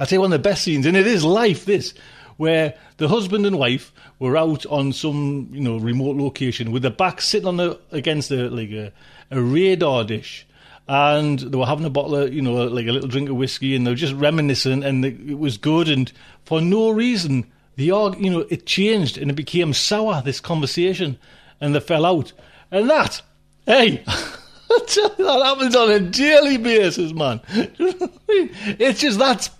I'd 0.00 0.08
say 0.08 0.16
one 0.16 0.32
of 0.32 0.42
the 0.42 0.48
best 0.48 0.64
scenes, 0.64 0.86
and 0.86 0.96
it 0.96 1.06
is 1.06 1.24
life, 1.24 1.66
this, 1.66 1.92
where 2.38 2.72
the 2.96 3.06
husband 3.06 3.44
and 3.44 3.58
wife 3.58 3.92
were 4.18 4.34
out 4.34 4.64
on 4.66 4.94
some 4.94 5.50
you 5.52 5.60
know 5.60 5.76
remote 5.76 6.16
location 6.16 6.72
with 6.72 6.80
their 6.80 6.90
back 6.90 7.20
sitting 7.20 7.46
on 7.46 7.58
the 7.58 7.78
against 7.92 8.30
a 8.30 8.48
like 8.48 8.70
a, 8.70 8.92
a 9.30 9.42
radar 9.42 10.04
dish. 10.04 10.46
And 10.88 11.38
they 11.38 11.56
were 11.56 11.66
having 11.66 11.84
a 11.84 11.90
bottle 11.90 12.16
of, 12.16 12.34
you 12.34 12.42
know, 12.42 12.64
like 12.64 12.86
a 12.86 12.92
little 12.92 13.08
drink 13.08 13.28
of 13.28 13.36
whiskey, 13.36 13.76
and 13.76 13.86
they 13.86 13.90
were 13.92 13.96
just 13.96 14.14
reminiscing, 14.14 14.82
and 14.82 15.04
it 15.04 15.38
was 15.38 15.56
good. 15.56 15.88
And 15.88 16.10
for 16.44 16.60
no 16.60 16.90
reason, 16.90 17.50
the 17.76 17.92
arg, 17.92 18.18
you 18.18 18.30
know, 18.30 18.46
it 18.50 18.66
changed 18.66 19.16
and 19.16 19.30
it 19.30 19.34
became 19.34 19.72
sour. 19.72 20.20
This 20.22 20.40
conversation, 20.40 21.18
and 21.60 21.74
they 21.74 21.80
fell 21.80 22.04
out. 22.04 22.32
And 22.70 22.90
that, 22.90 23.22
hey, 23.66 24.02
that 24.06 25.42
happens 25.44 25.76
on 25.76 25.90
a 25.90 26.00
daily 26.00 26.56
basis, 26.56 27.12
man. 27.12 27.40
it's 27.48 29.00
just 29.00 29.18
that's. 29.18 29.50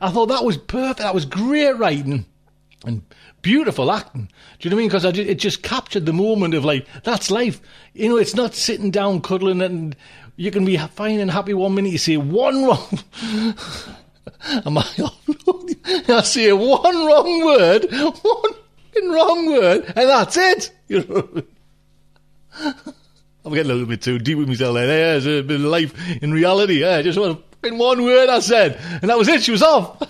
I 0.00 0.10
thought 0.10 0.26
that 0.26 0.44
was 0.44 0.56
perfect. 0.56 1.00
That 1.00 1.14
was 1.14 1.24
great 1.24 1.76
writing 1.76 2.24
and 2.84 3.02
beautiful 3.42 3.92
acting. 3.92 4.28
Do 4.58 4.68
you 4.68 4.70
know 4.70 4.76
what 4.76 4.80
I 4.80 4.82
mean? 4.82 4.88
Because 4.88 5.18
it 5.18 5.34
just 5.38 5.62
captured 5.62 6.06
the 6.06 6.12
moment 6.12 6.54
of 6.54 6.64
like 6.64 6.86
that's 7.04 7.30
life. 7.30 7.60
You 7.94 8.08
know, 8.08 8.16
it's 8.16 8.34
not 8.34 8.54
sitting 8.54 8.90
down 8.90 9.20
cuddling 9.20 9.62
and 9.62 9.94
you 10.36 10.50
can 10.50 10.64
be 10.64 10.76
fine 10.76 11.20
and 11.20 11.30
happy 11.30 11.54
one 11.54 11.74
minute. 11.74 11.92
You 11.92 11.98
say 11.98 12.16
one 12.16 12.64
wrong. 12.64 12.98
Am 14.64 14.78
I? 14.78 14.86
I 16.08 16.22
say 16.22 16.52
one 16.52 17.06
wrong 17.06 17.44
word, 17.44 17.86
one 17.90 19.12
wrong 19.12 19.46
word, 19.46 19.84
and 19.86 20.08
that's 20.08 20.36
it. 20.36 20.72
You 20.88 21.04
know. 21.04 21.42
I'm 23.44 23.52
getting 23.52 23.70
a 23.70 23.74
little 23.74 23.86
bit 23.86 24.02
too 24.02 24.18
deep 24.18 24.38
with 24.38 24.48
myself 24.48 24.74
there. 24.74 24.86
Yeah, 24.86 25.16
it's 25.16 25.26
a 25.26 25.42
bit 25.42 25.60
of 25.60 25.66
life 25.66 25.94
in 26.22 26.32
reality. 26.32 26.80
Yeah, 26.80 27.00
just 27.02 27.18
one, 27.18 27.42
one 27.62 28.02
word 28.02 28.28
I 28.28 28.40
said, 28.40 28.78
and 29.00 29.08
that 29.08 29.16
was 29.16 29.28
it. 29.28 29.42
She 29.42 29.52
was 29.52 29.62
off. 29.62 30.02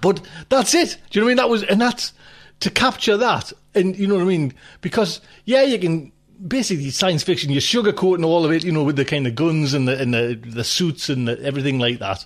But 0.00 0.20
that's 0.48 0.74
it. 0.74 0.98
Do 1.10 1.18
you 1.18 1.20
know 1.20 1.26
what 1.26 1.28
I 1.28 1.30
mean? 1.30 1.36
That 1.38 1.48
was, 1.48 1.62
and 1.64 1.80
that's 1.80 2.12
to 2.60 2.70
capture 2.70 3.16
that, 3.16 3.52
and 3.74 3.96
you 3.98 4.06
know 4.06 4.14
what 4.14 4.22
I 4.22 4.26
mean? 4.26 4.54
Because 4.80 5.20
yeah, 5.44 5.62
you 5.62 5.78
can 5.78 6.12
basically 6.46 6.90
science 6.90 7.22
fiction. 7.22 7.50
You're 7.50 7.60
sugarcoating 7.60 8.24
all 8.24 8.44
of 8.44 8.52
it, 8.52 8.64
you 8.64 8.72
know, 8.72 8.84
with 8.84 8.96
the 8.96 9.04
kind 9.04 9.26
of 9.26 9.34
guns 9.34 9.74
and 9.74 9.86
the 9.88 10.00
and 10.00 10.14
the, 10.14 10.40
the 10.44 10.64
suits 10.64 11.08
and 11.08 11.28
the, 11.28 11.40
everything 11.42 11.78
like 11.78 11.98
that. 11.98 12.24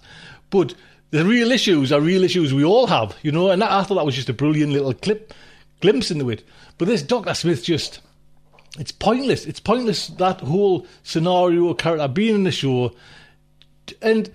But 0.51 0.75
the 1.11 1.25
real 1.25 1.51
issues 1.51 1.93
are 1.93 2.01
real 2.01 2.25
issues 2.25 2.55
we 2.55 2.65
all 2.65 2.87
have, 2.87 3.17
you 3.23 3.33
know. 3.33 3.51
And 3.51 3.63
that, 3.63 3.71
I 3.71 3.83
thought 3.83 3.97
that 3.97 4.07
was 4.07 4.15
just 4.15 4.29
a 4.29 4.35
brilliant 4.35 4.73
little 4.73 4.95
clip 4.95 5.35
glimpse 5.81 6.11
into 6.11 6.31
it. 6.31 6.45
But 6.79 6.89
this 6.89 7.03
Doctor 7.03 7.35
Smith 7.35 7.65
just 7.65 8.01
it's 8.79 8.93
pointless. 8.93 9.47
It's 9.47 9.61
pointless 9.61 10.09
that 10.09 10.41
whole 10.41 10.87
scenario 11.03 11.75
character 11.75 12.09
being 12.09 12.37
in 12.37 12.45
the 12.45 12.53
show, 12.53 12.95
and 14.01 14.31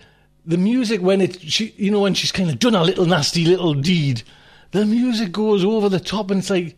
the 0.45 0.57
music 0.57 1.01
when 1.01 1.21
it 1.21 1.41
she 1.41 1.73
you 1.78 1.91
know 1.91 2.01
when 2.01 2.13
she's 2.13 2.32
kind 2.32 2.49
of 2.49 2.59
done 2.59 2.76
a 2.76 2.84
little 2.84 3.05
nasty 3.05 3.45
little 3.45 3.73
deed, 3.73 4.23
the 4.71 4.86
music 4.86 5.32
goes 5.32 5.63
over 5.63 5.88
the 5.88 5.99
top 5.99 6.32
and 6.32 6.39
it's 6.39 6.49
like, 6.49 6.78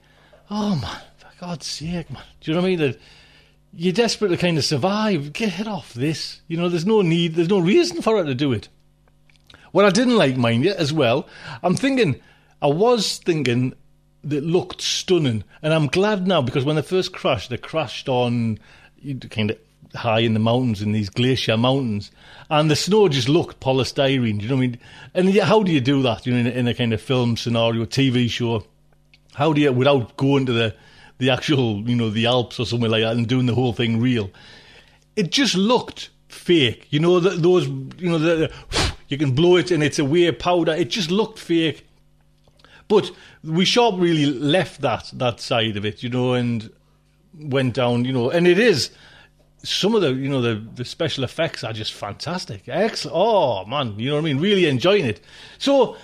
oh 0.52 0.76
man, 0.76 1.02
God's 1.40 1.68
sake, 1.68 2.10
man, 2.10 2.24
do 2.42 2.52
you 2.52 2.56
know 2.56 2.62
what 2.62 2.72
I 2.72 2.76
mean? 2.76 2.96
You're 3.74 3.94
desperate 3.94 4.30
to 4.30 4.38
kind 4.38 4.58
of 4.58 4.66
survive. 4.66 5.34
Get 5.34 5.68
off 5.68 5.94
this. 5.94 6.42
You 6.48 6.58
know, 6.58 6.68
there's 6.68 6.86
no 6.86 7.02
need. 7.02 7.36
There's 7.36 7.50
no 7.50 7.60
reason 7.60 8.02
for 8.02 8.18
her 8.18 8.24
to 8.24 8.34
do 8.34 8.54
it. 8.54 8.70
What 9.72 9.86
I 9.86 9.92
didn't 9.92 10.16
like, 10.16 10.36
mind 10.36 10.64
you, 10.64 10.72
as 10.72 10.92
well. 10.92 11.28
I'm 11.62 11.76
thinking. 11.76 12.20
I 12.60 12.68
was 12.68 13.20
thinking 13.20 13.76
that 14.24 14.44
looked 14.44 14.82
stunning. 14.82 15.44
And 15.62 15.74
I'm 15.74 15.88
glad 15.88 16.26
now 16.26 16.42
because 16.42 16.66
when 16.66 16.76
they 16.76 16.82
first 16.82 17.14
crashed, 17.14 17.52
they 17.52 17.58
crashed 17.58 18.10
on 18.10 18.58
kind 19.30 19.52
of 19.52 19.58
high 19.96 20.20
in 20.20 20.34
the 20.34 20.40
mountains 20.40 20.82
in 20.82 20.92
these 20.92 21.10
glacier 21.10 21.56
mountains, 21.56 22.12
and 22.50 22.70
the 22.70 22.76
snow 22.76 23.08
just 23.08 23.30
looked 23.30 23.60
polystyrene. 23.60 24.40
Do 24.40 24.44
you 24.44 24.50
know 24.50 24.56
what 24.56 24.64
I 24.64 24.68
mean? 24.68 24.80
And 25.14 25.38
how 25.40 25.64
do 25.64 25.72
you 25.72 25.82
do 25.82 26.02
that? 26.04 26.26
You 26.26 26.34
know, 26.34 26.40
in 26.40 26.48
a, 26.48 26.50
in 26.50 26.68
a 26.68 26.74
kind 26.74 26.94
of 26.94 27.02
film 27.02 27.38
scenario, 27.38 27.86
TV 27.86 28.30
show, 28.30 28.66
how 29.36 29.54
do 29.54 29.62
you 29.62 29.72
without 29.72 30.18
going 30.18 30.46
to 30.48 30.54
the 30.54 30.76
the 31.18 31.30
actual, 31.30 31.88
you 31.89 31.95
know, 31.95 32.09
the 32.09 32.26
Alps 32.26 32.59
or 32.59 32.65
somewhere 32.65 32.89
like 32.89 33.01
that 33.01 33.15
and 33.15 33.28
doing 33.28 33.45
the 33.45 33.55
whole 33.55 33.74
thing 33.74 33.99
real? 33.99 34.30
It 35.15 35.32
just 35.32 35.55
looked 35.55 36.09
fake. 36.28 36.88
You 36.89 36.99
know, 36.99 37.20
those, 37.20 37.68
you 37.68 38.09
know, 38.09 38.20
the, 38.20 38.51
the, 38.70 38.93
you 39.07 39.18
can 39.18 39.32
blow 39.32 39.55
it 39.55 39.72
and 39.72 39.84
it's 39.84 39.99
a 39.99 40.05
weird 40.05 40.39
powder. 40.39 40.74
It 40.74 40.89
just 40.89 41.11
looked 41.11 41.39
fake. 41.39 41.86
But 42.88 43.11
we 43.43 43.65
shop 43.65 43.95
really 43.97 44.26
left 44.26 44.82
that 44.82 45.11
that 45.13 45.41
side 45.41 45.76
of 45.76 45.86
it, 45.86 46.03
you 46.03 46.09
know, 46.09 46.34
and 46.34 46.72
went 47.38 47.74
down, 47.74 48.05
you 48.05 48.13
know, 48.13 48.30
and 48.30 48.47
it 48.47 48.57
is 48.57 48.91
some 49.63 49.95
of 49.95 50.01
the 50.01 50.13
you 50.13 50.30
know 50.30 50.41
the, 50.41 50.55
the 50.76 50.86
special 50.86 51.24
effects 51.24 51.63
are 51.63 51.74
just 51.74 51.93
fantastic. 51.93 52.63
Excellent. 52.68 53.15
Oh 53.15 53.65
man, 53.65 53.99
you 53.99 54.09
know 54.09 54.15
what 54.15 54.22
I 54.22 54.24
mean? 54.24 54.39
Really 54.39 54.68
enjoying 54.68 55.05
it. 55.05 55.20
So 55.57 55.97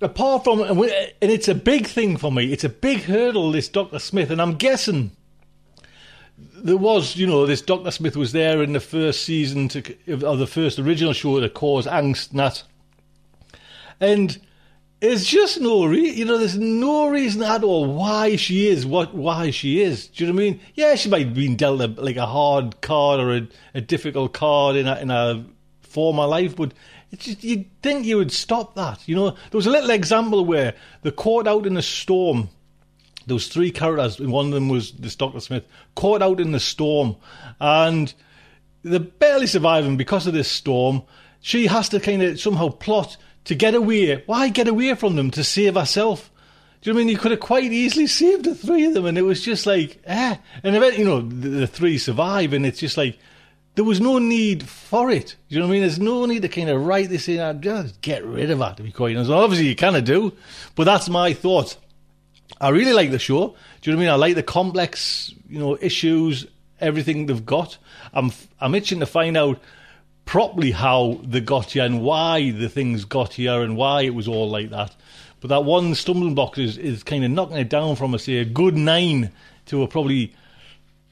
apart 0.00 0.44
from 0.44 0.60
and 0.60 0.80
it's 1.20 1.48
a 1.48 1.54
big 1.54 1.86
thing 1.86 2.16
for 2.16 2.30
me. 2.32 2.52
It's 2.52 2.64
a 2.64 2.68
big 2.68 3.02
hurdle. 3.02 3.52
This 3.52 3.68
Doctor 3.68 3.98
Smith, 3.98 4.30
and 4.30 4.40
I'm 4.40 4.54
guessing 4.54 5.12
there 6.36 6.76
was 6.76 7.16
you 7.16 7.26
know 7.26 7.46
this 7.46 7.62
Doctor 7.62 7.90
Smith 7.90 8.16
was 8.16 8.32
there 8.32 8.62
in 8.62 8.72
the 8.72 8.80
first 8.80 9.24
season 9.24 9.68
to 9.68 9.96
of 10.08 10.38
the 10.38 10.46
first 10.46 10.78
original 10.78 11.12
show 11.12 11.40
to 11.40 11.48
cause 11.48 11.86
angst 11.86 12.30
and 12.30 12.40
that, 12.40 12.62
and 14.00 14.40
it's 15.00 15.24
just 15.24 15.60
no 15.60 15.84
reason, 15.84 16.18
you 16.18 16.24
know, 16.24 16.38
there's 16.38 16.58
no 16.58 17.08
reason 17.08 17.42
at 17.42 17.62
all 17.62 17.86
why 17.86 18.34
she 18.34 18.68
is 18.68 18.84
what 18.84 19.14
why 19.14 19.50
she 19.50 19.80
is. 19.80 20.08
Do 20.08 20.24
you 20.24 20.32
know 20.32 20.36
what 20.36 20.42
I 20.42 20.50
mean? 20.50 20.60
Yeah, 20.74 20.94
she 20.96 21.08
might 21.08 21.26
have 21.26 21.34
been 21.34 21.56
dealt 21.56 21.80
a, 21.80 21.86
like 21.86 22.16
a 22.16 22.26
hard 22.26 22.80
card 22.80 23.20
or 23.20 23.36
a, 23.36 23.48
a 23.74 23.80
difficult 23.80 24.32
card 24.32 24.74
in 24.74 24.88
a, 24.88 24.96
in 24.96 25.10
a 25.10 25.46
former 25.82 26.26
life, 26.26 26.56
but 26.56 26.74
just, 27.16 27.42
you'd 27.42 27.66
think 27.82 28.04
you 28.04 28.18
would 28.18 28.32
stop 28.32 28.74
that. 28.74 29.06
You 29.08 29.16
know, 29.16 29.30
there 29.30 29.38
was 29.52 29.66
a 29.66 29.70
little 29.70 29.90
example 29.90 30.44
where 30.44 30.74
the 31.02 31.12
caught 31.12 31.46
out 31.46 31.66
in 31.66 31.76
a 31.76 31.82
storm. 31.82 32.50
Those 33.26 33.48
three 33.48 33.70
characters, 33.70 34.18
one 34.18 34.46
of 34.46 34.52
them 34.52 34.68
was 34.68 34.92
this 34.92 35.14
Doctor 35.14 35.40
Smith, 35.40 35.64
caught 35.94 36.22
out 36.22 36.40
in 36.40 36.52
the 36.52 36.60
storm, 36.60 37.16
and 37.60 38.12
they're 38.82 39.00
barely 39.00 39.46
surviving 39.46 39.98
because 39.98 40.26
of 40.26 40.32
this 40.32 40.50
storm. 40.50 41.02
She 41.40 41.66
has 41.66 41.90
to 41.90 42.00
kind 42.00 42.22
of 42.22 42.40
somehow 42.40 42.68
plot 42.68 43.18
to 43.44 43.54
get 43.54 43.74
away. 43.74 44.22
Why 44.26 44.48
get 44.48 44.66
away 44.66 44.94
from 44.94 45.16
them 45.16 45.30
to 45.32 45.44
save 45.44 45.74
herself? 45.74 46.30
Do 46.80 46.90
you 46.90 46.94
know 46.94 47.00
I 47.00 47.04
mean? 47.04 47.08
You 47.10 47.18
could 47.18 47.32
have 47.32 47.40
quite 47.40 47.72
easily 47.72 48.06
saved 48.06 48.44
the 48.44 48.54
three 48.54 48.84
of 48.84 48.94
them, 48.94 49.04
and 49.04 49.18
it 49.18 49.22
was 49.22 49.42
just 49.42 49.66
like, 49.66 50.00
eh. 50.04 50.36
And 50.62 50.76
eventually, 50.76 51.02
you 51.02 51.08
know, 51.08 51.20
the, 51.20 51.48
the 51.48 51.66
three 51.66 51.98
survive, 51.98 52.52
and 52.52 52.64
it's 52.64 52.78
just 52.78 52.96
like, 52.96 53.18
there 53.78 53.84
was 53.84 54.00
no 54.00 54.18
need 54.18 54.68
for 54.68 55.08
it. 55.08 55.36
You 55.48 55.60
know 55.60 55.66
what 55.66 55.70
I 55.70 55.72
mean? 55.74 55.82
There's 55.82 56.00
no 56.00 56.26
need 56.26 56.42
to 56.42 56.48
kind 56.48 56.68
of 56.68 56.84
write 56.84 57.10
this 57.10 57.28
in 57.28 57.38
and 57.38 57.62
just 57.62 58.00
get 58.00 58.24
rid 58.24 58.50
of 58.50 58.58
that, 58.58 58.76
to 58.78 58.82
be 58.82 58.90
quite 58.90 59.14
honest. 59.14 59.30
Obviously, 59.30 59.68
you 59.68 59.76
kind 59.76 59.94
of 59.94 60.02
do, 60.02 60.32
but 60.74 60.82
that's 60.82 61.08
my 61.08 61.32
thought. 61.32 61.76
I 62.60 62.70
really 62.70 62.92
like 62.92 63.12
the 63.12 63.20
show. 63.20 63.54
Do 63.80 63.90
you 63.90 63.92
know 63.92 63.98
what 63.98 64.02
I 64.02 64.06
mean? 64.06 64.12
I 64.14 64.16
like 64.16 64.34
the 64.34 64.42
complex, 64.42 65.32
you 65.48 65.60
know, 65.60 65.78
issues, 65.80 66.44
everything 66.80 67.26
they've 67.26 67.46
got. 67.46 67.78
I'm 68.12 68.32
I'm 68.60 68.74
itching 68.74 68.98
to 68.98 69.06
find 69.06 69.36
out 69.36 69.60
properly 70.24 70.72
how 70.72 71.20
they 71.22 71.40
got 71.40 71.70
here 71.70 71.84
and 71.84 72.02
why 72.02 72.50
the 72.50 72.68
things 72.68 73.04
got 73.04 73.34
here 73.34 73.62
and 73.62 73.76
why 73.76 74.02
it 74.02 74.12
was 74.12 74.26
all 74.26 74.50
like 74.50 74.70
that. 74.70 74.92
But 75.40 75.50
that 75.50 75.64
one 75.64 75.94
stumbling 75.94 76.34
block 76.34 76.58
is, 76.58 76.78
is 76.78 77.04
kind 77.04 77.24
of 77.24 77.30
knocking 77.30 77.58
it 77.58 77.70
down 77.70 77.94
from, 77.94 78.12
a, 78.12 78.18
say, 78.18 78.38
a 78.38 78.44
good 78.44 78.76
nine 78.76 79.30
to 79.66 79.84
a 79.84 79.86
probably 79.86 80.34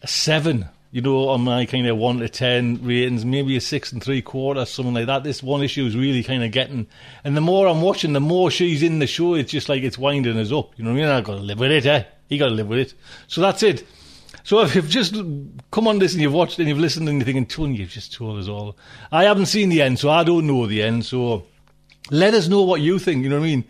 a 0.03 0.09
seven, 0.09 0.69
you 0.97 1.03
know, 1.03 1.29
on 1.29 1.43
my 1.43 1.67
kind 1.67 1.87
of 1.87 1.99
one 1.99 2.21
to 2.21 2.29
ten 2.31 2.83
ratings, 2.83 3.23
maybe 3.23 3.55
a 3.55 3.61
six 3.61 3.93
and 3.93 4.03
three 4.03 4.23
quarters, 4.23 4.71
something 4.71 4.95
like 4.95 5.05
that. 5.05 5.25
This 5.25 5.43
one 5.43 5.63
issue 5.63 5.85
is 5.85 5.95
really 5.95 6.23
kind 6.23 6.43
of 6.43 6.51
getting, 6.53 6.87
and 7.23 7.37
the 7.37 7.43
more 7.43 7.69
I'm 7.69 7.83
watching, 7.83 8.15
the 8.15 8.21
more 8.21 8.51
she's 8.51 8.83
in 8.83 8.99
the 8.99 9.07
show, 9.07 9.35
it's 9.35 9.53
just 9.53 9.69
like 9.69 9.83
it's 9.83 9.99
winding 9.99 10.39
us 10.39 10.51
up. 10.51 10.73
You 10.79 10.85
know 10.85 10.93
what 10.93 11.01
I 11.01 11.03
mean? 11.03 11.11
I've 11.11 11.25
got 11.25 11.35
to 11.35 11.43
live 11.43 11.59
with 11.59 11.71
it, 11.71 11.85
eh? 11.85 12.05
You 12.31 12.39
got 12.39 12.49
to 12.49 12.55
live 12.55 12.69
with 12.69 12.79
it. 12.79 12.95
So 13.27 13.43
that's 13.43 13.63
it. 13.63 13.87
So 14.43 14.63
if 14.63 14.75
you've 14.75 14.89
just 14.89 15.17
come 15.71 15.87
on 15.87 15.99
this 15.99 16.15
and 16.15 16.23
you've 16.23 16.33
watched 16.33 16.59
and 16.61 16.67
you've 16.67 16.79
listened 16.79 17.07
and 17.11 17.19
you're 17.19 17.27
thinking, 17.27 17.45
Tony, 17.45 17.75
you've 17.75 17.91
just 17.91 18.15
told 18.15 18.39
us 18.39 18.49
all. 18.49 18.75
I 19.13 19.25
haven't 19.25 19.47
seen 19.47 19.69
the 19.69 19.83
end, 19.83 19.99
so 19.99 20.09
I 20.09 20.25
don't 20.25 20.47
know 20.47 20.65
the 20.67 20.83
end. 20.83 21.05
So 21.05 21.45
let 22.11 22.33
us 22.33 22.49
know 22.49 22.63
what 22.63 22.81
you 22.81 22.99
think. 22.99 23.23
You 23.23 23.29
know 23.29 23.39
what 23.39 23.45
I 23.45 23.49
mean? 23.49 23.65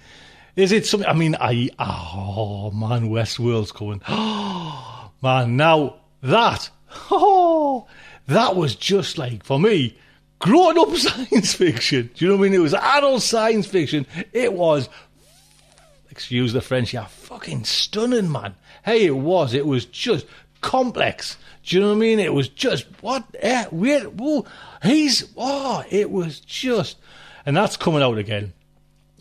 Is 0.54 0.70
it 0.70 0.86
something? 0.86 1.08
I 1.08 1.14
mean, 1.14 1.34
I 1.40 1.70
oh 1.80 2.70
man, 2.70 3.10
Westworld's 3.10 3.72
coming. 3.72 4.00
Oh 4.06 5.10
man, 5.22 5.56
now 5.56 5.96
that 6.22 6.70
oh 7.10 7.86
that 8.26 8.56
was 8.56 8.74
just 8.74 9.18
like 9.18 9.44
for 9.44 9.58
me 9.58 9.96
grown 10.38 10.78
up 10.78 10.94
science 10.96 11.54
fiction. 11.54 12.10
Do 12.14 12.24
you 12.24 12.30
know 12.30 12.36
what 12.36 12.46
I 12.46 12.48
mean? 12.50 12.54
It 12.54 12.62
was 12.62 12.74
adult 12.74 13.22
science 13.22 13.66
fiction. 13.66 14.06
It 14.32 14.52
was 14.52 14.88
excuse 16.10 16.54
the 16.54 16.62
French, 16.62 16.94
yeah, 16.94 17.04
fucking 17.04 17.64
stunning, 17.64 18.32
man. 18.32 18.54
Hey, 18.84 19.04
it 19.04 19.16
was. 19.16 19.52
It 19.52 19.66
was 19.66 19.84
just 19.84 20.26
complex. 20.62 21.36
Do 21.64 21.76
you 21.76 21.82
know 21.82 21.88
what 21.88 21.96
I 21.96 21.98
mean? 21.98 22.18
It 22.18 22.32
was 22.32 22.48
just 22.48 22.86
what? 23.02 23.24
Eh, 23.40 23.66
where? 23.66 24.04
Whoa, 24.04 24.46
he's 24.82 25.28
oh, 25.36 25.84
it 25.90 26.10
was 26.10 26.40
just, 26.40 26.96
and 27.44 27.56
that's 27.56 27.76
coming 27.76 28.02
out 28.02 28.18
again. 28.18 28.52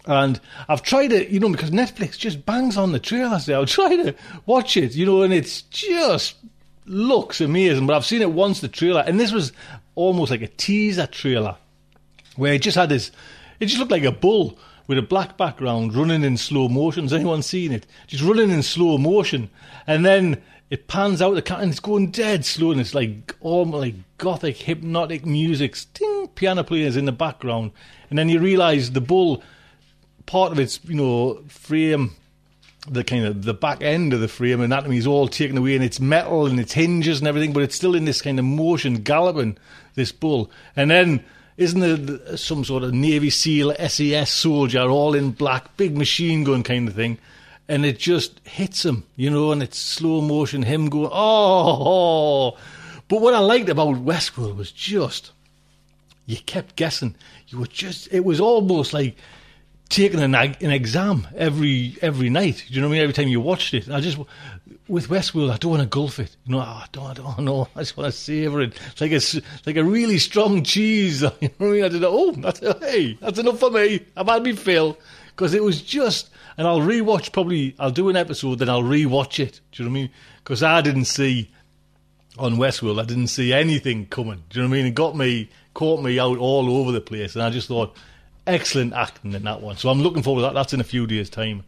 And 0.05 0.39
I've 0.69 0.83
tried 0.83 1.11
it, 1.11 1.29
you 1.29 1.39
know, 1.39 1.49
because 1.49 1.71
Netflix 1.71 2.17
just 2.17 2.45
bangs 2.45 2.77
on 2.77 2.91
the 2.91 2.99
trailers. 2.99 3.49
I'll 3.49 3.65
try 3.65 3.95
to 3.95 4.15
watch 4.45 4.77
it, 4.77 4.95
you 4.95 5.05
know, 5.05 5.23
and 5.23 5.33
it's 5.33 5.63
just 5.63 6.35
looks 6.85 7.41
amazing. 7.41 7.87
But 7.87 7.95
I've 7.95 8.05
seen 8.05 8.21
it 8.21 8.31
once, 8.31 8.61
the 8.61 8.67
trailer, 8.67 9.03
and 9.05 9.19
this 9.19 9.31
was 9.31 9.51
almost 9.95 10.31
like 10.31 10.41
a 10.41 10.47
teaser 10.47 11.07
trailer 11.07 11.57
where 12.35 12.53
it 12.53 12.61
just 12.61 12.77
had 12.77 12.89
this. 12.89 13.11
It 13.59 13.67
just 13.67 13.79
looked 13.79 13.91
like 13.91 14.03
a 14.03 14.11
bull 14.11 14.57
with 14.87 14.97
a 14.97 15.01
black 15.01 15.37
background 15.37 15.95
running 15.95 16.23
in 16.23 16.37
slow 16.37 16.67
motion. 16.67 17.05
Has 17.05 17.13
anyone 17.13 17.41
seen 17.41 17.71
it? 17.71 17.85
Just 18.07 18.23
running 18.23 18.51
in 18.51 18.61
slow 18.61 18.97
motion. 18.97 19.49
And 19.87 20.05
then 20.05 20.41
it 20.69 20.87
pans 20.87 21.21
out 21.21 21.35
the 21.35 21.41
cat 21.41 21.61
and 21.61 21.71
it's 21.71 21.79
going 21.79 22.11
dead 22.11 22.45
slow 22.45 22.71
and 22.71 22.81
it's 22.81 22.93
like 22.93 23.35
all 23.39 23.65
like 23.65 23.95
gothic 24.17 24.57
hypnotic 24.57 25.25
music. 25.25 25.75
Sting, 25.75 26.27
piano 26.35 26.63
players 26.63 26.97
in 26.97 27.05
the 27.05 27.11
background. 27.11 27.71
And 28.09 28.19
then 28.19 28.29
you 28.29 28.39
realise 28.39 28.89
the 28.89 29.01
bull, 29.01 29.43
part 30.25 30.51
of 30.51 30.59
its, 30.59 30.79
you 30.83 30.95
know, 30.95 31.41
frame 31.47 32.11
the 32.87 33.03
kind 33.03 33.25
of 33.25 33.43
the 33.43 33.53
back 33.53 33.81
end 33.81 34.13
of 34.13 34.19
the 34.19 34.27
frame 34.27 34.61
anatomy 34.61 34.97
is 34.97 35.07
all 35.07 35.27
taken 35.27 35.57
away 35.57 35.75
and 35.75 35.83
it's 35.83 35.99
metal 35.99 36.45
and 36.45 36.59
its 36.59 36.73
hinges 36.73 37.19
and 37.19 37.27
everything, 37.27 37.53
but 37.53 37.63
it's 37.63 37.75
still 37.75 37.95
in 37.95 38.05
this 38.05 38.21
kind 38.21 38.39
of 38.39 38.45
motion 38.45 38.95
galloping 38.95 39.57
this 39.95 40.11
bull. 40.11 40.51
And 40.75 40.91
then 40.91 41.23
isn't 41.57 41.79
there 41.79 42.37
some 42.37 42.65
sort 42.65 42.83
of 42.83 42.93
Navy 42.93 43.29
SEAL 43.29 43.75
SES 43.87 44.29
soldier 44.29 44.81
all 44.81 45.15
in 45.15 45.31
black, 45.31 45.77
big 45.77 45.97
machine 45.97 46.43
gun 46.43 46.63
kind 46.63 46.87
of 46.87 46.95
thing? 46.95 47.17
And 47.67 47.85
it 47.85 47.97
just 47.97 48.39
hits 48.47 48.85
him, 48.85 49.05
you 49.15 49.29
know, 49.29 49.51
and 49.51 49.63
it's 49.63 49.79
slow 49.79 50.21
motion, 50.21 50.63
him 50.63 50.89
going, 50.89 51.09
oh, 51.11 52.53
oh. 52.53 52.57
But 53.07 53.21
what 53.21 53.33
I 53.33 53.39
liked 53.39 53.69
about 53.69 53.95
Westworld 53.95 54.57
was 54.57 54.71
just, 54.71 55.31
you 56.25 56.37
kept 56.37 56.75
guessing. 56.75 57.15
You 57.47 57.59
were 57.59 57.67
just, 57.67 58.11
it 58.11 58.25
was 58.25 58.39
almost 58.39 58.93
like 58.93 59.15
taking 59.89 60.19
an, 60.19 60.35
an 60.35 60.71
exam 60.71 61.27
every 61.35 61.97
every 62.01 62.29
night. 62.29 62.65
Do 62.67 62.73
you 62.73 62.81
know 62.81 62.87
what 62.87 62.93
I 62.93 62.97
mean? 62.97 63.03
Every 63.03 63.13
time 63.13 63.27
you 63.27 63.39
watched 63.39 63.73
it, 63.73 63.89
I 63.89 63.99
just 63.99 64.17
with 64.87 65.09
Westworld, 65.09 65.51
I 65.51 65.57
don't 65.57 65.71
want 65.71 65.83
to 65.83 65.89
gulf 65.89 66.19
it. 66.19 66.35
You 66.45 66.53
know, 66.53 66.59
I 66.59 66.85
don't, 66.91 67.05
I 67.05 67.13
don't 67.13 67.39
know. 67.39 67.67
I 67.75 67.79
just 67.79 67.97
want 67.97 68.11
to 68.11 68.17
savor 68.17 68.61
it. 68.61 68.79
It's 68.91 69.01
like 69.01 69.11
a 69.11 69.45
like 69.65 69.77
a 69.77 69.83
really 69.83 70.17
strong 70.17 70.63
cheese. 70.63 71.23
You 71.41 71.49
know 71.49 71.53
what 71.57 71.67
I 71.67 71.71
mean? 71.71 71.83
I 71.83 71.87
did. 71.89 72.03
It. 72.03 72.09
Oh, 72.09 72.31
that's 72.31 72.59
hey, 72.79 73.17
that's 73.19 73.39
enough 73.39 73.59
for 73.59 73.71
me. 73.71 74.05
I've 74.15 74.27
had 74.27 74.43
me 74.43 74.53
fill 74.53 74.97
because 75.27 75.53
it 75.53 75.63
was 75.63 75.81
just. 75.81 76.29
And 76.57 76.65
I'll 76.65 76.79
rewatch. 76.79 77.33
Probably 77.33 77.75
I'll 77.79 77.91
do 77.91 78.07
an 78.07 78.15
episode, 78.15 78.59
then 78.59 78.69
I'll 78.69 78.81
rewatch 78.81 79.39
it. 79.39 79.59
Do 79.71 79.83
you 79.83 79.89
know 79.89 79.93
what 79.93 79.97
I 79.97 80.01
mean? 80.03 80.09
Because 80.37 80.63
I 80.63 80.79
didn't 80.81 81.05
see 81.05 81.51
on 82.37 82.55
Westworld, 82.55 83.01
I 83.01 83.05
didn't 83.05 83.27
see 83.27 83.53
anything 83.53 84.05
coming. 84.07 84.43
Do 84.49 84.59
you 84.59 84.63
know 84.63 84.69
what 84.69 84.75
I 84.75 84.77
mean? 84.77 84.87
It 84.87 84.95
got 84.95 85.15
me, 85.15 85.49
caught 85.73 86.01
me 86.01 86.19
out 86.19 86.37
all 86.37 86.69
over 86.77 86.91
the 86.91 87.01
place, 87.01 87.35
and 87.35 87.43
I 87.43 87.49
just 87.49 87.67
thought 87.67 87.95
excellent 88.47 88.93
acting 88.93 89.33
in 89.33 89.43
that 89.43 89.61
one. 89.61 89.77
So 89.77 89.89
I'm 89.89 90.01
looking 90.01 90.23
forward 90.23 90.41
to 90.41 90.47
that. 90.47 90.53
That's 90.53 90.73
in 90.73 90.81
a 90.81 90.85
few 90.85 91.07
days' 91.07 91.29
time. 91.29 91.63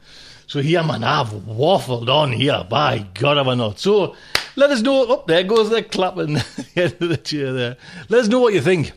So 0.47 0.61
here, 0.61 0.81
man, 0.83 1.03
I've 1.03 1.29
waffled 1.29 2.07
on 2.07 2.31
here. 2.31 2.65
By 2.69 2.99
God, 3.13 3.37
have 3.37 3.47
I 3.47 3.55
not? 3.55 3.79
So 3.79 4.15
let 4.55 4.69
us 4.69 4.81
know. 4.81 5.03
Up 5.03 5.09
oh, 5.09 5.23
there 5.27 5.43
goes 5.43 5.69
the 5.69 5.83
clapping 5.83 6.33
the 6.33 6.67
end 6.75 6.95
of 7.01 7.09
the 7.09 7.17
chair 7.17 7.51
there. 7.51 7.77
Let 8.09 8.21
us 8.21 8.27
know 8.27 8.39
what 8.39 8.53
you 8.53 8.61
think. 8.61 8.93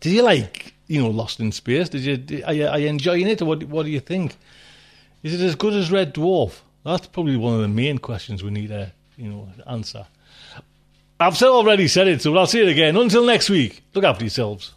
Did 0.00 0.12
you 0.12 0.22
like, 0.22 0.74
you 0.86 1.02
know, 1.02 1.08
Lost 1.08 1.40
in 1.40 1.52
Space? 1.52 1.88
Did 1.88 2.02
you? 2.02 2.44
Are 2.44 2.52
you, 2.52 2.66
are 2.66 2.78
you 2.78 2.88
enjoying 2.88 3.26
it, 3.26 3.40
or 3.40 3.46
what? 3.46 3.64
What 3.64 3.84
do 3.84 3.90
you 3.90 4.00
think? 4.00 4.36
Is 5.22 5.40
it 5.40 5.44
as 5.44 5.54
good 5.54 5.72
as 5.72 5.90
Red 5.90 6.14
Dwarf? 6.14 6.60
That's 6.84 7.06
probably 7.06 7.36
one 7.36 7.54
of 7.54 7.62
the 7.62 7.68
main 7.68 7.98
questions 7.98 8.44
we 8.44 8.50
need 8.50 8.68
to, 8.68 8.92
you 9.16 9.28
know, 9.28 9.48
answer. 9.66 10.06
I've 11.18 11.36
said 11.36 11.48
already 11.48 11.88
said 11.88 12.06
it, 12.06 12.20
so 12.20 12.36
I'll 12.36 12.46
say 12.46 12.60
it 12.60 12.68
again. 12.68 12.96
Until 12.96 13.24
next 13.24 13.48
week, 13.48 13.82
look 13.94 14.04
after 14.04 14.24
yourselves. 14.24 14.74